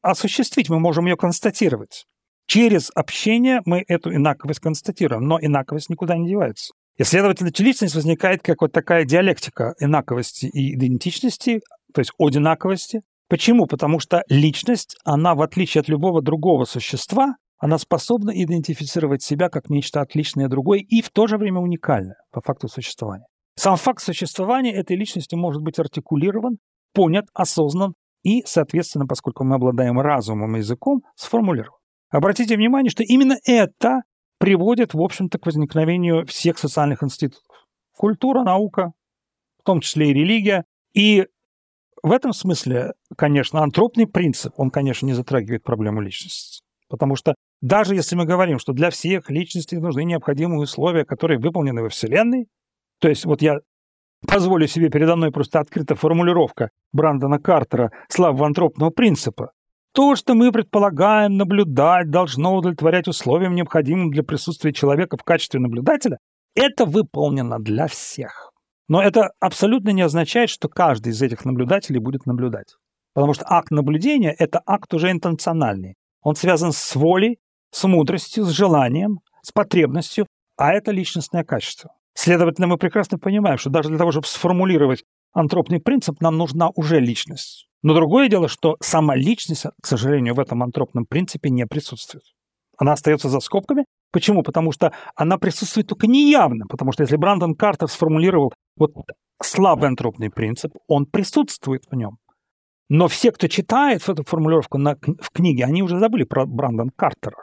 осуществить, 0.03 0.69
мы 0.69 0.81
можем 0.81 1.07
ее 1.07 1.17
констатировать. 1.17 2.07
Через 2.51 2.91
общение 2.97 3.63
мы 3.65 3.85
эту 3.87 4.13
инаковость 4.13 4.59
констатируем, 4.59 5.23
но 5.23 5.39
инаковость 5.41 5.89
никуда 5.89 6.17
не 6.17 6.29
девается. 6.29 6.73
И, 6.97 7.05
следовательно, 7.05 7.53
личность 7.57 7.95
возникает 7.95 8.43
как 8.43 8.61
вот 8.61 8.73
такая 8.73 9.05
диалектика 9.05 9.77
инаковости 9.79 10.47
и 10.47 10.75
идентичности, 10.75 11.61
то 11.95 12.01
есть 12.01 12.11
одинаковости. 12.19 13.03
Почему? 13.29 13.67
Потому 13.67 14.01
что 14.01 14.25
личность, 14.29 14.97
она, 15.05 15.37
в 15.37 15.43
отличие 15.43 15.81
от 15.83 15.89
любого 15.89 16.23
другого 16.23 16.65
существа, 16.65 17.37
она 17.57 17.79
способна 17.79 18.33
идентифицировать 18.33 19.23
себя 19.23 19.49
как 19.49 19.71
нечто 19.71 20.01
отличное 20.01 20.49
другое 20.49 20.81
и 20.81 21.03
в 21.03 21.11
то 21.11 21.29
же 21.29 21.39
время 21.39 21.61
уникальное 21.61 22.17
по 22.33 22.41
факту 22.41 22.67
существования. 22.67 23.27
Сам 23.55 23.77
факт 23.77 24.03
существования 24.03 24.75
этой 24.75 24.97
личности 24.97 25.37
может 25.37 25.63
быть 25.63 25.79
артикулирован, 25.79 26.59
понят, 26.95 27.27
осознан 27.33 27.95
и, 28.25 28.43
соответственно, 28.45 29.07
поскольку 29.07 29.45
мы 29.45 29.55
обладаем 29.55 30.01
разумом 30.01 30.57
и 30.57 30.59
языком, 30.59 31.03
сформулирован. 31.15 31.80
Обратите 32.11 32.57
внимание, 32.57 32.91
что 32.91 33.03
именно 33.03 33.37
это 33.45 34.03
приводит, 34.39 34.95
в 34.95 35.01
общем-то, 35.01 35.39
к 35.39 35.47
возникновению 35.47 36.27
всех 36.27 36.59
социальных 36.59 37.03
институтов. 37.03 37.43
Культура, 37.97 38.43
наука, 38.43 38.93
в 39.61 39.65
том 39.65 39.81
числе 39.81 40.11
и 40.11 40.15
религия. 40.15 40.65
И 40.95 41.27
в 42.03 42.13
этом 42.13 42.33
смысле, 42.33 42.95
конечно, 43.17 43.63
антропный 43.63 44.07
принцип, 44.07 44.55
он, 44.57 44.71
конечно, 44.71 45.07
не 45.07 45.13
затрагивает 45.13 45.63
проблему 45.63 46.01
личности. 46.01 46.63
Потому 46.89 47.15
что 47.15 47.35
даже 47.61 47.95
если 47.95 48.17
мы 48.17 48.25
говорим, 48.25 48.59
что 48.59 48.73
для 48.73 48.91
всех 48.91 49.31
личностей 49.31 49.77
нужны 49.77 50.05
необходимые 50.05 50.61
условия, 50.61 51.05
которые 51.05 51.39
выполнены 51.39 51.83
во 51.83 51.89
Вселенной, 51.89 52.47
то 53.01 53.09
есть 53.09 53.27
вот 53.27 53.43
я 53.43 53.59
позволю 54.27 54.67
себе 54.67 54.89
передо 54.91 55.17
мной 55.17 55.31
просто 55.31 55.61
открыта 55.61 55.95
формулировка 55.95 56.71
Брандона 56.93 57.39
Картера 57.39 57.93
славы 58.09 58.45
антропного 58.45 58.91
принципа. 58.91 59.53
То, 59.93 60.15
что 60.15 60.35
мы 60.35 60.53
предполагаем 60.53 61.37
наблюдать, 61.37 62.11
должно 62.11 62.55
удовлетворять 62.55 63.09
условиям, 63.09 63.57
необходимым 63.57 64.11
для 64.11 64.23
присутствия 64.23 64.73
человека 64.73 65.17
в 65.17 65.25
качестве 65.25 65.59
наблюдателя, 65.59 66.19
это 66.55 66.85
выполнено 66.85 67.59
для 67.59 67.89
всех. 67.89 68.53
Но 68.89 69.03
это 69.03 69.31
абсолютно 69.41 69.91
не 69.91 70.03
означает, 70.03 70.49
что 70.51 70.69
каждый 70.69 71.11
из 71.11 71.21
этих 71.23 71.45
наблюдателей 71.45 71.99
будет 71.99 72.27
наблюдать. 72.27 72.75
Потому 73.15 73.35
что 73.35 73.45
акт 73.49 73.71
наблюдения– 73.71 74.35
это 74.39 74.61
акт 74.65 74.95
уже 74.95 75.11
интенциональный. 75.11 75.97
Он 76.23 76.37
связан 76.37 76.73
с 76.73 76.95
волей, 76.95 77.39
с 77.73 77.85
мудростью, 77.85 78.45
с 78.45 78.51
желанием, 78.51 79.21
с 79.43 79.51
потребностью, 79.51 80.27
а 80.57 80.73
это 80.73 80.93
личностное 80.93 81.43
качество. 81.43 81.91
Следовательно, 82.15 82.67
мы 82.67 82.79
прекрасно 82.79 83.19
понимаем, 83.19 83.59
что 83.59 83.71
даже 83.71 83.89
для 83.89 83.99
того, 83.99 84.13
чтобы 84.13 84.27
сформулировать 84.27 85.05
антропный 85.33 85.81
принцип, 85.81 86.21
нам 86.21 86.37
нужна 86.37 86.71
уже 86.77 87.01
личность. 87.01 87.70
Но 87.83 87.95
другое 87.95 88.29
дело, 88.29 88.49
что 88.49 88.77
сама 88.81 89.17
личность, 89.17 89.65
к 89.81 89.87
сожалению, 89.87 90.35
в 90.35 90.41
этом 90.41 90.63
антропном 90.63 91.07
принципе 91.07 91.51
не 91.51 91.67
присутствует. 91.67 92.25
Она 92.77 92.93
остается 92.93 93.29
за 93.29 93.41
скобками. 93.41 93.85
Почему? 94.11 94.43
Потому 94.43 94.73
что 94.73 94.93
она 95.15 95.39
присутствует 95.39 95.87
только 95.87 96.07
неявно. 96.07 96.67
Потому 96.69 96.93
что 96.93 97.03
если 97.03 97.17
Брандон 97.17 97.55
Картер 97.55 97.89
сформулировал 97.89 98.53
вот 98.77 98.93
слабый 99.43 99.89
антропный 99.89 100.31
принцип, 100.31 100.73
он 100.89 101.07
присутствует 101.07 101.85
в 101.91 101.95
нем. 101.95 102.19
Но 102.89 103.07
все, 103.07 103.31
кто 103.33 103.49
читает 103.49 104.07
эту 104.09 104.25
формулировку 104.25 104.79
на, 104.79 104.97
в 105.21 105.31
книге, 105.31 105.65
они 105.65 105.83
уже 105.83 105.99
забыли 105.99 106.25
про 106.25 106.45
Брандон 106.45 106.91
Картера. 106.91 107.37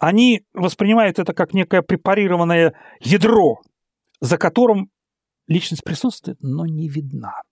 Они 0.00 0.44
воспринимают 0.54 1.18
это 1.18 1.34
как 1.34 1.54
некое 1.54 1.82
препарированное 1.82 2.74
ядро, 3.00 3.60
за 4.20 4.38
которым 4.38 4.88
личность 5.46 5.84
присутствует, 5.84 6.38
но 6.40 6.66
не 6.66 6.88
видна. 6.88 7.42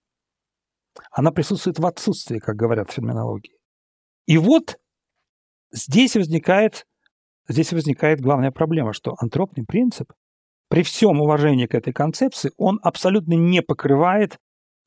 Она 1.11 1.31
присутствует 1.31 1.79
в 1.79 1.87
отсутствии, 1.87 2.39
как 2.39 2.57
говорят 2.57 2.91
в 2.91 2.95
феноменологии. 2.95 3.57
И 4.27 4.39
вот 4.39 4.77
здесь 5.73 6.17
возникает, 6.17 6.87
здесь 7.49 7.73
возникает 7.73 8.21
главная 8.21 8.51
проблема, 8.51 8.93
что 8.93 9.15
антропный 9.19 9.65
принцип, 9.65 10.13
при 10.69 10.83
всем 10.83 11.21
уважении 11.21 11.67
к 11.67 11.75
этой 11.75 11.93
концепции, 11.93 12.51
он 12.57 12.79
абсолютно 12.83 13.35
не 13.35 13.61
покрывает 13.61 14.39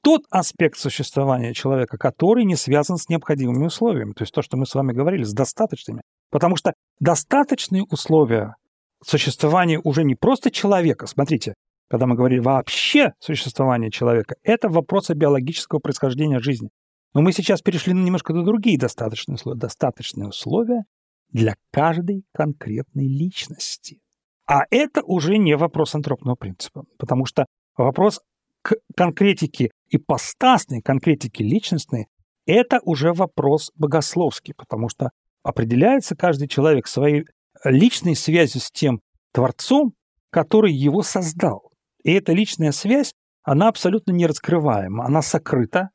тот 0.01 0.21
аспект 0.29 0.77
существования 0.77 1.53
человека, 1.53 1.97
который 1.97 2.43
не 2.45 2.55
связан 2.55 2.97
с 2.97 3.09
необходимыми 3.09 3.65
условиями. 3.65 4.13
То 4.13 4.23
есть 4.23 4.33
то, 4.33 4.41
что 4.41 4.57
мы 4.57 4.65
с 4.65 4.75
вами 4.75 4.93
говорили, 4.93 5.23
с 5.23 5.33
достаточными. 5.33 6.01
Потому 6.31 6.55
что 6.55 6.73
достаточные 6.99 7.83
условия 7.83 8.55
существования 9.03 9.79
уже 9.83 10.03
не 10.03 10.15
просто 10.15 10.51
человека. 10.51 11.07
Смотрите, 11.07 11.53
когда 11.89 12.07
мы 12.07 12.15
говорили 12.15 12.39
вообще 12.39 13.13
существование 13.19 13.91
человека, 13.91 14.35
это 14.43 14.69
вопросы 14.69 15.13
биологического 15.13 15.79
происхождения 15.79 16.39
жизни. 16.39 16.69
Но 17.13 17.21
мы 17.21 17.31
сейчас 17.31 17.61
перешли 17.61 17.93
на 17.93 18.03
немножко 18.03 18.33
на 18.33 18.43
другие 18.43 18.77
достаточные 18.77 19.35
условия. 19.35 19.59
Достаточные 19.59 20.27
условия 20.27 20.83
для 21.29 21.55
каждой 21.71 22.23
конкретной 22.33 23.07
личности. 23.07 23.99
А 24.47 24.63
это 24.69 25.01
уже 25.03 25.37
не 25.37 25.55
вопрос 25.55 25.95
антропного 25.95 26.35
принципа, 26.35 26.83
потому 26.97 27.25
что 27.25 27.45
вопрос 27.77 28.21
к 28.61 28.75
конкретике 28.95 29.71
ипостасной, 29.89 30.81
конкретике 30.81 31.43
личностной, 31.43 32.07
это 32.45 32.79
уже 32.83 33.13
вопрос 33.13 33.71
богословский, 33.75 34.53
потому 34.55 34.89
что 34.89 35.09
определяется 35.43 36.15
каждый 36.15 36.47
человек 36.47 36.87
своей 36.87 37.25
личной 37.63 38.15
связью 38.15 38.61
с 38.61 38.71
тем 38.71 39.01
Творцом, 39.31 39.93
который 40.31 40.73
его 40.73 41.01
создал. 41.01 41.71
И 42.05 42.13
эта 42.13 42.33
личная 42.33 42.71
связь, 42.71 43.13
она 43.41 43.67
абсолютно 43.67 44.11
не 44.11 44.27
раскрываема, 44.27 45.05
она 45.05 45.23
сокрыта 45.23 45.89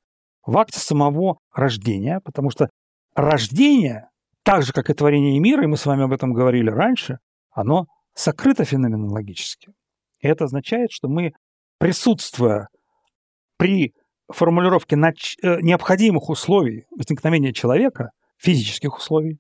в 0.45 0.59
акте 0.59 0.81
самого 0.81 1.39
рождения, 1.55 2.21
потому 2.25 2.51
что 2.51 2.69
рождение, 3.15 4.09
так 4.43 4.65
же, 4.65 4.73
как 4.73 4.91
и 4.91 4.95
творение 4.95 5.39
мира, 5.39 5.63
и 5.63 5.69
мы 5.69 5.77
с 5.77 5.87
вами 5.87 6.03
об 6.03 6.13
этом 6.13 6.33
говорили 6.33 6.69
раньше, 6.69 7.19
оно 7.53 7.87
сокрыто 8.13 8.65
феноменологически. 8.65 9.71
И 10.19 10.27
это 10.27 10.47
означает, 10.47 10.91
что 10.91 11.09
мы, 11.09 11.33
присутствуя 11.79 12.69
при 13.57 13.95
формулировке 14.29 14.97
нач... 14.97 15.37
Э, 15.43 15.61
необходимых 15.61 16.29
условий 16.29 16.87
возникновения 16.91 17.53
человека, 17.53 18.11
физических 18.37 18.97
условий, 18.97 19.39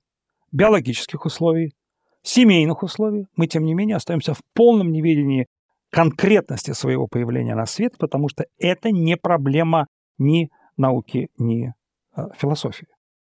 биологических 0.53 1.25
условий, 1.27 1.75
семейных 2.23 2.85
условий, 2.85 3.27
мы, 3.35 3.49
тем 3.49 3.65
не 3.65 3.75
менее, 3.75 3.97
остаемся 3.97 4.35
в 4.35 4.41
полном 4.55 4.93
неведении 4.93 5.49
конкретности 5.91 6.73
своего 6.73 7.07
появления 7.07 7.55
на 7.55 7.67
свет, 7.67 7.99
потому 7.99 8.29
что 8.29 8.45
это 8.59 8.91
не 8.91 9.17
проблема 9.17 9.87
ни 10.19 10.51
науки, 10.77 11.29
ни 11.39 11.73
э, 12.17 12.23
философии. 12.37 12.87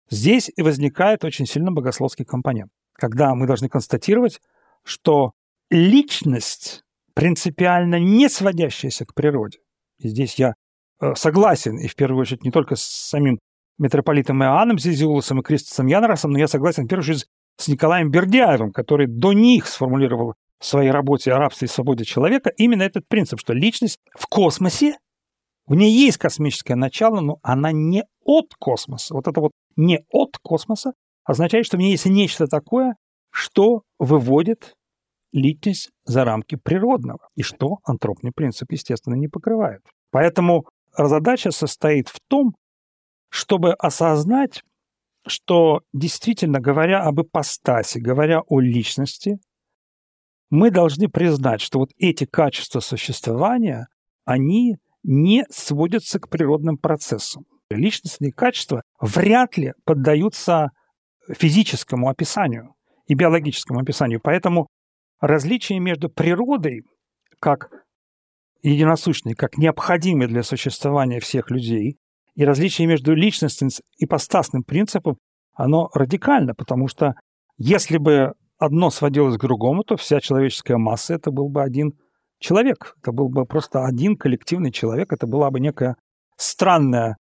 Здесь 0.08 0.50
возникает 0.56 1.24
очень 1.24 1.46
сильно 1.46 1.72
богословский 1.72 2.24
компонент, 2.24 2.70
когда 2.94 3.34
мы 3.34 3.46
должны 3.46 3.68
констатировать, 3.68 4.40
что 4.84 5.32
личность 5.70 6.82
принципиально 7.14 7.98
не 7.98 8.28
сводящаяся 8.28 9.04
к 9.04 9.14
природе. 9.14 9.58
И 9.98 10.08
здесь 10.08 10.36
я 10.36 10.54
э, 11.00 11.14
согласен, 11.14 11.78
и 11.78 11.88
в 11.88 11.94
первую 11.94 12.20
очередь 12.20 12.44
не 12.44 12.50
только 12.50 12.76
с 12.76 12.82
самим 12.82 13.38
митрополитом 13.78 14.42
Иоанном 14.42 14.78
Зизиулосом 14.78 15.40
и 15.40 15.42
Кристосом 15.42 15.86
Яноросом, 15.86 16.32
но 16.32 16.38
я 16.38 16.48
согласен 16.48 16.84
в 16.84 16.88
первую 16.88 17.04
очередь 17.04 17.26
с 17.58 17.68
Николаем 17.68 18.10
Бердяевым, 18.10 18.72
который 18.72 19.06
до 19.06 19.32
них 19.32 19.66
сформулировал 19.66 20.34
в 20.58 20.64
своей 20.64 20.90
работе 20.90 21.32
о 21.32 21.38
рабстве 21.38 21.66
и 21.66 21.68
свободе 21.68 22.04
человека 22.04 22.50
именно 22.56 22.82
этот 22.82 23.06
принцип, 23.08 23.40
что 23.40 23.52
личность 23.52 23.98
в 24.16 24.26
космосе, 24.26 24.96
в 25.66 25.74
ней 25.74 25.92
есть 25.92 26.18
космическое 26.18 26.76
начало, 26.76 27.20
но 27.20 27.38
она 27.42 27.72
не 27.72 28.04
от 28.24 28.54
космоса. 28.58 29.14
Вот 29.14 29.26
это 29.28 29.40
вот 29.40 29.52
не 29.76 30.04
от 30.10 30.38
космоса 30.42 30.92
означает, 31.24 31.66
что 31.66 31.76
в 31.76 31.80
ней 31.80 31.90
есть 31.90 32.06
нечто 32.06 32.46
такое, 32.46 32.94
что 33.30 33.82
выводит 33.98 34.74
личность 35.32 35.90
за 36.04 36.24
рамки 36.24 36.56
природного, 36.56 37.28
и 37.34 37.42
что 37.42 37.78
антропный 37.84 38.32
принцип, 38.34 38.72
естественно, 38.72 39.14
не 39.14 39.28
покрывает. 39.28 39.82
Поэтому 40.10 40.66
задача 40.96 41.50
состоит 41.50 42.08
в 42.08 42.20
том, 42.28 42.54
чтобы 43.28 43.74
осознать, 43.74 44.62
что 45.26 45.80
действительно 45.92 46.60
говоря 46.60 47.02
об 47.02 47.20
ипостасе, 47.20 48.00
говоря 48.00 48.40
о 48.46 48.60
личности, 48.60 49.38
мы 50.50 50.70
должны 50.70 51.08
признать, 51.08 51.60
что 51.60 51.78
вот 51.78 51.90
эти 51.98 52.24
качества 52.24 52.80
существования, 52.80 53.88
они 54.24 54.76
не 55.02 55.44
сводятся 55.50 56.18
к 56.18 56.28
природным 56.28 56.78
процессам. 56.78 57.44
Личностные 57.70 58.32
качества 58.32 58.82
вряд 59.00 59.56
ли 59.56 59.72
поддаются 59.84 60.70
физическому 61.28 62.08
описанию 62.08 62.74
и 63.06 63.14
биологическому 63.14 63.80
описанию. 63.80 64.20
Поэтому 64.22 64.68
различие 65.20 65.80
между 65.80 66.08
природой 66.08 66.82
как 67.40 67.70
единосущной, 68.62 69.34
как 69.34 69.58
необходимой 69.58 70.28
для 70.28 70.42
существования 70.42 71.20
всех 71.20 71.50
людей, 71.50 71.98
и 72.34 72.44
различие 72.44 72.86
между 72.86 73.14
личностным 73.14 73.70
и 73.98 74.04
ипостасным 74.04 74.62
принципом, 74.62 75.16
оно 75.54 75.88
радикально, 75.94 76.54
потому 76.54 76.86
что 76.86 77.14
если 77.56 77.96
бы 77.96 78.34
одно 78.58 78.90
сводилось 78.90 79.36
к 79.36 79.42
другому, 79.42 79.84
то 79.84 79.96
вся 79.96 80.20
человеческая 80.20 80.76
масса 80.76 81.14
это 81.14 81.30
был 81.30 81.48
бы 81.48 81.62
один 81.62 81.92
человек. 82.38 82.94
Это 83.02 83.12
был 83.12 83.28
бы 83.28 83.44
просто 83.44 83.84
один 83.84 84.16
коллективный 84.16 84.72
человек. 84.72 85.12
Это 85.12 85.26
была 85.26 85.50
бы 85.50 85.60
некая 85.60 85.96
странная 86.36 87.16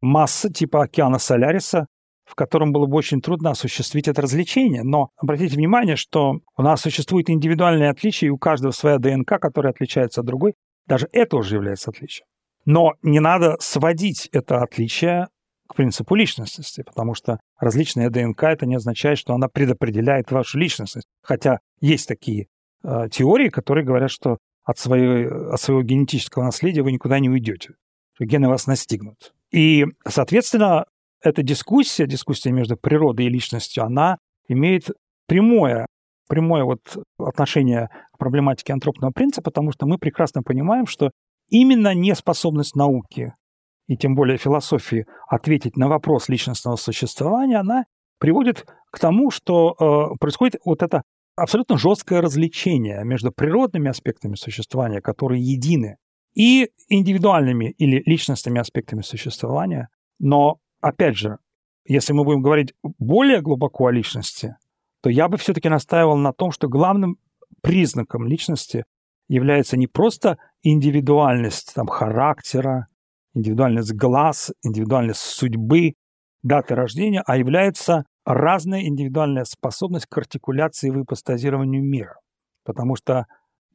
масса 0.00 0.52
типа 0.52 0.84
океана 0.84 1.18
Соляриса, 1.18 1.86
в 2.24 2.34
котором 2.34 2.72
было 2.72 2.86
бы 2.86 2.96
очень 2.96 3.20
трудно 3.20 3.50
осуществить 3.50 4.08
это 4.08 4.22
развлечение. 4.22 4.82
Но 4.82 5.08
обратите 5.16 5.56
внимание, 5.56 5.96
что 5.96 6.40
у 6.56 6.62
нас 6.62 6.82
существует 6.82 7.30
индивидуальные 7.30 7.90
отличия, 7.90 8.28
и 8.28 8.30
у 8.30 8.38
каждого 8.38 8.72
своя 8.72 8.98
ДНК, 8.98 9.40
которая 9.40 9.72
отличается 9.72 10.20
от 10.20 10.26
другой. 10.26 10.54
Даже 10.86 11.08
это 11.12 11.36
уже 11.36 11.56
является 11.56 11.90
отличием. 11.90 12.26
Но 12.64 12.94
не 13.02 13.20
надо 13.20 13.56
сводить 13.60 14.28
это 14.32 14.62
отличие 14.62 15.28
к 15.68 15.74
принципу 15.74 16.14
личностности, 16.14 16.82
потому 16.82 17.14
что 17.14 17.38
различная 17.58 18.10
ДНК 18.10 18.44
это 18.44 18.66
не 18.66 18.76
означает, 18.76 19.18
что 19.18 19.34
она 19.34 19.48
предопределяет 19.48 20.30
вашу 20.30 20.58
личностность. 20.58 21.06
Хотя 21.22 21.58
есть 21.80 22.08
такие 22.08 22.46
э, 22.82 23.08
теории, 23.10 23.50
которые 23.50 23.84
говорят, 23.84 24.10
что 24.10 24.38
от, 24.64 24.78
своей, 24.78 25.26
от 25.26 25.60
своего 25.60 25.82
генетического 25.82 26.44
наследия 26.44 26.82
вы 26.82 26.92
никуда 26.92 27.18
не 27.20 27.28
уйдете, 27.28 27.74
что 28.14 28.24
гены 28.24 28.48
вас 28.48 28.66
настигнут. 28.66 29.32
И, 29.50 29.86
соответственно, 30.06 30.84
эта 31.22 31.42
дискуссия, 31.42 32.06
дискуссия 32.06 32.50
между 32.50 32.76
природой 32.76 33.26
и 33.26 33.30
личностью, 33.30 33.84
она 33.84 34.18
имеет 34.48 34.90
прямое, 35.26 35.86
прямое 36.28 36.64
вот 36.64 36.80
отношение 37.18 37.88
к 38.12 38.18
проблематике 38.18 38.72
антропного 38.72 39.10
принципа, 39.10 39.50
потому 39.50 39.72
что 39.72 39.86
мы 39.86 39.98
прекрасно 39.98 40.42
понимаем, 40.42 40.86
что 40.86 41.10
именно 41.48 41.94
неспособность 41.94 42.76
науки 42.76 43.34
и 43.88 43.96
тем 43.96 44.14
более 44.14 44.38
философии 44.38 45.06
ответить 45.28 45.76
на 45.76 45.88
вопрос 45.88 46.28
личностного 46.28 46.76
существования, 46.76 47.58
она 47.58 47.84
приводит 48.18 48.66
к 48.90 48.98
тому, 48.98 49.30
что 49.30 49.74
э, 50.12 50.16
происходит 50.20 50.60
вот 50.64 50.82
это 50.82 51.02
абсолютно 51.36 51.78
жесткое 51.78 52.20
развлечение 52.20 53.04
между 53.04 53.32
природными 53.32 53.88
аспектами 53.88 54.34
существования, 54.34 55.00
которые 55.00 55.42
едины, 55.42 55.96
и 56.34 56.70
индивидуальными 56.88 57.74
или 57.78 58.02
личностными 58.06 58.60
аспектами 58.60 59.02
существования. 59.02 59.88
Но, 60.20 60.58
опять 60.80 61.16
же, 61.16 61.38
если 61.84 62.12
мы 62.12 62.24
будем 62.24 62.42
говорить 62.42 62.74
более 62.98 63.40
глубоко 63.40 63.86
о 63.86 63.90
личности, 63.90 64.56
то 65.02 65.10
я 65.10 65.28
бы 65.28 65.38
все-таки 65.38 65.68
настаивал 65.68 66.16
на 66.16 66.32
том, 66.32 66.52
что 66.52 66.68
главным 66.68 67.16
признаком 67.62 68.26
личности 68.26 68.84
является 69.28 69.76
не 69.76 69.86
просто 69.86 70.38
индивидуальность 70.62 71.72
там, 71.74 71.86
характера, 71.86 72.88
индивидуальность 73.38 73.94
глаз, 73.94 74.52
индивидуальность 74.62 75.20
судьбы, 75.20 75.94
даты 76.42 76.74
рождения, 76.74 77.22
а 77.26 77.36
является 77.36 78.04
разная 78.24 78.82
индивидуальная 78.82 79.44
способность 79.44 80.06
к 80.06 80.18
артикуляции 80.18 80.88
и 80.88 80.92
выпостазированию 80.92 81.82
мира. 81.82 82.16
Потому 82.64 82.96
что 82.96 83.24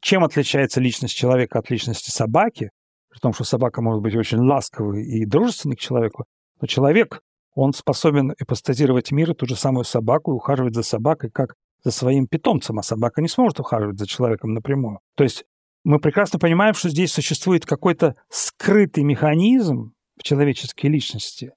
чем 0.01 0.23
отличается 0.23 0.79
личность 0.79 1.15
человека 1.15 1.59
от 1.59 1.69
личности 1.69 2.11
собаки, 2.11 2.69
при 3.09 3.19
том, 3.19 3.33
что 3.33 3.43
собака 3.43 3.81
может 3.81 4.03
быть 4.03 4.15
очень 4.15 4.39
ласковой 4.39 5.03
и 5.03 5.25
дружественной 5.25 5.75
к 5.75 5.79
человеку, 5.79 6.25
но 6.61 6.67
человек, 6.67 7.21
он 7.55 7.73
способен 7.73 8.33
ипостазировать 8.39 9.11
мир 9.11 9.33
ту 9.33 9.45
же 9.45 9.55
самую 9.55 9.85
собаку 9.85 10.31
и 10.31 10.35
ухаживать 10.35 10.75
за 10.75 10.83
собакой 10.83 11.29
как 11.31 11.55
за 11.83 11.91
своим 11.91 12.27
питомцем, 12.27 12.79
а 12.79 12.83
собака 12.83 13.21
не 13.21 13.27
сможет 13.27 13.59
ухаживать 13.59 13.99
за 13.99 14.07
человеком 14.07 14.53
напрямую. 14.53 14.99
То 15.15 15.23
есть 15.23 15.45
мы 15.83 15.99
прекрасно 15.99 16.39
понимаем, 16.39 16.73
что 16.73 16.89
здесь 16.89 17.11
существует 17.11 17.65
какой-то 17.65 18.15
скрытый 18.29 19.03
механизм 19.03 19.93
в 20.17 20.23
человеческой 20.23 20.87
личности, 20.87 21.51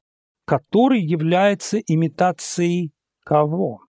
который 0.45 1.01
является 1.01 1.79
имитацией 1.79 2.93
кого? 3.25 3.81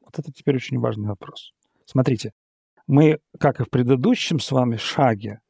Вот 0.00 0.18
это 0.18 0.32
теперь 0.32 0.56
очень 0.56 0.78
важный 0.78 1.08
вопрос. 1.08 1.52
Смотрите, 1.86 2.32
мы, 2.86 3.18
как 3.38 3.60
и 3.60 3.64
в 3.64 3.70
предыдущем 3.70 4.38
с 4.38 4.50
вами 4.52 4.76
шаге, 4.76 5.40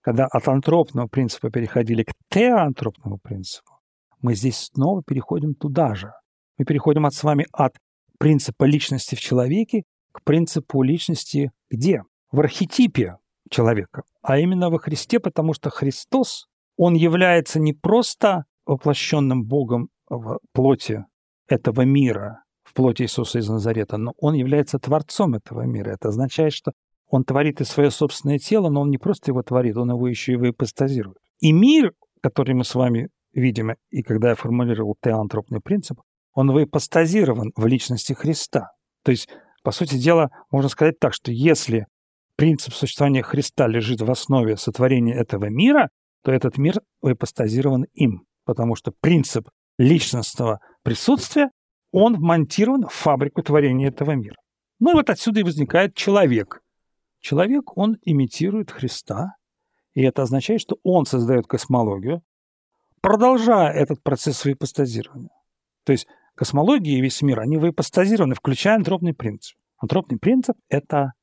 когда 0.00 0.26
от 0.26 0.46
антропного 0.48 1.08
принципа 1.08 1.50
переходили 1.50 2.04
к 2.04 2.12
теоантропному 2.28 3.18
принципу, 3.18 3.80
мы 4.20 4.34
здесь 4.34 4.70
снова 4.72 5.02
переходим 5.02 5.54
туда 5.54 5.94
же. 5.94 6.12
Мы 6.56 6.64
переходим 6.64 7.06
от 7.06 7.14
с 7.14 7.22
вами 7.22 7.46
от 7.52 7.76
принципа 8.18 8.64
личности 8.64 9.14
в 9.14 9.20
человеке 9.20 9.82
к 10.12 10.22
принципу 10.24 10.82
личности 10.82 11.52
где? 11.70 12.02
В 12.32 12.40
архетипе 12.40 13.16
человека, 13.50 14.02
а 14.22 14.38
именно 14.38 14.70
во 14.70 14.78
Христе, 14.78 15.20
потому 15.20 15.54
что 15.54 15.70
Христос, 15.70 16.46
он 16.76 16.94
является 16.94 17.60
не 17.60 17.72
просто 17.72 18.44
воплощенным 18.66 19.44
Богом 19.44 19.88
в 20.08 20.38
плоти 20.52 21.04
этого 21.48 21.82
мира, 21.82 22.42
в 22.62 22.74
плоти 22.74 23.02
Иисуса 23.02 23.38
из 23.38 23.48
Назарета, 23.48 23.96
но 23.96 24.12
он 24.18 24.34
является 24.34 24.78
творцом 24.78 25.34
этого 25.34 25.62
мира. 25.62 25.90
Это 25.90 26.08
означает, 26.08 26.52
что 26.52 26.72
он 27.08 27.24
творит 27.24 27.60
и 27.60 27.64
свое 27.64 27.90
собственное 27.90 28.38
тело, 28.38 28.68
но 28.68 28.82
он 28.82 28.90
не 28.90 28.98
просто 28.98 29.30
его 29.30 29.42
творит, 29.42 29.76
он 29.76 29.90
его 29.90 30.06
еще 30.06 30.32
и 30.32 30.36
выпостазирует. 30.36 31.16
И 31.40 31.52
мир, 31.52 31.92
который 32.22 32.54
мы 32.54 32.64
с 32.64 32.74
вами 32.74 33.08
видим, 33.32 33.72
и 33.90 34.02
когда 34.02 34.30
я 34.30 34.34
формулировал 34.34 34.96
теантропный 35.02 35.60
принцип, 35.60 36.00
он 36.34 36.50
выпостазирован 36.52 37.52
в 37.56 37.66
личности 37.66 38.12
Христа. 38.12 38.72
То 39.02 39.10
есть, 39.10 39.28
по 39.62 39.70
сути 39.70 39.96
дела, 39.96 40.30
можно 40.50 40.68
сказать 40.68 40.98
так, 40.98 41.14
что 41.14 41.32
если 41.32 41.86
принцип 42.38 42.72
существования 42.72 43.22
Христа 43.22 43.66
лежит 43.66 44.00
в 44.00 44.08
основе 44.08 44.56
сотворения 44.56 45.14
этого 45.14 45.46
мира, 45.46 45.90
то 46.22 46.30
этот 46.30 46.56
мир 46.56 46.80
выпостазирован 47.02 47.86
им, 47.94 48.26
потому 48.44 48.76
что 48.76 48.92
принцип 49.00 49.48
личностного 49.76 50.60
присутствия, 50.84 51.50
он 51.90 52.14
вмонтирован 52.14 52.86
в 52.86 52.92
фабрику 52.92 53.42
творения 53.42 53.88
этого 53.88 54.12
мира. 54.12 54.36
Ну 54.78 54.92
и 54.92 54.94
вот 54.94 55.10
отсюда 55.10 55.40
и 55.40 55.42
возникает 55.42 55.96
человек. 55.96 56.62
Человек, 57.18 57.76
он 57.76 57.96
имитирует 58.04 58.70
Христа, 58.70 59.34
и 59.94 60.02
это 60.02 60.22
означает, 60.22 60.60
что 60.60 60.76
он 60.84 61.06
создает 61.06 61.48
космологию, 61.48 62.22
продолжая 63.00 63.72
этот 63.72 64.00
процесс 64.04 64.44
выпостазирования. 64.44 65.34
То 65.84 65.90
есть 65.90 66.06
космология 66.36 66.98
и 66.98 67.00
весь 67.00 67.20
мир, 67.20 67.40
они 67.40 67.56
выпостазированы, 67.56 68.36
включая 68.36 68.76
антропный 68.76 69.12
принцип. 69.12 69.56
Антропный 69.78 70.20
принцип– 70.20 70.56
это 70.68 71.14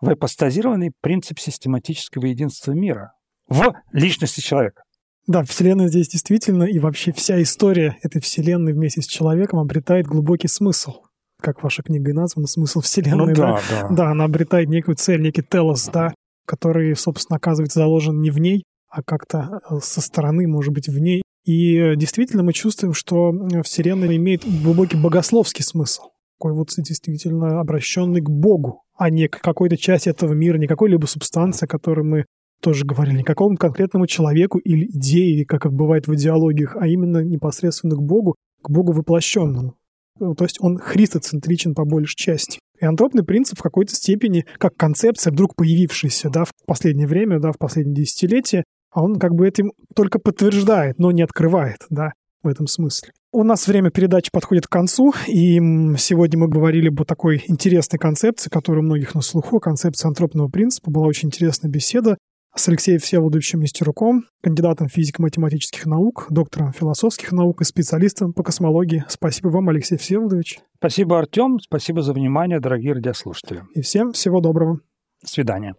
выпостазированный 0.00 0.92
принцип 1.00 1.38
систематического 1.38 2.26
единства 2.26 2.72
мира 2.72 3.12
в 3.48 3.74
личности 3.92 4.40
человека. 4.40 4.82
Да, 5.26 5.44
Вселенная 5.44 5.88
здесь 5.88 6.08
действительно 6.08 6.64
и 6.64 6.78
вообще 6.78 7.12
вся 7.12 7.40
история 7.42 7.96
этой 8.02 8.20
Вселенной 8.20 8.72
вместе 8.72 9.02
с 9.02 9.06
человеком 9.06 9.58
обретает 9.58 10.06
глубокий 10.06 10.48
смысл. 10.48 11.02
Как 11.40 11.62
ваша 11.62 11.82
книга 11.82 12.10
и 12.10 12.14
названа, 12.14 12.46
смысл 12.46 12.80
Вселенной. 12.80 13.28
Ну, 13.28 13.34
да, 13.34 13.60
да, 13.70 13.82
да. 13.82 13.88
да, 13.88 14.10
она 14.10 14.24
обретает 14.24 14.68
некую 14.68 14.96
цель, 14.96 15.22
некий 15.22 15.42
телос, 15.42 15.88
да, 15.92 16.12
который, 16.46 16.94
собственно, 16.96 17.36
оказывается 17.36 17.80
заложен 17.80 18.20
не 18.20 18.30
в 18.30 18.38
ней, 18.38 18.64
а 18.88 19.02
как-то 19.02 19.60
э, 19.70 19.78
со 19.80 20.00
стороны, 20.00 20.46
может 20.48 20.74
быть, 20.74 20.88
в 20.88 20.98
ней. 20.98 21.22
И 21.44 21.76
э, 21.76 21.96
действительно 21.96 22.42
мы 22.42 22.52
чувствуем, 22.52 22.92
что 22.92 23.32
э, 23.32 23.62
Вселенная 23.62 24.16
имеет 24.16 24.42
глубокий 24.62 24.96
богословский 24.96 25.64
смысл. 25.64 26.02
Такой 26.38 26.54
вот 26.54 26.70
действительно 26.76 27.60
обращенный 27.60 28.20
к 28.20 28.28
Богу, 28.28 28.82
а 29.00 29.08
не 29.08 29.28
к 29.28 29.40
какой-то 29.40 29.78
части 29.78 30.10
этого 30.10 30.34
мира, 30.34 30.58
не 30.58 30.66
какой-либо 30.66 31.06
субстанции, 31.06 31.64
о 31.64 31.68
которой 31.68 32.04
мы 32.04 32.26
тоже 32.60 32.84
говорили, 32.84 33.16
не 33.16 33.24
какому 33.24 33.56
конкретному 33.56 34.06
человеку 34.06 34.58
или 34.58 34.84
идее, 34.84 35.46
как 35.46 35.64
это 35.64 35.74
бывает 35.74 36.06
в 36.06 36.14
идеологиях, 36.14 36.76
а 36.78 36.86
именно 36.86 37.24
непосредственно 37.24 37.96
к 37.96 38.02
Богу, 38.02 38.34
к 38.60 38.68
Богу 38.68 38.92
воплощенному. 38.92 39.74
Ну, 40.18 40.34
то 40.34 40.44
есть 40.44 40.58
он 40.60 40.76
христоцентричен 40.76 41.74
по 41.74 41.86
большей 41.86 42.14
части. 42.14 42.58
И 42.78 42.84
антропный 42.84 43.24
принцип 43.24 43.58
в 43.58 43.62
какой-то 43.62 43.94
степени, 43.94 44.44
как 44.58 44.76
концепция, 44.76 45.32
вдруг 45.32 45.54
появившаяся 45.56 46.28
да, 46.28 46.44
в 46.44 46.52
последнее 46.66 47.06
время, 47.06 47.40
да, 47.40 47.52
в 47.52 47.58
последние 47.58 48.04
десятилетия, 48.04 48.64
а 48.92 49.02
он 49.02 49.18
как 49.18 49.34
бы 49.34 49.48
этим 49.48 49.72
только 49.94 50.18
подтверждает, 50.18 50.98
но 50.98 51.10
не 51.10 51.22
открывает, 51.22 51.86
да, 51.88 52.12
в 52.42 52.48
этом 52.48 52.66
смысле. 52.66 53.12
У 53.32 53.44
нас 53.44 53.66
время 53.68 53.90
передачи 53.90 54.30
подходит 54.32 54.66
к 54.66 54.70
концу, 54.70 55.12
и 55.28 55.58
сегодня 55.98 56.38
мы 56.38 56.48
говорили 56.48 56.88
об 56.88 57.04
такой 57.04 57.44
интересной 57.46 57.98
концепции, 57.98 58.50
которая 58.50 58.82
у 58.82 58.84
многих 58.84 59.14
на 59.14 59.20
слуху, 59.20 59.60
концепция 59.60 60.08
антропного 60.08 60.48
принципа. 60.48 60.90
Была 60.90 61.06
очень 61.06 61.28
интересная 61.28 61.70
беседа 61.70 62.16
с 62.54 62.68
Алексеем 62.68 62.98
Всеволодовичем 62.98 63.60
Нестеруком, 63.60 64.24
кандидатом 64.42 64.88
физико-математических 64.88 65.86
наук, 65.86 66.26
доктором 66.30 66.72
философских 66.72 67.30
наук 67.32 67.60
и 67.60 67.64
специалистом 67.64 68.32
по 68.32 68.42
космологии. 68.42 69.04
Спасибо 69.08 69.48
вам, 69.48 69.68
Алексей 69.68 69.96
Всеволодович. 69.96 70.58
Спасибо, 70.78 71.18
Артем. 71.18 71.60
Спасибо 71.60 72.02
за 72.02 72.12
внимание, 72.12 72.58
дорогие 72.58 72.94
радиослушатели. 72.94 73.62
И 73.74 73.82
всем 73.82 74.12
всего 74.12 74.40
доброго. 74.40 74.80
До 75.22 75.28
свидания. 75.28 75.74